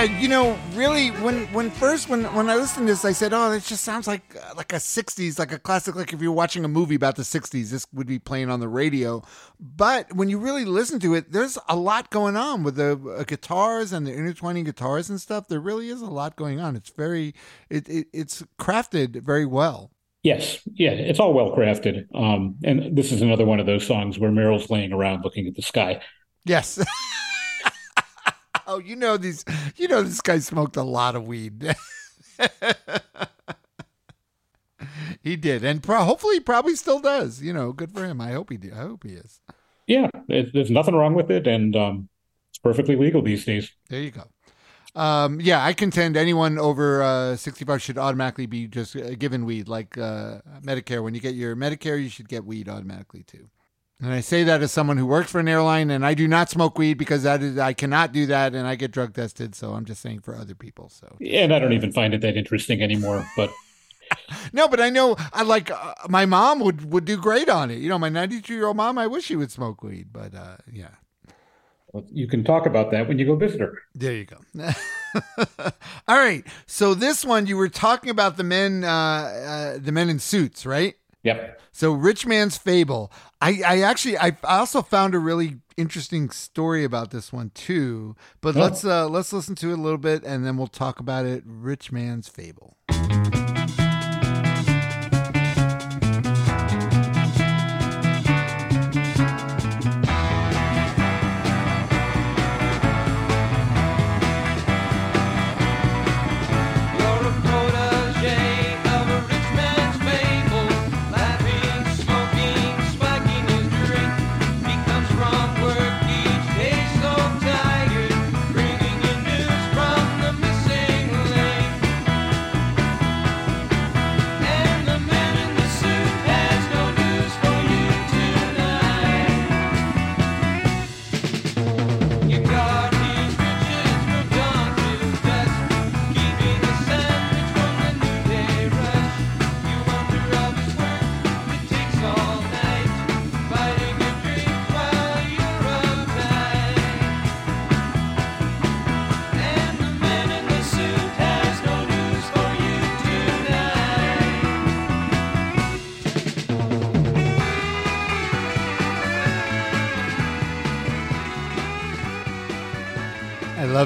Yeah, 0.00 0.18
you 0.18 0.28
know, 0.28 0.58
really, 0.72 1.08
when 1.08 1.44
when 1.52 1.70
first 1.70 2.08
when 2.08 2.24
when 2.34 2.48
I 2.48 2.56
listened 2.56 2.86
to 2.86 2.92
this, 2.94 3.04
I 3.04 3.12
said, 3.12 3.34
"Oh, 3.34 3.50
this 3.50 3.68
just 3.68 3.84
sounds 3.84 4.06
like 4.06 4.34
uh, 4.34 4.54
like 4.56 4.72
a 4.72 4.76
'60s, 4.76 5.38
like 5.38 5.52
a 5.52 5.58
classic. 5.58 5.94
Like 5.94 6.14
if 6.14 6.22
you're 6.22 6.32
watching 6.32 6.64
a 6.64 6.68
movie 6.68 6.94
about 6.94 7.16
the 7.16 7.22
'60s, 7.22 7.68
this 7.68 7.86
would 7.92 8.06
be 8.06 8.18
playing 8.18 8.48
on 8.48 8.60
the 8.60 8.68
radio." 8.68 9.22
But 9.60 10.10
when 10.14 10.30
you 10.30 10.38
really 10.38 10.64
listen 10.64 11.00
to 11.00 11.14
it, 11.14 11.32
there's 11.32 11.58
a 11.68 11.76
lot 11.76 12.08
going 12.08 12.34
on 12.34 12.62
with 12.62 12.76
the 12.76 12.98
uh, 13.18 13.24
guitars 13.24 13.92
and 13.92 14.06
the 14.06 14.14
intertwining 14.14 14.64
guitars 14.64 15.10
and 15.10 15.20
stuff. 15.20 15.48
There 15.48 15.60
really 15.60 15.90
is 15.90 16.00
a 16.00 16.06
lot 16.06 16.34
going 16.34 16.60
on. 16.60 16.76
It's 16.76 16.88
very, 16.88 17.34
it, 17.68 17.86
it 17.86 18.06
it's 18.14 18.42
crafted 18.58 19.22
very 19.22 19.44
well. 19.44 19.90
Yes, 20.22 20.60
yeah, 20.72 20.92
it's 20.92 21.20
all 21.20 21.34
well 21.34 21.54
crafted. 21.54 22.06
Um, 22.14 22.56
and 22.64 22.96
this 22.96 23.12
is 23.12 23.20
another 23.20 23.44
one 23.44 23.60
of 23.60 23.66
those 23.66 23.86
songs 23.86 24.18
where 24.18 24.30
Merrell's 24.30 24.70
laying 24.70 24.94
around 24.94 25.24
looking 25.24 25.46
at 25.46 25.56
the 25.56 25.62
sky. 25.62 26.00
Yes. 26.46 26.82
oh, 28.70 28.78
you 28.78 28.96
know 28.96 29.16
these. 29.16 29.44
You 29.76 29.88
know 29.88 30.02
this 30.02 30.20
guy 30.20 30.38
smoked 30.38 30.76
a 30.76 30.82
lot 30.82 31.16
of 31.16 31.26
weed. 31.26 31.74
he 35.22 35.36
did, 35.36 35.64
and 35.64 35.82
pro- 35.82 36.04
hopefully, 36.04 36.36
he 36.36 36.40
probably 36.40 36.76
still 36.76 37.00
does. 37.00 37.42
You 37.42 37.52
know, 37.52 37.72
good 37.72 37.92
for 37.92 38.04
him. 38.04 38.20
I 38.20 38.32
hope 38.32 38.50
he 38.50 38.56
do. 38.56 38.70
I 38.72 38.82
hope 38.82 39.04
he 39.04 39.14
is. 39.14 39.40
Yeah, 39.86 40.08
it, 40.28 40.52
there's 40.52 40.70
nothing 40.70 40.94
wrong 40.94 41.14
with 41.14 41.30
it, 41.30 41.46
and 41.46 41.74
um, 41.74 42.08
it's 42.50 42.58
perfectly 42.58 42.96
legal 42.96 43.22
these 43.22 43.44
days. 43.44 43.70
There 43.88 44.00
you 44.00 44.12
go. 44.12 44.28
Um, 44.94 45.40
yeah, 45.40 45.64
I 45.64 45.72
contend 45.72 46.16
anyone 46.16 46.58
over 46.58 47.02
uh, 47.02 47.36
65 47.36 47.80
should 47.80 47.96
automatically 47.98 48.46
be 48.46 48.66
just 48.66 48.96
uh, 48.96 49.14
given 49.14 49.44
weed, 49.44 49.68
like 49.68 49.96
uh, 49.96 50.40
Medicare. 50.62 51.02
When 51.02 51.14
you 51.14 51.20
get 51.20 51.34
your 51.34 51.54
Medicare, 51.54 52.00
you 52.02 52.08
should 52.08 52.28
get 52.28 52.44
weed 52.44 52.68
automatically 52.68 53.22
too. 53.22 53.50
And 54.02 54.12
I 54.12 54.20
say 54.20 54.44
that 54.44 54.62
as 54.62 54.72
someone 54.72 54.96
who 54.96 55.04
works 55.04 55.30
for 55.30 55.40
an 55.40 55.48
airline, 55.48 55.90
and 55.90 56.06
I 56.06 56.14
do 56.14 56.26
not 56.26 56.48
smoke 56.48 56.78
weed 56.78 56.94
because 56.94 57.22
that 57.24 57.42
is 57.42 57.58
I 57.58 57.74
cannot 57.74 58.12
do 58.12 58.26
that, 58.26 58.54
and 58.54 58.66
I 58.66 58.74
get 58.74 58.92
drug 58.92 59.14
tested. 59.14 59.54
So 59.54 59.72
I'm 59.72 59.84
just 59.84 60.00
saying 60.00 60.20
for 60.20 60.34
other 60.34 60.54
people. 60.54 60.88
So 60.88 61.16
yeah, 61.20 61.40
And 61.40 61.54
I 61.54 61.58
don't 61.58 61.74
even 61.74 61.92
find 61.92 62.14
it 62.14 62.22
that 62.22 62.36
interesting 62.36 62.80
anymore. 62.82 63.26
But 63.36 63.50
no, 64.54 64.68
but 64.68 64.80
I 64.80 64.88
know 64.88 65.16
I 65.34 65.42
like 65.42 65.70
uh, 65.70 65.94
my 66.08 66.24
mom 66.24 66.60
would 66.60 66.90
would 66.90 67.04
do 67.04 67.18
great 67.18 67.50
on 67.50 67.70
it. 67.70 67.78
You 67.78 67.90
know, 67.90 67.98
my 67.98 68.08
92 68.08 68.54
year 68.54 68.66
old 68.66 68.76
mom. 68.76 68.96
I 68.96 69.06
wish 69.06 69.24
she 69.24 69.36
would 69.36 69.50
smoke 69.50 69.82
weed, 69.82 70.08
but 70.12 70.34
uh, 70.34 70.56
yeah. 70.72 70.94
you 72.10 72.26
can 72.26 72.42
talk 72.42 72.64
about 72.64 72.90
that 72.92 73.06
when 73.06 73.18
you 73.18 73.26
go 73.26 73.36
visit 73.36 73.60
her. 73.60 73.82
There 73.94 74.14
you 74.14 74.24
go. 74.24 74.38
All 76.08 76.18
right. 76.18 76.46
So 76.66 76.94
this 76.94 77.22
one, 77.22 77.46
you 77.46 77.58
were 77.58 77.68
talking 77.68 78.08
about 78.08 78.38
the 78.38 78.44
men, 78.44 78.82
uh, 78.82 78.88
uh, 78.88 79.78
the 79.78 79.92
men 79.92 80.08
in 80.08 80.20
suits, 80.20 80.64
right? 80.64 80.94
Yep. 81.22 81.60
So 81.72 81.92
Rich 81.92 82.26
Man's 82.26 82.56
Fable. 82.56 83.12
I, 83.40 83.60
I 83.66 83.80
actually, 83.82 84.16
I 84.18 84.36
also 84.44 84.82
found 84.82 85.14
a 85.14 85.18
really 85.18 85.56
interesting 85.76 86.30
story 86.30 86.82
about 86.84 87.10
this 87.10 87.32
one 87.32 87.50
too. 87.54 88.16
But 88.40 88.56
Oh. 88.56 88.60
let's 88.60 88.84
uh, 88.84 89.08
let's 89.08 89.32
listen 89.32 89.54
to 89.56 89.70
it 89.70 89.78
a 89.78 89.82
little 89.82 89.98
bit, 89.98 90.24
and 90.24 90.44
then 90.46 90.56
we'll 90.56 90.66
talk 90.66 90.98
about 91.00 91.26
it. 91.26 91.42
Rich 91.46 91.92
Man's 91.92 92.28
Fable. 92.28 92.76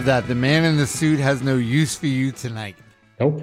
Love 0.05 0.23
that. 0.23 0.29
The 0.29 0.35
man 0.35 0.65
in 0.67 0.77
the 0.77 0.87
suit 0.87 1.19
has 1.19 1.41
no 1.41 1.57
use 1.57 1.97
for 1.97 2.09
you 2.09 2.31
tonight. 2.31 2.77
Nope. 3.19 3.41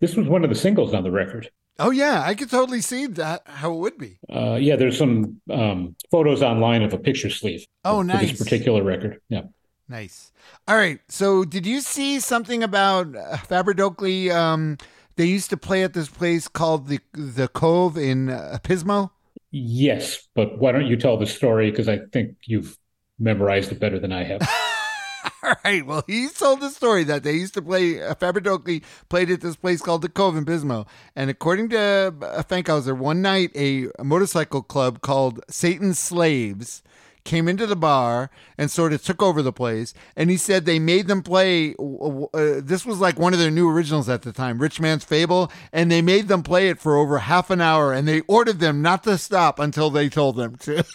This 0.00 0.16
was 0.16 0.26
one 0.26 0.42
of 0.42 0.50
the 0.50 0.56
singles 0.56 0.92
on 0.92 1.04
the 1.04 1.10
record. 1.12 1.48
Oh 1.78 1.92
yeah, 1.92 2.24
I 2.26 2.34
could 2.34 2.50
totally 2.50 2.80
see 2.80 3.06
that 3.06 3.42
how 3.44 3.72
it 3.72 3.76
would 3.76 3.96
be. 3.96 4.18
Uh, 4.28 4.56
yeah, 4.60 4.74
there's 4.74 4.98
some 4.98 5.40
um, 5.48 5.94
photos 6.10 6.42
online 6.42 6.82
of 6.82 6.92
a 6.92 6.98
picture 6.98 7.30
sleeve. 7.30 7.64
Oh, 7.84 7.98
for 7.98 8.04
nice. 8.04 8.30
this 8.32 8.42
particular 8.42 8.82
record. 8.82 9.20
Yeah. 9.28 9.42
Nice. 9.88 10.32
All 10.66 10.74
right. 10.74 10.98
So, 11.06 11.44
did 11.44 11.64
you 11.64 11.80
see 11.80 12.18
something 12.18 12.64
about 12.64 13.14
uh, 13.14 13.36
Faber? 13.36 13.72
Um, 14.32 14.78
they 15.14 15.26
used 15.26 15.50
to 15.50 15.56
play 15.56 15.84
at 15.84 15.92
this 15.92 16.08
place 16.08 16.48
called 16.48 16.88
the 16.88 16.98
the 17.12 17.46
Cove 17.46 17.96
in 17.96 18.30
uh, 18.30 18.58
Pismo. 18.64 19.10
Yes, 19.52 20.26
but 20.34 20.58
why 20.58 20.72
don't 20.72 20.86
you 20.86 20.96
tell 20.96 21.18
the 21.18 21.26
story? 21.26 21.70
Because 21.70 21.88
I 21.88 22.00
think 22.12 22.34
you've 22.46 22.76
memorized 23.20 23.70
it 23.70 23.78
better 23.78 24.00
than 24.00 24.10
I 24.10 24.24
have. 24.24 24.40
All 25.42 25.54
right. 25.64 25.84
Well, 25.84 26.04
he 26.06 26.28
told 26.28 26.60
the 26.60 26.70
story 26.70 27.04
that 27.04 27.22
they 27.22 27.32
used 27.32 27.54
to 27.54 27.62
play. 27.62 28.02
Uh, 28.02 28.14
Fapardokly 28.14 28.82
played 29.08 29.30
at 29.30 29.40
this 29.40 29.56
place 29.56 29.80
called 29.80 30.02
the 30.02 30.08
Cove 30.08 30.36
in 30.36 30.44
Pismo, 30.44 30.86
and 31.16 31.30
according 31.30 31.70
to 31.70 31.78
uh, 31.78 32.42
Fankhauser, 32.42 32.96
one 32.96 33.22
night 33.22 33.50
a, 33.54 33.88
a 33.98 34.04
motorcycle 34.04 34.62
club 34.62 35.00
called 35.00 35.40
Satan's 35.48 35.98
Slaves 35.98 36.82
came 37.24 37.48
into 37.48 37.66
the 37.66 37.76
bar 37.76 38.30
and 38.56 38.70
sort 38.70 38.92
of 38.92 39.02
took 39.02 39.22
over 39.22 39.42
the 39.42 39.52
place. 39.52 39.94
And 40.16 40.30
he 40.30 40.36
said 40.36 40.64
they 40.64 40.78
made 40.78 41.06
them 41.06 41.22
play. 41.22 41.74
Uh, 41.78 42.60
this 42.62 42.86
was 42.86 42.98
like 42.98 43.18
one 43.18 43.32
of 43.32 43.38
their 43.38 43.50
new 43.50 43.68
originals 43.68 44.08
at 44.08 44.22
the 44.22 44.32
time, 44.32 44.58
Rich 44.58 44.80
Man's 44.80 45.04
Fable, 45.04 45.52
and 45.72 45.90
they 45.90 46.02
made 46.02 46.28
them 46.28 46.42
play 46.42 46.68
it 46.68 46.78
for 46.78 46.96
over 46.96 47.18
half 47.18 47.50
an 47.50 47.60
hour. 47.60 47.92
And 47.92 48.08
they 48.08 48.22
ordered 48.22 48.58
them 48.58 48.82
not 48.82 49.04
to 49.04 49.18
stop 49.18 49.58
until 49.58 49.90
they 49.90 50.08
told 50.08 50.36
them 50.36 50.56
to. 50.56 50.84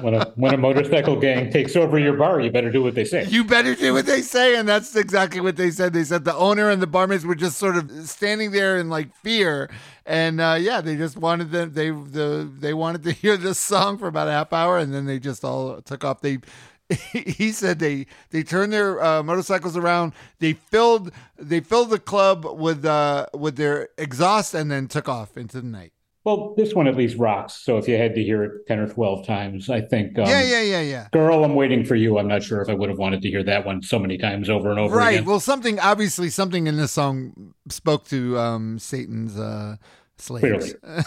when 0.00 0.14
a 0.14 0.32
when 0.36 0.54
a 0.54 0.56
motorcycle 0.56 1.18
gang 1.18 1.50
takes 1.50 1.76
over 1.76 1.98
your 1.98 2.14
bar, 2.14 2.40
you 2.40 2.50
better 2.50 2.70
do 2.70 2.82
what 2.82 2.94
they 2.94 3.04
say. 3.04 3.24
You 3.24 3.44
better 3.44 3.74
do 3.74 3.92
what 3.92 4.06
they 4.06 4.22
say, 4.22 4.56
and 4.56 4.68
that's 4.68 4.94
exactly 4.94 5.40
what 5.40 5.56
they 5.56 5.70
said. 5.70 5.92
They 5.92 6.04
said 6.04 6.24
the 6.24 6.34
owner 6.34 6.70
and 6.70 6.82
the 6.82 6.86
barmaids 6.86 7.24
were 7.24 7.34
just 7.34 7.58
sort 7.58 7.76
of 7.76 7.90
standing 8.08 8.50
there 8.50 8.76
in 8.78 8.88
like 8.88 9.14
fear, 9.16 9.70
and 10.04 10.40
uh, 10.40 10.56
yeah, 10.60 10.80
they 10.80 10.96
just 10.96 11.16
wanted 11.16 11.50
them. 11.50 11.72
They 11.72 11.90
the 11.90 12.50
they 12.58 12.74
wanted 12.74 13.02
to 13.04 13.12
hear 13.24 13.36
this 13.36 13.58
song 13.58 13.98
for 13.98 14.06
about 14.06 14.28
a 14.28 14.32
half 14.32 14.52
hour, 14.52 14.78
and 14.78 14.92
then 14.92 15.06
they 15.06 15.18
just 15.18 15.44
all 15.44 15.80
took 15.80 16.04
off. 16.04 16.20
They 16.20 16.38
he 17.12 17.50
said 17.50 17.78
they 17.78 18.06
they 18.30 18.42
turned 18.42 18.72
their 18.72 19.02
uh, 19.02 19.22
motorcycles 19.22 19.76
around. 19.76 20.12
They 20.40 20.52
filled 20.52 21.10
they 21.38 21.60
filled 21.60 21.90
the 21.90 21.98
club 21.98 22.44
with 22.44 22.84
uh, 22.84 23.26
with 23.32 23.56
their 23.56 23.88
exhaust, 23.96 24.52
and 24.52 24.70
then 24.70 24.88
took 24.88 25.08
off 25.08 25.36
into 25.36 25.60
the 25.60 25.66
night. 25.66 25.93
Well, 26.24 26.54
this 26.56 26.74
one 26.74 26.86
at 26.86 26.96
least 26.96 27.18
rocks. 27.18 27.52
So 27.52 27.76
if 27.76 27.86
you 27.86 27.96
had 27.98 28.14
to 28.14 28.22
hear 28.22 28.42
it 28.44 28.66
ten 28.66 28.78
or 28.78 28.88
twelve 28.88 29.26
times, 29.26 29.68
I 29.68 29.82
think. 29.82 30.18
Um, 30.18 30.26
yeah, 30.26 30.42
yeah, 30.42 30.62
yeah, 30.62 30.80
yeah. 30.80 31.08
Girl, 31.12 31.44
I'm 31.44 31.54
waiting 31.54 31.84
for 31.84 31.96
you. 31.96 32.18
I'm 32.18 32.28
not 32.28 32.42
sure 32.42 32.62
if 32.62 32.68
I 32.70 32.74
would 32.74 32.88
have 32.88 32.98
wanted 32.98 33.20
to 33.22 33.28
hear 33.30 33.42
that 33.44 33.66
one 33.66 33.82
so 33.82 33.98
many 33.98 34.16
times 34.16 34.48
over 34.48 34.70
and 34.70 34.78
over 34.80 34.94
again. 34.96 35.06
Right. 35.06 35.14
again. 35.16 35.24
Well, 35.26 35.40
something 35.40 35.78
obviously 35.80 36.30
something 36.30 36.66
in 36.66 36.76
this 36.78 36.92
song 36.92 37.52
spoke 37.68 38.06
to 38.08 38.38
um, 38.38 38.78
Satan's 38.78 39.38
uh, 39.38 39.76
slaves. 40.16 40.74
Clearly. 40.74 41.04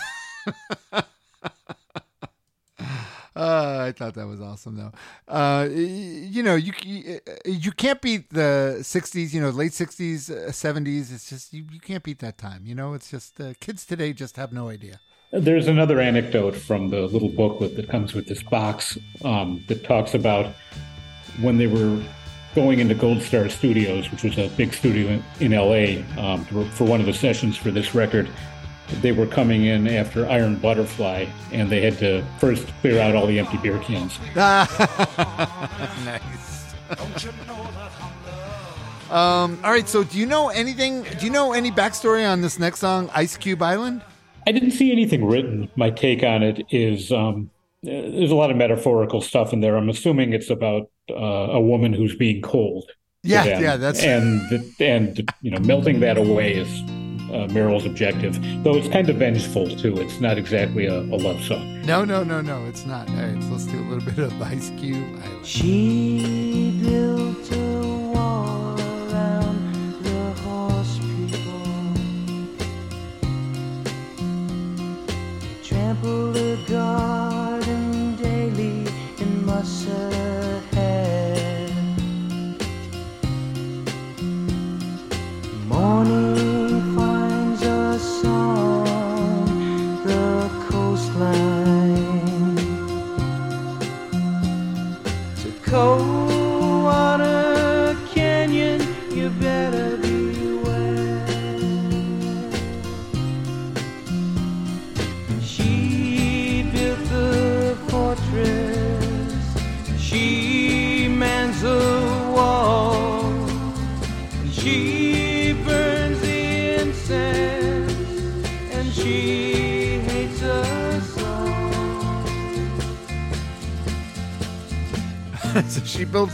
Uh, 3.36 3.86
I 3.88 3.91
thought 3.91 4.15
that 4.15 4.26
was 4.26 4.41
awesome, 4.41 4.78
though. 4.78 4.91
Uh, 5.28 5.68
you 5.72 6.41
know, 6.41 6.55
you 6.55 6.74
you- 6.84 7.20
you 7.45 7.72
can't 7.72 8.01
beat 8.01 8.32
the 8.32 8.78
'60s. 8.82 9.32
You 9.32 9.41
know, 9.41 9.49
late 9.51 9.74
'60s, 9.74 10.32
uh, 10.32 10.49
'70s. 10.51 11.13
It's 11.13 11.30
just 11.30 11.53
you, 11.53 11.63
you 11.72 11.80
can't 11.80 12.01
beat 12.01 12.18
that 12.20 12.39
time. 12.39 12.65
You 12.65 12.74
know, 12.74 12.95
it's 12.95 13.11
just 13.11 13.39
uh, 13.39 13.53
kids 13.59 13.86
today 13.86 14.11
just 14.11 14.38
have 14.38 14.51
no 14.51 14.70
idea. 14.70 14.99
There's 15.32 15.67
another 15.67 15.99
anecdote 15.99 16.55
from 16.55 16.89
the 16.89 17.01
little 17.01 17.28
booklet 17.28 17.75
that 17.75 17.89
comes 17.89 18.13
with 18.13 18.28
this 18.28 18.41
box 18.41 18.97
um, 19.25 19.61
that 19.67 19.84
talks 19.84 20.13
about 20.13 20.53
when 21.41 21.57
they 21.57 21.67
were 21.67 22.01
going 22.55 22.80
into 22.80 22.95
Gold 22.95 23.21
Star 23.21 23.49
Studios, 23.49 24.09
which 24.09 24.23
was 24.23 24.38
a 24.38 24.47
big 24.55 24.73
studio 24.73 25.09
in, 25.09 25.21
in 25.41 25.51
LA, 25.51 26.01
um, 26.17 26.45
for, 26.45 26.86
one 26.86 27.01
of 27.01 27.05
the 27.05 27.13
sessions 27.13 27.57
for 27.57 27.71
this 27.71 27.93
record. 27.93 28.30
They 29.01 29.11
were 29.11 29.28
coming 29.28 29.65
in 29.65 29.86
after 29.86 30.25
Iron 30.30 30.55
Butterfly, 30.55 31.25
and 31.51 31.69
they 31.69 31.82
had 31.82 31.97
to 31.99 32.23
first 32.39 32.65
clear 32.80 33.01
out 33.01 33.13
all 33.13 33.28
the 33.28 33.38
empty 33.38 33.57
beer 33.57 33.80
cans. 33.80 34.17
nice. 34.36 34.80
um. 39.11 39.59
All 39.61 39.71
right. 39.71 39.89
So, 39.89 40.05
do 40.05 40.17
you 40.17 40.25
know 40.25 40.47
anything? 40.47 41.03
Do 41.03 41.25
you 41.25 41.32
know 41.32 41.51
any 41.51 41.69
backstory 41.69 42.25
on 42.25 42.39
this 42.39 42.59
next 42.59 42.80
song, 42.80 43.09
Ice 43.13 43.36
Cube 43.36 43.61
Island? 43.61 44.03
I 44.47 44.53
didn't 44.53 44.71
see 44.71 44.93
anything 44.93 45.25
written. 45.25 45.69
My 45.75 45.89
take 45.89 46.23
on 46.23 46.41
it 46.41 46.65
is 46.71 47.11
um, 47.11 47.49
there's 47.83 48.31
a 48.31 48.35
lot 48.35 48.49
of 48.49 48.55
metaphorical 48.55 49.19
stuff 49.19 49.51
in 49.51 49.59
there. 49.59 49.75
I'm 49.75 49.89
assuming 49.89 50.31
it's 50.31 50.49
about 50.49 50.89
uh, 51.09 51.13
a 51.15 51.59
woman 51.59 51.91
who's 51.91 52.15
being 52.15 52.41
cold. 52.41 52.89
Yeah, 53.23 53.43
them. 53.43 53.61
yeah, 53.61 53.75
that's- 53.75 54.01
and 54.05 54.41
and 54.79 55.29
you 55.41 55.51
know 55.51 55.59
melting 55.59 55.99
that 55.99 56.17
away 56.17 56.53
is 56.53 56.69
uh, 57.29 57.47
Merrell's 57.51 57.85
objective. 57.85 58.39
Though 58.63 58.77
it's 58.77 58.87
kind 58.87 59.09
of 59.09 59.17
vengeful 59.17 59.67
too. 59.75 59.97
It's 59.99 60.21
not 60.21 60.37
exactly 60.37 60.85
a, 60.85 60.99
a 60.99 61.17
love 61.27 61.41
song. 61.43 61.81
No, 61.81 62.05
no, 62.05 62.23
no, 62.23 62.39
no. 62.39 62.65
It's 62.67 62.85
not. 62.85 63.09
All 63.09 63.15
right. 63.17 63.43
So 63.43 63.49
let's 63.49 63.65
do 63.65 63.77
a 63.79 63.87
little 63.89 64.09
bit 64.09 64.19
of 64.19 64.41
Ice 64.41 64.69
Cube 64.79 65.19
Island. 65.23 65.45
She 65.45 66.79
built 66.81 67.51
trampled 76.01 76.35
the 76.35 76.57
garden 76.67 77.16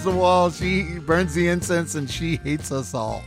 the 0.03 0.11
wall, 0.11 0.49
she 0.51 0.99
burns 0.99 1.33
the 1.33 1.47
incense, 1.47 1.95
and 1.95 2.09
she 2.09 2.37
hates 2.37 2.71
us 2.71 2.93
all. 2.93 3.23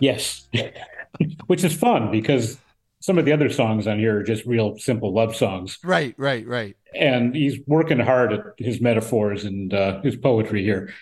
Yes, 0.00 0.48
which 1.46 1.64
is 1.64 1.74
fun 1.74 2.10
because 2.10 2.58
some 3.00 3.18
of 3.18 3.24
the 3.24 3.32
other 3.32 3.48
songs 3.50 3.86
on 3.86 3.98
here 3.98 4.18
are 4.18 4.22
just 4.22 4.44
real 4.46 4.76
simple 4.78 5.12
love 5.12 5.34
songs, 5.36 5.78
Right, 5.84 6.14
right, 6.18 6.46
right. 6.46 6.76
and 6.94 7.34
he's 7.34 7.58
working 7.66 7.98
hard 7.98 8.32
at 8.32 8.40
his 8.58 8.80
metaphors 8.80 9.44
and 9.44 9.72
uh, 9.74 10.00
his 10.02 10.16
poetry 10.16 10.62
here. 10.62 10.92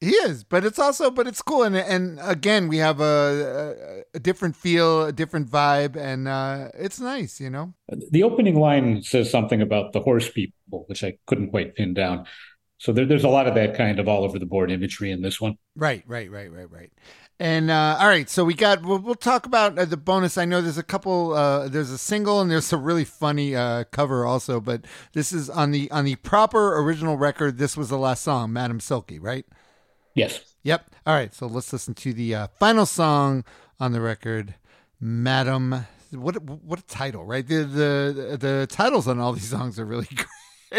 He 0.00 0.10
is, 0.10 0.42
but 0.42 0.64
it's 0.64 0.80
also, 0.80 1.12
but 1.12 1.28
it's 1.28 1.42
cool, 1.42 1.62
and 1.62 1.76
and 1.76 2.18
again, 2.20 2.66
we 2.66 2.78
have 2.78 3.00
a, 3.00 4.04
a, 4.14 4.16
a 4.16 4.20
different 4.20 4.56
feel, 4.56 5.04
a 5.04 5.12
different 5.12 5.48
vibe, 5.48 5.94
and 5.96 6.26
uh, 6.26 6.70
it's 6.74 6.98
nice, 6.98 7.40
you 7.40 7.50
know. 7.50 7.74
The 8.10 8.24
opening 8.24 8.56
line 8.58 9.02
says 9.04 9.30
something 9.30 9.62
about 9.62 9.92
the 9.92 10.00
horse 10.00 10.28
people, 10.28 10.84
which 10.88 11.04
I 11.04 11.18
couldn't 11.26 11.50
quite 11.50 11.76
pin 11.76 11.94
down. 11.94 12.26
So 12.82 12.92
there, 12.92 13.06
there's 13.06 13.22
a 13.22 13.28
lot 13.28 13.46
of 13.46 13.54
that 13.54 13.76
kind 13.76 14.00
of 14.00 14.08
all 14.08 14.24
over 14.24 14.40
the 14.40 14.46
board 14.46 14.68
imagery 14.68 15.12
in 15.12 15.22
this 15.22 15.40
one. 15.40 15.56
Right, 15.76 16.02
right, 16.04 16.28
right, 16.28 16.50
right, 16.50 16.68
right. 16.68 16.90
And 17.38 17.70
uh, 17.70 17.96
all 18.00 18.08
right, 18.08 18.28
so 18.28 18.44
we 18.44 18.54
got. 18.54 18.82
We'll, 18.82 18.98
we'll 18.98 19.14
talk 19.14 19.46
about 19.46 19.78
uh, 19.78 19.84
the 19.84 19.96
bonus. 19.96 20.36
I 20.36 20.46
know 20.46 20.60
there's 20.60 20.78
a 20.78 20.82
couple. 20.82 21.32
Uh, 21.32 21.68
there's 21.68 21.90
a 21.90 21.98
single 21.98 22.40
and 22.40 22.50
there's 22.50 22.72
a 22.72 22.76
really 22.76 23.04
funny 23.04 23.54
uh, 23.54 23.84
cover 23.92 24.26
also. 24.26 24.60
But 24.60 24.84
this 25.12 25.32
is 25.32 25.48
on 25.48 25.70
the 25.70 25.88
on 25.92 26.04
the 26.04 26.16
proper 26.16 26.76
original 26.80 27.16
record. 27.16 27.56
This 27.56 27.76
was 27.76 27.88
the 27.88 27.98
last 27.98 28.24
song, 28.24 28.52
Madam 28.52 28.80
Silky, 28.80 29.20
right? 29.20 29.46
Yes. 30.14 30.40
Yep. 30.64 30.92
All 31.06 31.14
right, 31.14 31.32
so 31.32 31.46
let's 31.46 31.72
listen 31.72 31.94
to 31.94 32.12
the 32.12 32.34
uh, 32.34 32.46
final 32.58 32.84
song 32.84 33.44
on 33.78 33.92
the 33.92 34.00
record, 34.00 34.56
Madam. 35.00 35.86
What 36.10 36.42
what 36.42 36.80
a 36.80 36.86
title, 36.86 37.24
right? 37.24 37.46
The 37.46 37.62
the 37.62 38.36
the 38.40 38.66
titles 38.68 39.06
on 39.06 39.20
all 39.20 39.32
these 39.32 39.50
songs 39.50 39.78
are 39.78 39.84
really 39.84 40.08
great. 40.14 40.26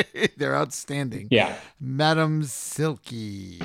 They're 0.38 0.56
outstanding. 0.56 1.28
Yeah. 1.32 1.56
Madam 1.80 2.44
Silky. 2.44 3.60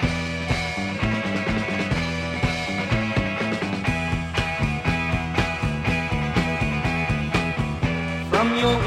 From 8.30 8.56
your 8.58 8.77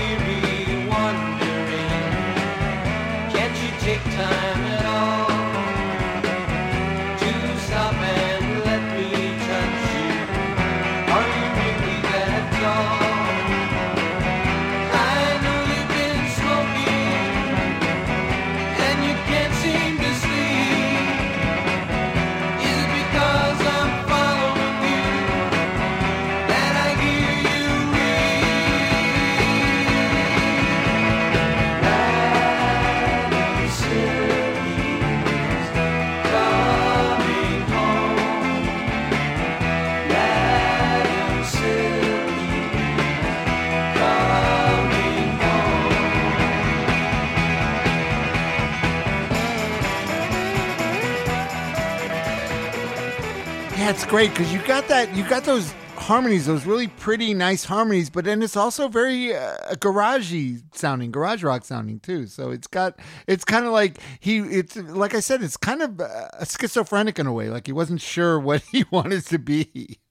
great 54.11 54.29
because 54.31 54.51
you 54.51 54.61
got 54.67 54.89
that, 54.89 55.15
you 55.15 55.25
got 55.29 55.45
those 55.45 55.71
harmonies, 55.95 56.45
those 56.45 56.65
really 56.65 56.87
pretty, 56.87 57.33
nice 57.33 57.63
harmonies, 57.63 58.09
but 58.09 58.25
then 58.25 58.43
it's 58.43 58.57
also 58.57 58.89
very 58.89 59.33
uh, 59.33 59.55
garagey 59.75 60.61
sounding, 60.75 61.11
garage 61.11 61.45
rock 61.45 61.63
sounding 61.63 61.97
too. 61.97 62.27
So 62.27 62.51
it's 62.51 62.67
got, 62.67 62.99
it's 63.25 63.45
kind 63.45 63.65
of 63.65 63.71
like 63.71 63.99
he, 64.19 64.39
it's 64.39 64.75
like 64.75 65.15
I 65.15 65.21
said, 65.21 65.41
it's 65.41 65.55
kind 65.55 65.81
of 65.81 66.01
uh, 66.01 66.43
schizophrenic 66.43 67.19
in 67.19 67.25
a 67.25 67.31
way. 67.31 67.49
Like 67.49 67.67
he 67.67 67.71
wasn't 67.71 68.01
sure 68.01 68.37
what 68.41 68.61
he 68.73 68.83
wanted 68.91 69.25
to 69.27 69.39
be. 69.39 70.01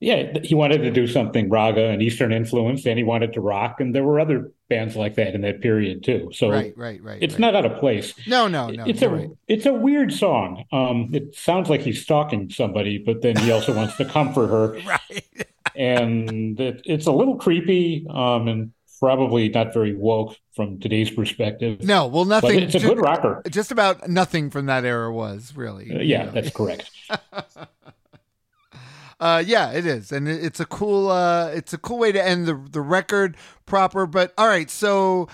Yeah, 0.00 0.38
he 0.42 0.54
wanted 0.54 0.78
to 0.78 0.90
do 0.90 1.06
something 1.06 1.50
raga 1.50 1.88
and 1.88 2.00
Eastern 2.00 2.32
influence, 2.32 2.86
and 2.86 2.96
he 2.96 3.04
wanted 3.04 3.34
to 3.34 3.42
rock, 3.42 3.80
and 3.80 3.94
there 3.94 4.02
were 4.02 4.18
other 4.18 4.50
bands 4.72 4.96
like 4.96 5.14
that 5.16 5.34
in 5.34 5.40
that 5.42 5.60
period 5.60 6.02
too. 6.02 6.30
So 6.32 6.50
Right, 6.50 6.72
right, 6.76 7.02
right. 7.02 7.18
it's 7.20 7.34
right. 7.34 7.40
not 7.40 7.54
out 7.54 7.66
of 7.66 7.78
place. 7.78 8.14
No, 8.26 8.48
no, 8.48 8.68
no. 8.70 8.84
it's 8.86 9.02
a 9.02 9.08
right. 9.10 9.30
it's 9.48 9.66
a 9.66 9.72
weird 9.72 10.12
song. 10.12 10.64
Um, 10.72 11.10
it 11.12 11.34
sounds 11.34 11.68
like 11.68 11.82
he's 11.82 12.00
stalking 12.02 12.48
somebody, 12.50 12.98
but 12.98 13.20
then 13.22 13.36
he 13.36 13.50
also 13.52 13.74
wants 13.74 13.96
to 13.98 14.04
comfort 14.04 14.46
her, 14.48 14.66
Right. 14.86 15.46
and 15.76 16.58
it, 16.58 16.82
it's 16.84 17.06
a 17.06 17.12
little 17.12 17.36
creepy. 17.36 18.06
Um, 18.08 18.48
and 18.48 18.72
probably 19.00 19.48
not 19.48 19.74
very 19.74 19.94
woke 19.96 20.36
from 20.54 20.78
today's 20.78 21.10
perspective. 21.10 21.82
No, 21.82 22.06
well, 22.06 22.24
but 22.24 22.28
nothing. 22.42 22.60
it's 22.60 22.74
a 22.76 22.78
ju- 22.78 22.88
good 22.90 23.00
rocker. 23.00 23.42
Just 23.50 23.72
about 23.72 24.08
nothing 24.08 24.48
from 24.48 24.66
that 24.66 24.84
era 24.84 25.12
was 25.12 25.52
really. 25.56 25.90
Uh, 25.90 25.98
you 25.98 26.04
yeah, 26.04 26.24
know. 26.26 26.30
that's 26.30 26.50
correct. 26.50 26.88
Uh, 29.22 29.38
yeah, 29.46 29.70
it 29.70 29.86
is, 29.86 30.10
and 30.10 30.26
it- 30.28 30.42
it's 30.44 30.58
a 30.60 30.66
cool. 30.66 31.08
Uh, 31.08 31.46
it's 31.54 31.72
a 31.72 31.78
cool 31.78 31.98
way 31.98 32.10
to 32.12 32.22
end 32.22 32.46
the 32.46 32.56
the 32.70 32.80
record 32.80 33.36
proper. 33.66 34.04
But 34.06 34.34
all 34.36 34.48
right, 34.48 34.68
so 34.70 35.28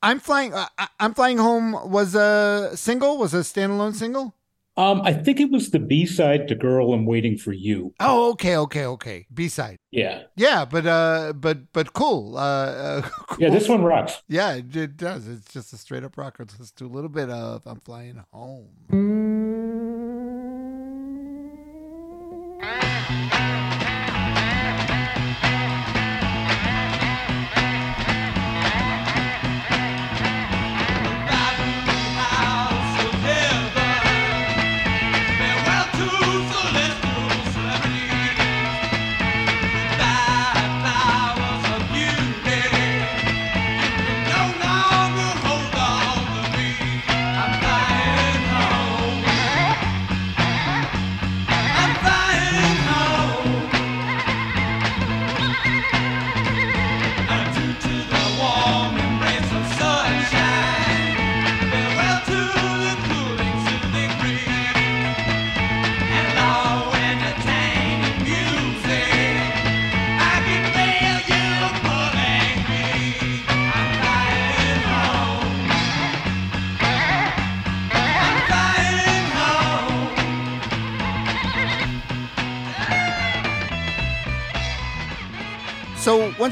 I'm 0.00 0.20
flying. 0.20 0.54
Uh, 0.54 0.66
I'm 1.00 1.12
flying 1.14 1.38
home 1.38 1.90
was 1.90 2.14
a 2.14 2.70
single. 2.74 3.18
Was 3.18 3.34
a 3.34 3.38
standalone 3.42 3.94
single. 3.94 4.34
Um, 4.74 5.02
I 5.04 5.12
think 5.12 5.38
it 5.38 5.50
was 5.50 5.68
the 5.70 5.78
B 5.78 6.06
side 6.06 6.48
to 6.48 6.54
"Girl, 6.54 6.94
I'm 6.94 7.04
Waiting 7.04 7.36
for 7.36 7.52
You." 7.52 7.92
Oh, 8.00 8.30
okay, 8.30 8.56
okay, 8.56 8.86
okay. 8.86 9.26
B 9.34 9.48
side. 9.48 9.76
Yeah, 9.90 10.22
Yeah, 10.36 10.64
but 10.64 10.86
uh, 10.86 11.34
but 11.36 11.72
but 11.74 11.92
cool. 11.92 12.38
Uh, 12.38 12.40
uh 12.40 13.02
cool. 13.28 13.38
yeah, 13.38 13.50
this 13.50 13.68
one 13.68 13.82
rocks. 13.82 14.22
Yeah, 14.28 14.54
it, 14.54 14.74
it 14.74 14.96
does. 14.96 15.28
It's 15.28 15.52
just 15.52 15.72
a 15.74 15.76
straight 15.76 16.04
up 16.04 16.16
rocker. 16.16 16.46
Let's 16.58 16.70
do 16.72 16.86
a 16.86 16.94
little 16.96 17.10
bit 17.10 17.28
of 17.28 17.66
"I'm 17.66 17.80
Flying 17.80 18.24
Home." 18.32 18.70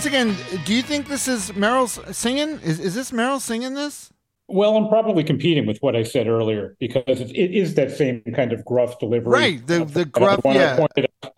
Once 0.01 0.07
again, 0.07 0.34
do 0.64 0.72
you 0.72 0.80
think 0.80 1.09
this 1.09 1.28
is 1.28 1.51
Merrell's 1.51 2.01
singing? 2.16 2.59
Is 2.62 2.80
is 2.80 2.94
this 2.94 3.11
Merrell 3.11 3.38
singing 3.38 3.74
this? 3.74 4.11
Well, 4.48 4.74
I'm 4.78 4.88
probably 4.88 5.22
competing 5.22 5.66
with 5.66 5.76
what 5.82 5.94
I 5.94 6.05
said 6.05 6.26
earlier 6.26 6.74
because 6.80 7.20
it, 7.20 7.34
is 7.36 7.74
that 7.74 7.90
same 7.90 8.22
kind 8.34 8.55
of 8.55 8.64
gruff 8.64 8.98
delivery. 8.98 9.30
Right, 9.30 9.66
the- 9.66 9.82
uh, 9.82 9.84
the 9.84 10.07
gruff, 10.07 10.40
yeah. 10.46 10.86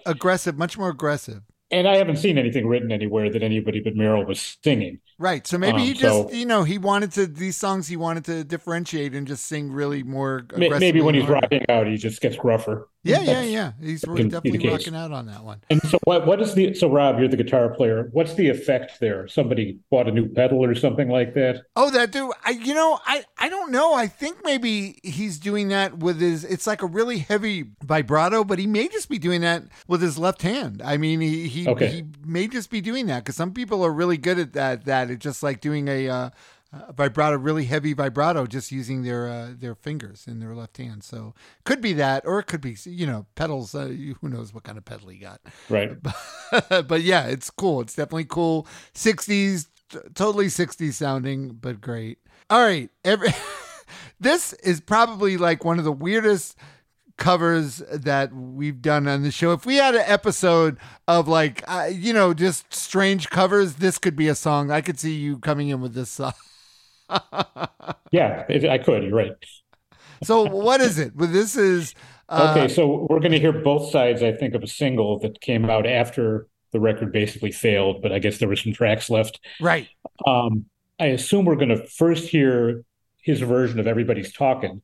Aggressive, 0.06 0.56
much 0.56 0.78
more 0.78 0.90
aggressive. 0.90 1.40
And 1.72 1.88
I 1.88 1.96
haven't 1.96 2.18
seen 2.18 2.38
anything 2.38 2.68
written 2.68 2.92
anywhere 2.92 3.30
that 3.32 3.42
anybody 3.42 3.80
but 3.80 3.94
Meryl 3.96 4.24
was 4.24 4.56
singing. 4.62 5.00
Right. 5.18 5.44
So 5.44 5.58
maybe 5.58 5.78
Um, 5.78 5.82
he 5.82 5.92
just, 5.94 6.28
so- 6.28 6.30
you 6.30 6.46
know, 6.46 6.62
he 6.62 6.78
wanted 6.78 7.10
to 7.14 7.26
these 7.26 7.56
songs 7.56 7.88
he 7.88 7.96
wanted 7.96 8.24
to 8.26 8.44
differentiate 8.44 9.12
and 9.12 9.26
just 9.26 9.44
sing 9.46 9.72
really 9.72 10.04
more. 10.04 10.46
Maybe 10.56 11.00
when 11.00 11.16
he's 11.16 11.24
harder. 11.24 11.40
rocking 11.42 11.64
out, 11.68 11.88
he 11.88 11.96
just 11.96 12.20
gets 12.20 12.36
gruffer. 12.36 12.86
Yeah, 13.04 13.20
yeah, 13.20 13.42
yeah. 13.42 13.72
He's 13.80 14.02
can 14.02 14.28
definitely 14.28 14.68
rocking 14.68 14.94
out 14.94 15.10
on 15.10 15.26
that 15.26 15.42
one. 15.42 15.60
And 15.70 15.82
so, 15.82 15.98
what? 16.04 16.24
What 16.24 16.40
is 16.40 16.54
the? 16.54 16.72
So, 16.74 16.88
Rob, 16.88 17.18
you're 17.18 17.28
the 17.28 17.36
guitar 17.36 17.68
player. 17.70 18.08
What's 18.12 18.34
the 18.34 18.48
effect 18.48 19.00
there? 19.00 19.26
Somebody 19.26 19.80
bought 19.90 20.08
a 20.08 20.12
new 20.12 20.28
pedal 20.28 20.64
or 20.64 20.74
something 20.76 21.08
like 21.08 21.34
that. 21.34 21.62
Oh, 21.74 21.90
that 21.90 22.12
dude. 22.12 22.30
I, 22.44 22.50
you 22.50 22.74
know, 22.74 23.00
I, 23.04 23.24
I 23.38 23.48
don't 23.48 23.72
know. 23.72 23.94
I 23.94 24.06
think 24.06 24.44
maybe 24.44 25.00
he's 25.02 25.38
doing 25.40 25.68
that 25.68 25.98
with 25.98 26.20
his. 26.20 26.44
It's 26.44 26.66
like 26.66 26.82
a 26.82 26.86
really 26.86 27.18
heavy 27.18 27.64
vibrato, 27.82 28.44
but 28.44 28.60
he 28.60 28.68
may 28.68 28.86
just 28.86 29.08
be 29.08 29.18
doing 29.18 29.40
that 29.40 29.64
with 29.88 30.00
his 30.00 30.16
left 30.16 30.42
hand. 30.42 30.80
I 30.84 30.96
mean, 30.96 31.20
he 31.20 31.48
he, 31.48 31.68
Okay. 31.68 31.88
he 31.88 32.04
may 32.24 32.46
just 32.46 32.70
be 32.70 32.80
doing 32.80 33.06
that 33.06 33.24
because 33.24 33.34
some 33.34 33.52
people 33.52 33.84
are 33.84 33.92
really 33.92 34.16
good 34.16 34.38
at 34.38 34.52
that. 34.52 34.84
That 34.84 35.10
it's 35.10 35.22
just 35.24 35.42
like 35.42 35.60
doing 35.60 35.88
a. 35.88 36.08
Uh, 36.08 36.30
uh, 36.72 36.92
vibrato, 36.92 37.36
really 37.36 37.66
heavy 37.66 37.92
vibrato, 37.92 38.46
just 38.46 38.72
using 38.72 39.02
their 39.02 39.28
uh, 39.28 39.50
their 39.56 39.74
fingers 39.74 40.24
in 40.26 40.40
their 40.40 40.54
left 40.54 40.76
hand. 40.78 41.04
So 41.04 41.34
could 41.64 41.80
be 41.80 41.92
that, 41.94 42.24
or 42.26 42.38
it 42.38 42.44
could 42.44 42.60
be 42.60 42.76
you 42.84 43.06
know 43.06 43.26
pedals. 43.34 43.74
Uh, 43.74 43.94
who 44.20 44.28
knows 44.28 44.54
what 44.54 44.64
kind 44.64 44.78
of 44.78 44.84
pedal 44.84 45.08
he 45.08 45.18
got? 45.18 45.40
Right. 45.68 45.96
but 46.68 47.02
yeah, 47.02 47.26
it's 47.26 47.50
cool. 47.50 47.80
It's 47.80 47.94
definitely 47.94 48.24
cool. 48.24 48.66
60s, 48.94 49.66
t- 49.90 49.98
totally 50.14 50.46
60s 50.46 50.94
sounding, 50.94 51.50
but 51.54 51.80
great. 51.80 52.18
All 52.48 52.62
right. 52.62 52.90
Every 53.04 53.28
this 54.20 54.52
is 54.54 54.80
probably 54.80 55.36
like 55.36 55.64
one 55.64 55.78
of 55.78 55.84
the 55.84 55.92
weirdest 55.92 56.56
covers 57.18 57.82
that 57.92 58.34
we've 58.34 58.80
done 58.80 59.06
on 59.06 59.22
the 59.22 59.30
show. 59.30 59.52
If 59.52 59.66
we 59.66 59.76
had 59.76 59.94
an 59.94 60.04
episode 60.06 60.78
of 61.06 61.28
like, 61.28 61.62
uh, 61.68 61.90
you 61.92 62.12
know, 62.12 62.34
just 62.34 62.72
strange 62.74 63.30
covers, 63.30 63.74
this 63.74 63.98
could 63.98 64.16
be 64.16 64.28
a 64.28 64.34
song. 64.34 64.70
I 64.70 64.80
could 64.80 64.98
see 64.98 65.14
you 65.14 65.38
coming 65.38 65.68
in 65.68 65.80
with 65.80 65.94
this 65.94 66.10
song. 66.10 66.32
Yeah, 68.10 68.44
it, 68.48 68.64
I 68.68 68.78
could. 68.78 69.02
You're 69.04 69.14
right. 69.14 69.32
So 70.22 70.42
what 70.48 70.80
is 70.80 70.98
it? 70.98 71.16
Well, 71.16 71.28
this 71.28 71.56
is. 71.56 71.94
Uh, 72.28 72.54
Okay, 72.56 72.68
so 72.72 73.06
we're 73.10 73.20
going 73.20 73.32
to 73.32 73.40
hear 73.40 73.52
both 73.52 73.90
sides, 73.90 74.22
I 74.22 74.32
think, 74.32 74.54
of 74.54 74.62
a 74.62 74.66
single 74.66 75.18
that 75.20 75.40
came 75.40 75.68
out 75.68 75.86
after 75.86 76.46
the 76.72 76.80
record 76.80 77.12
basically 77.12 77.52
failed, 77.52 78.00
but 78.02 78.12
I 78.12 78.18
guess 78.18 78.38
there 78.38 78.48
were 78.48 78.56
some 78.56 78.72
tracks 78.72 79.10
left. 79.10 79.40
Right. 79.60 79.88
Um, 80.26 80.66
I 80.98 81.06
assume 81.06 81.44
we're 81.44 81.56
going 81.56 81.68
to 81.70 81.86
first 81.86 82.28
hear 82.28 82.84
his 83.22 83.40
version 83.40 83.78
of 83.80 83.86
Everybody's 83.86 84.32
Talking, 84.32 84.80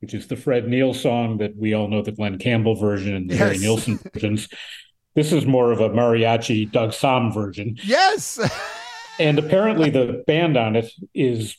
which 0.00 0.14
is 0.14 0.28
the 0.28 0.36
Fred 0.36 0.68
Neil 0.68 0.94
song 0.94 1.38
that 1.38 1.56
we 1.56 1.74
all 1.74 1.88
know 1.88 2.00
the 2.02 2.12
Glen 2.12 2.38
Campbell 2.38 2.76
version 2.76 3.14
and 3.14 3.28
the 3.28 3.36
Harry 3.36 3.52
Yes. 3.54 3.62
Nilsson 3.62 3.98
versions. 4.14 4.48
This 5.14 5.32
is 5.32 5.44
more 5.44 5.72
of 5.72 5.80
a 5.80 5.90
mariachi 5.90 6.70
Doug 6.70 6.90
Sahm 6.90 7.34
version. 7.34 7.76
Yes. 7.82 8.38
And 9.20 9.38
apparently 9.38 9.90
the 9.90 10.24
band 10.26 10.56
on 10.56 10.76
it 10.76 10.90
is 11.14 11.56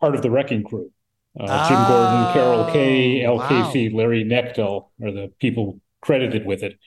part 0.00 0.14
of 0.14 0.22
the 0.22 0.30
Wrecking 0.30 0.62
Crew. 0.62 0.90
Uh, 1.38 1.68
Jim 1.68 1.78
Gordon, 1.88 2.32
Carol 2.32 2.72
Kaye, 2.72 3.26
Oh, 3.26 3.40
Al 3.40 3.48
Casey, 3.48 3.90
Larry 3.90 4.24
Knechtel 4.24 4.90
are 5.02 5.10
the 5.10 5.32
people 5.40 5.80
credited 6.00 6.46
with 6.46 6.62
it. 6.62 6.78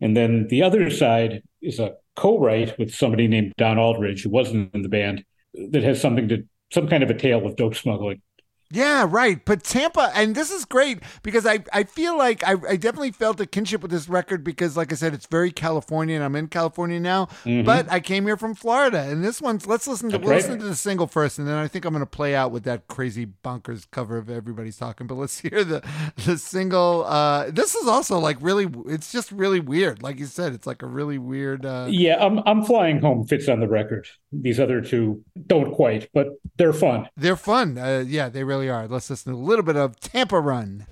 And 0.00 0.16
then 0.16 0.46
the 0.48 0.62
other 0.62 0.90
side 0.90 1.42
is 1.60 1.78
a 1.78 1.94
co-write 2.16 2.78
with 2.78 2.94
somebody 2.94 3.26
named 3.26 3.52
Don 3.56 3.78
Aldridge, 3.78 4.22
who 4.22 4.30
wasn't 4.30 4.74
in 4.74 4.82
the 4.82 4.88
band, 4.88 5.24
that 5.54 5.82
has 5.82 6.00
something 6.00 6.28
to 6.28 6.44
some 6.72 6.88
kind 6.88 7.02
of 7.02 7.10
a 7.10 7.14
tale 7.14 7.44
of 7.46 7.56
dope 7.56 7.74
smuggling. 7.74 8.22
Yeah, 8.70 9.06
right. 9.08 9.44
But 9.44 9.62
Tampa, 9.62 10.10
and 10.14 10.34
this 10.34 10.50
is 10.50 10.64
great 10.64 11.00
because 11.22 11.46
I, 11.46 11.60
I 11.72 11.84
feel 11.84 12.18
like 12.18 12.42
I, 12.42 12.52
I 12.68 12.76
definitely 12.76 13.12
felt 13.12 13.38
a 13.40 13.46
kinship 13.46 13.82
with 13.82 13.90
this 13.90 14.08
record 14.08 14.42
because, 14.42 14.76
like 14.76 14.90
I 14.92 14.96
said, 14.96 15.14
it's 15.14 15.26
very 15.26 15.52
California, 15.52 16.16
and 16.16 16.24
I'm 16.24 16.34
in 16.34 16.48
California 16.48 16.98
now. 16.98 17.26
Mhm. 17.44 17.64
But 17.64 17.90
I 17.92 18.00
came 18.00 18.24
here 18.26 18.36
from 18.36 18.54
Florida, 18.54 19.00
and 19.02 19.22
this 19.22 19.40
one's 19.40 19.66
let's 19.66 19.86
listen 19.86 20.10
to 20.10 20.18
we'll 20.18 20.34
listen 20.34 20.58
to 20.58 20.64
the 20.64 20.74
single 20.74 21.06
first, 21.06 21.38
and 21.38 21.46
then 21.46 21.56
I 21.56 21.68
think 21.68 21.84
I'm 21.84 21.92
going 21.92 22.00
to 22.00 22.06
play 22.06 22.34
out 22.34 22.50
with 22.50 22.64
that 22.64 22.88
crazy 22.88 23.26
bonkers 23.44 23.86
cover 23.90 24.16
of 24.16 24.28
Everybody's 24.28 24.76
Talking. 24.76 25.06
But 25.06 25.16
let's 25.16 25.38
hear 25.40 25.62
the 25.62 25.82
the 26.24 26.36
single. 26.38 27.04
Uh, 27.06 27.50
this 27.50 27.74
is 27.76 27.86
also 27.86 28.18
like 28.18 28.38
really, 28.40 28.66
it's 28.86 29.12
just 29.12 29.30
really 29.30 29.60
weird. 29.60 30.02
Like 30.02 30.18
you 30.18 30.26
said, 30.26 30.52
it's 30.52 30.66
like 30.66 30.82
a 30.82 30.86
really 30.86 31.18
weird. 31.18 31.64
Uh, 31.64 31.86
Yeah, 31.88 32.16
I'm 32.24 32.40
I'm 32.46 32.64
flying 32.64 33.00
home 33.00 33.24
fits 33.26 33.48
on 33.48 33.60
the 33.60 33.68
record. 33.68 34.08
These 34.42 34.60
other 34.60 34.80
two 34.80 35.22
don't 35.46 35.72
quite, 35.72 36.08
but 36.12 36.28
they're 36.56 36.72
fun. 36.72 37.08
They're 37.16 37.36
fun. 37.36 37.78
Uh, 37.78 38.04
yeah, 38.06 38.28
they 38.28 38.44
really 38.44 38.68
are. 38.68 38.86
Let's 38.88 39.10
listen 39.10 39.32
to 39.32 39.38
a 39.38 39.40
little 39.40 39.64
bit 39.64 39.76
of 39.76 39.98
Tampa 40.00 40.40
Run. 40.40 40.86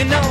You 0.00 0.06
know 0.06 0.29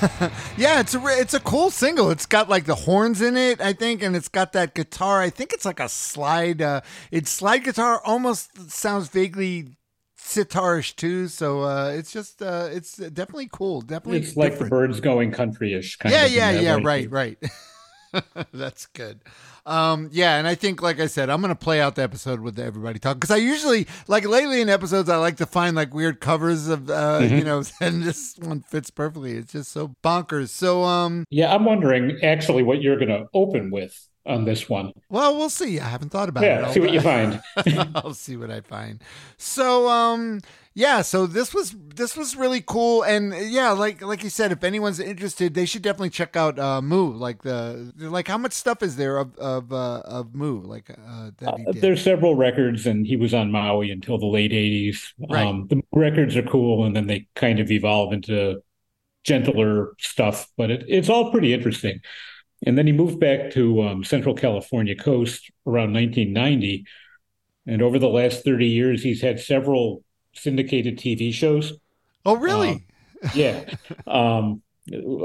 Yeah, 0.56 0.80
it's 0.80 0.94
a 0.94 1.00
it's 1.06 1.34
a 1.34 1.40
cool 1.40 1.70
single. 1.70 2.10
It's 2.10 2.26
got 2.26 2.48
like 2.48 2.64
the 2.64 2.74
horns 2.74 3.20
in 3.22 3.36
it, 3.36 3.60
I 3.60 3.72
think, 3.72 4.02
and 4.02 4.16
it's 4.16 4.28
got 4.28 4.52
that 4.54 4.74
guitar. 4.74 5.20
I 5.20 5.30
think 5.30 5.52
it's 5.52 5.64
like 5.64 5.80
a 5.80 5.88
slide. 5.88 6.60
Uh, 6.60 6.80
it's 7.10 7.30
slide 7.30 7.64
guitar. 7.64 8.00
Almost 8.04 8.70
sounds 8.70 9.08
vaguely 9.08 9.76
sitarish 10.18 10.96
too. 10.96 11.28
So 11.28 11.62
uh, 11.62 11.92
it's 11.96 12.12
just 12.12 12.42
uh, 12.42 12.68
it's 12.72 12.96
definitely 12.96 13.48
cool. 13.52 13.80
Definitely, 13.80 14.20
It's 14.20 14.36
like 14.36 14.58
the 14.58 14.66
Byrds 14.66 15.00
going 15.00 15.30
country-ish 15.30 15.96
kind 15.96 16.12
yeah, 16.12 16.24
of. 16.26 16.32
yeah, 16.32 16.50
yeah. 16.50 16.76
way. 16.76 16.82
Right, 16.82 17.10
right. 17.10 17.38
That's 18.52 18.86
good. 18.86 19.20
Um, 19.66 20.08
yeah, 20.12 20.38
and 20.38 20.46
I 20.48 20.54
think, 20.54 20.80
like 20.82 20.98
I 21.00 21.06
said, 21.06 21.28
I'm 21.30 21.40
gonna 21.40 21.54
play 21.54 21.80
out 21.80 21.94
the 21.94 22.02
episode 22.02 22.40
with 22.40 22.58
everybody 22.58 22.98
talk 22.98 23.16
because 23.16 23.30
I 23.30 23.36
usually, 23.36 23.86
like 24.06 24.26
lately 24.26 24.60
in 24.62 24.68
episodes, 24.68 25.08
I 25.10 25.16
like 25.16 25.36
to 25.38 25.46
find 25.46 25.76
like 25.76 25.92
weird 25.92 26.20
covers 26.20 26.68
of, 26.68 26.88
uh, 26.90 27.20
Mm-hmm. 27.20 27.36
you 27.36 27.44
know, 27.44 27.62
and 27.80 28.02
this 28.02 28.36
one 28.38 28.60
fits 28.60 28.90
perfectly. 28.90 29.32
It's 29.32 29.52
just 29.52 29.70
so 29.72 29.94
bonkers. 30.02 30.48
So, 30.48 30.84
um, 30.84 31.24
Yeah, 31.30 31.54
I'm 31.54 31.64
wondering 31.64 32.18
actually 32.22 32.62
what 32.62 32.80
you're 32.82 32.96
going 32.96 33.08
to 33.08 33.26
open 33.34 33.70
with 33.70 34.08
on 34.26 34.44
this 34.44 34.68
one. 34.68 34.92
well, 35.08 35.36
we'll 35.36 35.48
see. 35.48 35.80
I 35.80 35.84
haven't 35.88 36.10
thought 36.10 36.28
about 36.28 36.44
it. 36.44 36.48
Yeah, 36.48 36.66
I'll- 36.66 36.72
see 36.72 36.80
what 36.80 36.92
you 36.92 37.00
find. 37.00 37.40
I'll 37.94 38.12
see 38.14 38.36
what 38.36 38.50
I 38.50 38.60
find. 38.60 39.02
So, 39.38 39.88
um, 39.88 40.40
yeah, 40.78 41.02
so 41.02 41.26
this 41.26 41.52
was 41.52 41.74
this 41.96 42.16
was 42.16 42.36
really 42.36 42.60
cool, 42.60 43.02
and 43.02 43.34
yeah, 43.50 43.72
like 43.72 44.00
like 44.00 44.22
you 44.22 44.30
said, 44.30 44.52
if 44.52 44.62
anyone's 44.62 45.00
interested, 45.00 45.52
they 45.54 45.66
should 45.66 45.82
definitely 45.82 46.10
check 46.10 46.36
out 46.36 46.56
uh, 46.56 46.80
Mu. 46.80 47.14
Like 47.14 47.42
the 47.42 47.92
like, 47.96 48.28
how 48.28 48.38
much 48.38 48.52
stuff 48.52 48.80
is 48.80 48.94
there 48.94 49.18
of 49.18 49.36
of 49.38 49.72
uh, 49.72 50.02
of 50.04 50.36
Mu? 50.36 50.60
Like 50.60 50.88
uh, 50.90 51.32
that 51.38 51.58
he 51.58 51.64
did? 51.64 51.82
There's 51.82 52.00
several 52.00 52.36
records, 52.36 52.86
and 52.86 53.04
he 53.04 53.16
was 53.16 53.34
on 53.34 53.50
Maui 53.50 53.90
until 53.90 54.18
the 54.18 54.26
late 54.26 54.52
'80s. 54.52 55.14
Right. 55.28 55.44
Um, 55.44 55.66
the 55.68 55.82
records 55.90 56.36
are 56.36 56.44
cool, 56.44 56.84
and 56.84 56.94
then 56.94 57.08
they 57.08 57.26
kind 57.34 57.58
of 57.58 57.72
evolve 57.72 58.12
into 58.12 58.62
gentler 59.24 59.94
stuff, 59.98 60.46
but 60.56 60.70
it, 60.70 60.84
it's 60.86 61.08
all 61.08 61.32
pretty 61.32 61.52
interesting. 61.52 61.98
And 62.64 62.78
then 62.78 62.86
he 62.86 62.92
moved 62.92 63.18
back 63.18 63.50
to 63.54 63.82
um, 63.82 64.04
Central 64.04 64.36
California 64.36 64.94
coast 64.94 65.50
around 65.66 65.92
1990, 65.92 66.86
and 67.66 67.82
over 67.82 67.98
the 67.98 68.08
last 68.08 68.44
30 68.44 68.66
years, 68.66 69.02
he's 69.02 69.20
had 69.20 69.40
several 69.40 70.04
syndicated 70.38 70.98
TV 70.98 71.32
shows. 71.32 71.72
oh, 72.24 72.36
really? 72.36 72.70
um, 72.70 73.30
Yeah, 73.34 73.64
um, 74.06 74.62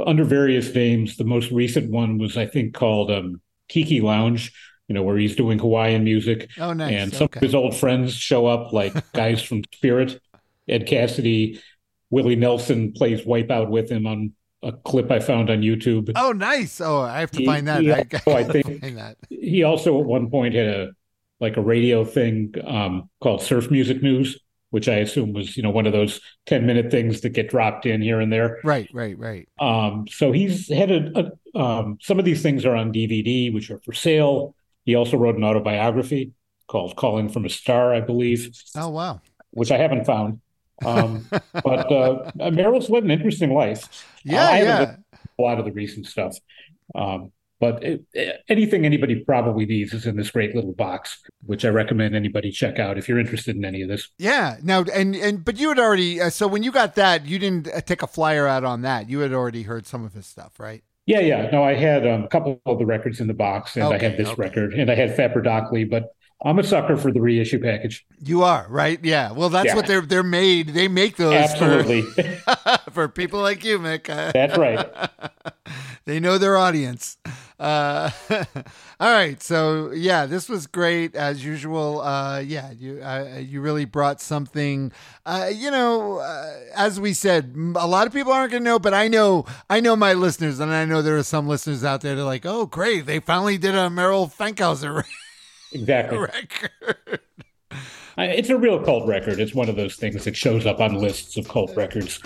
under 0.06 0.24
various 0.24 0.74
names. 0.74 1.18
The 1.18 1.24
most 1.24 1.52
recent 1.52 1.90
one 1.92 2.18
was, 2.18 2.38
I 2.38 2.46
think, 2.46 2.74
called 2.74 3.12
um, 3.12 3.42
Tiki 3.70 4.02
Lounge. 4.02 4.52
You 4.90 4.96
know, 4.96 5.04
where 5.04 5.18
he's 5.18 5.36
doing 5.38 5.60
Hawaiian 5.60 6.04
music, 6.04 6.50
oh, 6.60 6.74
nice. 6.74 6.94
and 6.94 7.14
some 7.14 7.26
okay. 7.26 7.38
of 7.38 7.42
his 7.42 7.56
old 7.56 7.74
friends 7.76 8.14
show 8.14 8.46
up, 8.48 8.74
like 8.74 8.94
guys 9.14 9.42
from 9.42 9.64
Spirit, 9.74 10.22
Ed 10.68 10.88
Cassidy, 10.88 11.62
Willie 12.10 12.36
Nelson 12.36 12.92
plays 12.92 13.22
Wipeout 13.22 13.70
with 13.70 13.90
him 13.90 14.06
on 14.06 14.34
a 14.62 14.74
clip 14.74 15.10
I 15.10 15.20
found 15.20 15.50
on 15.50 15.62
YouTube. 15.62 16.12
Oh, 16.18 16.34
nice. 16.34 16.82
Oh, 16.82 17.00
I 17.02 17.22
have 17.22 17.32
to 17.32 17.40
He- 17.40 17.46
find 17.46 17.68
that. 17.70 17.86
I, 17.86 18.02
also, 18.28 18.38
I 18.38 18.44
think- 18.52 18.82
find 18.82 18.98
that. 18.98 19.18
He 19.30 19.64
also 19.64 20.00
at 20.02 20.06
one 20.06 20.30
point 20.30 20.54
had 20.54 20.68
a 20.68 20.90
like 21.40 21.56
a 21.58 21.62
radio 21.62 22.04
thing 22.04 22.54
um, 22.66 23.10
called 23.22 23.42
Surf 23.42 23.72
Music 23.72 24.04
News, 24.04 24.38
which 24.74 24.90
I 24.90 24.96
assume 24.96 25.34
was 25.34 25.56
you 25.56 25.62
know 25.62 25.70
one 25.70 25.86
of 25.86 25.94
those 25.94 26.20
ten 26.48 26.66
minute 26.66 26.90
things 26.90 27.22
that 27.22 27.30
get 27.30 27.48
dropped 27.48 27.86
in 27.86 28.02
here 28.02 28.20
and 28.20 28.34
there. 28.34 28.58
Right, 28.64 28.90
right, 28.92 29.16
right. 29.20 29.48
Um, 29.60 30.08
so 30.10 30.32
he's 30.32 30.68
had 30.68 30.90
a, 30.90 31.32
a 31.54 31.60
um, 31.60 32.00
some 32.02 32.18
of 32.18 32.26
these 32.26 32.42
things 32.42 32.66
are 32.66 32.76
on 32.76 32.92
DVD, 32.92 33.54
which 33.54 33.70
are 33.70 33.80
for 33.86 33.94
sale. 33.94 34.56
He 34.84 34.96
also 34.96 35.16
wrote 35.16 35.36
an 35.36 35.44
autobiography 35.44 36.32
called 36.68 36.96
"Calling 36.96 37.30
from 37.30 37.46
a 37.46 37.50
Star," 37.50 37.94
I 37.94 38.02
believe, 38.02 38.50
Oh, 38.76 38.90
wow. 38.90 39.22
which 39.52 39.70
I 39.72 39.78
haven't 39.78 40.06
found. 40.06 40.42
Um, 40.84 41.28
but 41.54 41.92
uh, 41.92 42.32
Merrell's 42.50 42.90
led 42.90 43.04
an 43.04 43.12
interesting 43.12 43.54
life. 43.54 43.88
Yeah, 44.24 44.58
yeah. 44.58 44.96
a 45.38 45.42
lot 45.42 45.60
of 45.60 45.66
the 45.66 45.72
recent 45.72 46.08
stuff. 46.08 46.36
Um, 46.96 47.32
but 47.64 47.82
it, 47.82 48.44
anything 48.50 48.86
anybody 48.86 49.24
probably 49.24 49.66
needs 49.66 49.94
is 49.94 50.06
in 50.06 50.18
this 50.18 50.30
great 50.30 50.54
little 50.54 50.74
box, 50.74 51.24
which 51.46 51.64
I 51.64 51.70
recommend 51.70 52.14
anybody 52.14 52.52
check 52.52 52.78
out 52.78 52.98
if 52.98 53.08
you're 53.08 53.20
interested 53.20 53.56
in 53.56 53.64
any 53.64 53.82
of 53.82 53.88
this. 53.88 54.10
Yeah. 54.18 54.58
Now, 54.62 54.84
and 54.94 55.16
and 55.16 55.46
but 55.46 55.58
you 55.58 55.70
had 55.70 55.80
already. 55.80 56.20
Uh, 56.20 56.30
so 56.30 56.46
when 56.46 56.62
you 56.62 56.74
got 56.74 56.96
that, 56.96 57.26
you 57.26 57.40
didn't 57.40 57.70
uh, 57.70 57.80
take 57.80 58.02
a 58.02 58.08
flyer 58.08 58.46
out 58.48 58.66
on 58.66 58.82
that. 58.82 59.10
You 59.10 59.20
had 59.20 59.32
already 59.32 59.64
heard 59.64 59.88
some 59.88 60.04
of 60.04 60.12
his 60.12 60.26
stuff, 60.26 60.60
right? 60.60 60.84
Yeah, 61.06 61.22
yeah. 61.22 61.50
No, 61.52 61.64
I 61.64 61.76
had 61.76 62.06
um, 62.06 62.26
a 62.26 62.28
couple 62.28 62.60
of 62.66 62.80
the 62.80 62.86
records 62.86 63.22
in 63.22 63.28
the 63.28 63.34
box, 63.34 63.78
and 63.78 63.86
I 63.86 63.98
had 63.98 64.18
this 64.18 64.28
okay. 64.28 64.42
record, 64.42 64.74
and 64.74 64.92
I 64.92 64.96
had 64.96 65.16
Fapardokly, 65.16 65.90
but 65.90 66.14
I'm 66.44 66.60
a 66.60 66.64
sucker 66.64 66.98
for 66.98 67.14
the 67.14 67.22
reissue 67.22 67.62
package. 67.62 68.06
You 68.20 68.44
are 68.44 68.68
right. 68.70 69.00
Yeah. 69.04 69.32
Well, 69.32 69.48
that's 69.48 69.68
Yeah. 69.68 69.76
what 69.76 69.88
they're 69.88 70.02
they're 70.02 70.22
made. 70.22 70.70
They 70.70 70.90
make 70.90 71.16
those 71.16 71.34
Absolutely. 71.34 72.02
for 72.02 72.78
for 72.92 73.08
people 73.08 73.40
like 73.40 73.64
you, 73.64 73.80
Mick. 73.80 74.08
That's 74.34 74.58
right. 74.58 74.90
they 76.06 76.20
know 76.20 76.38
their 76.38 76.58
audience. 76.58 77.18
Uh, 77.60 78.10
all 79.00 79.14
right, 79.14 79.42
so 79.42 79.92
yeah, 79.92 80.26
this 80.26 80.50
was 80.50 80.68
great 80.68 81.16
as 81.16 81.44
usual. 81.46 82.02
Uh, 82.02 82.40
yeah, 82.40 82.72
you 82.72 83.02
uh, 83.02 83.38
you 83.40 83.62
really 83.62 83.86
brought 83.86 84.20
something. 84.20 84.92
Uh, 85.26 85.50
you 85.54 85.72
know, 85.72 86.18
uh, 86.18 86.52
as 86.76 87.00
we 87.00 87.14
said, 87.14 87.54
a 87.76 87.88
lot 87.88 88.06
of 88.08 88.14
people 88.14 88.34
aren't 88.34 88.52
going 88.52 88.64
to 88.64 88.70
know, 88.70 88.80
but 88.80 88.94
I 88.94 89.08
know 89.08 89.46
I 89.70 89.80
know 89.80 89.96
my 89.96 90.14
listeners, 90.14 90.60
and 90.60 90.74
I 90.74 90.86
know 90.86 91.02
there 91.02 91.18
are 91.18 91.24
some 91.24 91.48
listeners 91.48 91.84
out 91.84 92.02
there 92.02 92.16
that 92.16 92.22
are 92.22 92.26
like, 92.26 92.46
oh, 92.46 92.66
great, 92.66 93.06
they 93.06 93.20
finally 93.20 93.58
did 93.58 93.76
a 93.76 93.90
Merrell 93.90 94.32
Fankhauser 94.34 95.04
Exactly. 95.72 96.18
record. 96.18 97.20
It's 98.16 98.50
a 98.50 98.58
real 98.58 98.84
cult 98.84 99.08
record. 99.08 99.40
It's 99.40 99.56
one 99.56 99.70
of 99.70 99.76
those 99.76 99.96
things 99.96 100.26
that 100.26 100.36
shows 100.36 100.66
up 100.68 100.80
on 100.80 100.96
lists 100.96 101.36
of 101.38 101.48
cult 101.48 101.76
records. 101.76 102.20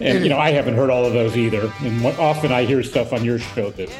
And, 0.00 0.22
you 0.22 0.30
know, 0.30 0.38
I 0.38 0.50
haven't 0.52 0.74
heard 0.74 0.90
all 0.90 1.04
of 1.04 1.12
those 1.12 1.36
either. 1.36 1.72
And 1.80 2.04
often 2.06 2.52
I 2.52 2.64
hear 2.64 2.82
stuff 2.82 3.12
on 3.12 3.24
your 3.24 3.38
show 3.38 3.70
that 3.72 3.90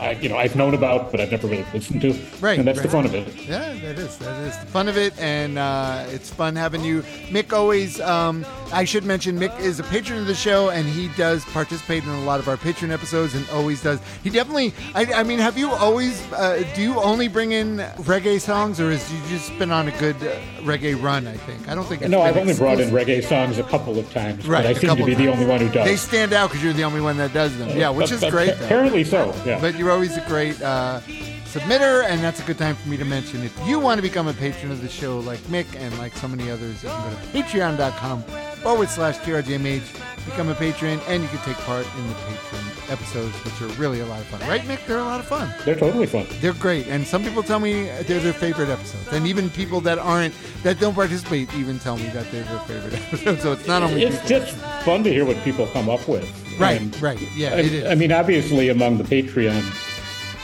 I, 0.00 0.12
you 0.12 0.28
know, 0.28 0.36
I've 0.36 0.56
known 0.56 0.74
about, 0.74 1.10
but 1.10 1.20
I've 1.20 1.30
never 1.30 1.46
really 1.46 1.64
listened 1.72 2.00
to. 2.02 2.12
Right, 2.40 2.58
And 2.58 2.66
that's 2.66 2.80
the 2.80 2.88
fun 2.88 3.04
of 3.04 3.14
it. 3.14 3.26
Yeah, 3.48 3.74
that 3.74 3.98
is 3.98 4.16
that 4.18 4.42
is 4.46 4.58
the 4.58 4.66
fun 4.66 4.88
of 4.88 4.96
it, 4.96 5.18
and 5.18 5.58
uh, 5.58 6.04
it's 6.08 6.30
fun 6.30 6.56
having 6.56 6.84
you. 6.84 7.02
Mick 7.30 7.52
always. 7.52 8.00
Um, 8.00 8.44
I 8.72 8.84
should 8.84 9.04
mention 9.04 9.38
Mick 9.38 9.58
is 9.60 9.80
a 9.80 9.84
patron 9.84 10.18
of 10.18 10.26
the 10.26 10.34
show, 10.34 10.70
and 10.70 10.86
he 10.86 11.08
does 11.16 11.44
participate 11.46 12.04
in 12.04 12.10
a 12.10 12.20
lot 12.24 12.38
of 12.40 12.48
our 12.48 12.56
patron 12.56 12.90
episodes, 12.90 13.34
and 13.34 13.48
always 13.50 13.82
does. 13.82 14.00
He 14.22 14.30
definitely. 14.30 14.74
I, 14.94 15.06
I 15.14 15.22
mean, 15.22 15.38
have 15.38 15.56
you 15.58 15.70
always? 15.70 16.20
Uh, 16.32 16.64
do 16.74 16.82
you 16.82 17.00
only 17.00 17.28
bring 17.28 17.52
in 17.52 17.78
reggae 17.98 18.40
songs, 18.40 18.80
or 18.80 18.90
has 18.90 19.12
you 19.12 19.18
just 19.28 19.56
been 19.58 19.70
on 19.70 19.88
a 19.88 19.98
good 19.98 20.16
uh, 20.16 20.36
reggae 20.62 21.00
run? 21.00 21.26
I 21.26 21.34
think. 21.36 21.68
I 21.68 21.74
don't 21.74 21.84
think. 21.84 22.02
It's 22.02 22.10
No, 22.10 22.22
I've 22.22 22.36
only 22.36 22.54
brought 22.54 22.80
in 22.80 22.90
reggae 22.90 23.24
songs 23.24 23.58
a 23.58 23.64
couple 23.64 23.98
of 23.98 24.10
times, 24.12 24.46
Right, 24.46 24.62
but 24.62 24.66
I 24.66 24.72
seem 24.74 24.96
to 24.96 25.04
be 25.04 25.14
the 25.14 25.28
only 25.28 25.46
one 25.46 25.60
who 25.60 25.68
does. 25.70 25.86
They 25.86 25.96
stand 25.96 26.32
out 26.32 26.50
because 26.50 26.62
you're 26.62 26.72
the 26.72 26.84
only 26.84 27.00
one 27.00 27.16
that 27.18 27.32
does 27.32 27.56
them. 27.58 27.76
Yeah, 27.76 27.90
which 27.90 28.10
is 28.12 28.20
But- 28.20 28.30
great. 28.30 28.58
though. 28.58 28.64
Apparently 28.66 29.04
so. 29.04 29.34
Yeah. 29.44 29.60
But 29.60 29.76
you're 29.88 29.94
always 29.94 30.18
a 30.18 30.28
great 30.28 30.60
uh, 30.60 31.00
submitter, 31.46 32.04
and 32.04 32.22
that's 32.22 32.40
a 32.40 32.42
good 32.42 32.58
time 32.58 32.76
for 32.76 32.90
me 32.90 32.98
to 32.98 33.06
mention. 33.06 33.42
If 33.42 33.58
you 33.66 33.80
want 33.80 33.96
to 33.96 34.02
become 34.02 34.28
a 34.28 34.34
patron 34.34 34.70
of 34.70 34.82
the 34.82 34.88
show, 34.88 35.18
like 35.20 35.38
Mick 35.48 35.64
and 35.76 35.96
like 35.96 36.14
so 36.14 36.28
many 36.28 36.50
others, 36.50 36.84
you 36.84 36.90
can 36.90 37.10
go 37.10 37.16
to 37.16 37.26
patreon.com 37.42 38.22
forward 38.62 38.90
slash 38.90 39.16
TRGMH, 39.20 40.17
become 40.30 40.48
a 40.48 40.54
patron, 40.54 41.00
and 41.08 41.22
you 41.22 41.28
can 41.28 41.38
take 41.40 41.56
part 41.58 41.86
in 41.98 42.06
the 42.08 42.14
patron 42.14 42.62
episodes, 42.90 43.34
which 43.44 43.60
are 43.62 43.72
really 43.80 44.00
a 44.00 44.06
lot 44.06 44.20
of 44.20 44.26
fun. 44.26 44.40
Right, 44.48 44.62
Mick? 44.62 44.84
They're 44.86 44.98
a 44.98 45.04
lot 45.04 45.20
of 45.20 45.26
fun. 45.26 45.52
They're 45.64 45.74
totally 45.76 46.06
fun. 46.06 46.26
They're 46.40 46.52
great, 46.54 46.86
and 46.88 47.06
some 47.06 47.22
people 47.22 47.42
tell 47.42 47.58
me 47.60 47.84
they're 48.06 48.20
their 48.20 48.32
favorite 48.32 48.68
episodes, 48.68 49.08
and 49.12 49.26
even 49.26 49.50
people 49.50 49.80
that 49.82 49.98
aren't 49.98 50.34
that 50.62 50.78
don't 50.80 50.94
participate 50.94 51.52
even 51.54 51.78
tell 51.78 51.96
me 51.96 52.08
that 52.10 52.30
they're 52.30 52.44
their 52.44 52.60
favorite 52.60 52.94
episodes. 53.08 53.42
So 53.42 53.52
it's 53.52 53.66
not 53.66 53.82
only 53.82 54.02
It's 54.04 54.16
people- 54.22 54.28
just 54.28 54.56
fun 54.84 55.02
to 55.04 55.10
hear 55.12 55.24
what 55.24 55.36
people 55.44 55.66
come 55.68 55.88
up 55.88 56.06
with. 56.08 56.24
right, 56.60 56.80
And 56.80 57.02
right, 57.02 57.20
yeah, 57.36 57.54
I, 57.54 57.58
it 57.60 57.72
is. 57.72 57.84
I 57.86 57.94
mean, 57.94 58.12
obviously, 58.12 58.68
among 58.68 58.98
the 58.98 59.04
Patreon 59.04 59.62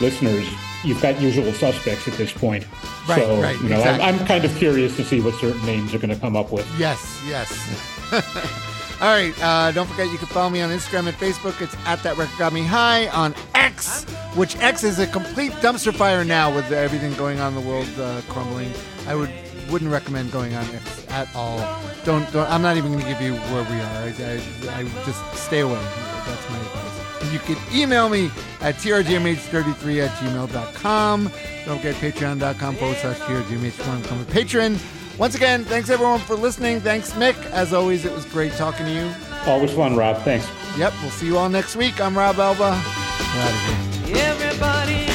listeners, 0.01 0.47
you've 0.85 1.01
got 1.01 1.20
usual 1.20 1.53
suspects 1.53 2.07
at 2.09 2.14
this 2.14 2.32
point. 2.32 2.66
Right, 3.09 3.20
so, 3.22 3.41
right, 3.41 3.57
You 3.62 3.68
know, 3.70 3.76
exactly. 3.78 4.05
I'm, 4.05 4.18
I'm 4.20 4.26
kind 4.26 4.45
of 4.45 4.55
curious 4.57 4.97
to 4.97 5.05
see 5.05 5.20
what 5.20 5.35
certain 5.41 5.64
names 5.66 5.95
are 5.95 5.99
going 5.99 6.14
to 6.14 6.20
come 6.20 6.37
up 6.37 6.51
with. 6.53 6.66
Yes, 6.78 7.20
yes. 7.26 7.51
All 9.01 9.09
right. 9.09 9.34
Uh, 9.42 9.72
don't 9.72 9.88
forget 9.88 10.11
you 10.11 10.18
can 10.18 10.28
follow 10.28 10.51
me 10.51 10.61
on 10.61 10.70
Instagram 10.70 11.09
and 11.09 11.16
Facebook. 11.16 11.61
It's 11.61 11.76
at 11.86 12.03
that 12.03 12.16
record 12.16 12.38
got 12.38 12.53
me 12.53 12.62
high 12.62 13.09
on 13.09 13.34
X, 13.55 14.05
which 14.34 14.57
X 14.59 14.84
is 14.84 14.99
a 14.99 15.07
complete 15.07 15.53
dumpster 15.55 15.95
fire 15.95 16.24
now 16.24 16.55
with 16.55 16.70
everything 16.72 17.12
going 17.14 17.40
on 17.40 17.57
in 17.57 17.62
the 17.62 17.68
world 17.68 17.88
uh, 17.99 18.20
crumbling. 18.28 18.70
I 19.07 19.14
would 19.14 19.30
wouldn't 19.70 19.90
recommend 19.90 20.30
going 20.30 20.55
on 20.55 20.64
X 20.74 21.07
at 21.11 21.34
all. 21.34 21.59
Don't. 22.05 22.30
don't 22.32 22.49
I'm 22.51 22.62
not 22.62 22.76
even 22.76 22.92
going 22.92 23.05
to 23.05 23.09
give 23.09 23.20
you 23.20 23.34
where 23.34 23.64
we 23.64 23.76
are. 23.80 23.97
I, 23.97 24.14
I, 24.70 24.80
I 24.80 25.05
just 25.05 25.34
stay 25.34 25.61
away. 25.61 25.82
That's 26.26 26.51
my 26.51 26.59
advice. 26.59 27.32
You 27.32 27.38
can 27.38 27.57
email 27.74 28.09
me 28.09 28.26
at 28.61 28.74
trgmh33 28.76 30.07
at 30.07 30.11
gmail.com. 30.18 31.30
Don't 31.64 31.78
forget 31.78 31.95
patreon.com 31.97 32.76
forward 32.76 32.97
slash 32.99 33.18
trgmh1. 33.18 34.03
Become 34.03 34.20
a 34.20 34.24
patron. 34.24 34.78
Once 35.18 35.36
again, 35.36 35.64
thanks 35.64 35.90
everyone 35.90 36.18
for 36.20 36.34
listening. 36.34 36.80
Thanks, 36.80 37.12
Mick. 37.12 37.36
As 37.50 37.72
always, 37.72 38.04
it 38.04 38.12
was 38.12 38.24
great 38.26 38.52
talking 38.52 38.84
to 38.86 38.92
you. 38.92 39.10
Always 39.46 39.72
fun, 39.72 39.96
Rob. 39.96 40.22
Thanks. 40.22 40.48
Yep, 40.76 40.92
we'll 41.02 41.10
see 41.12 41.26
you 41.26 41.38
all 41.38 41.48
next 41.48 41.76
week. 41.76 42.00
I'm 42.00 42.18
Rob 42.18 42.38
Elba. 42.38 42.82
Everybody. 44.08 45.13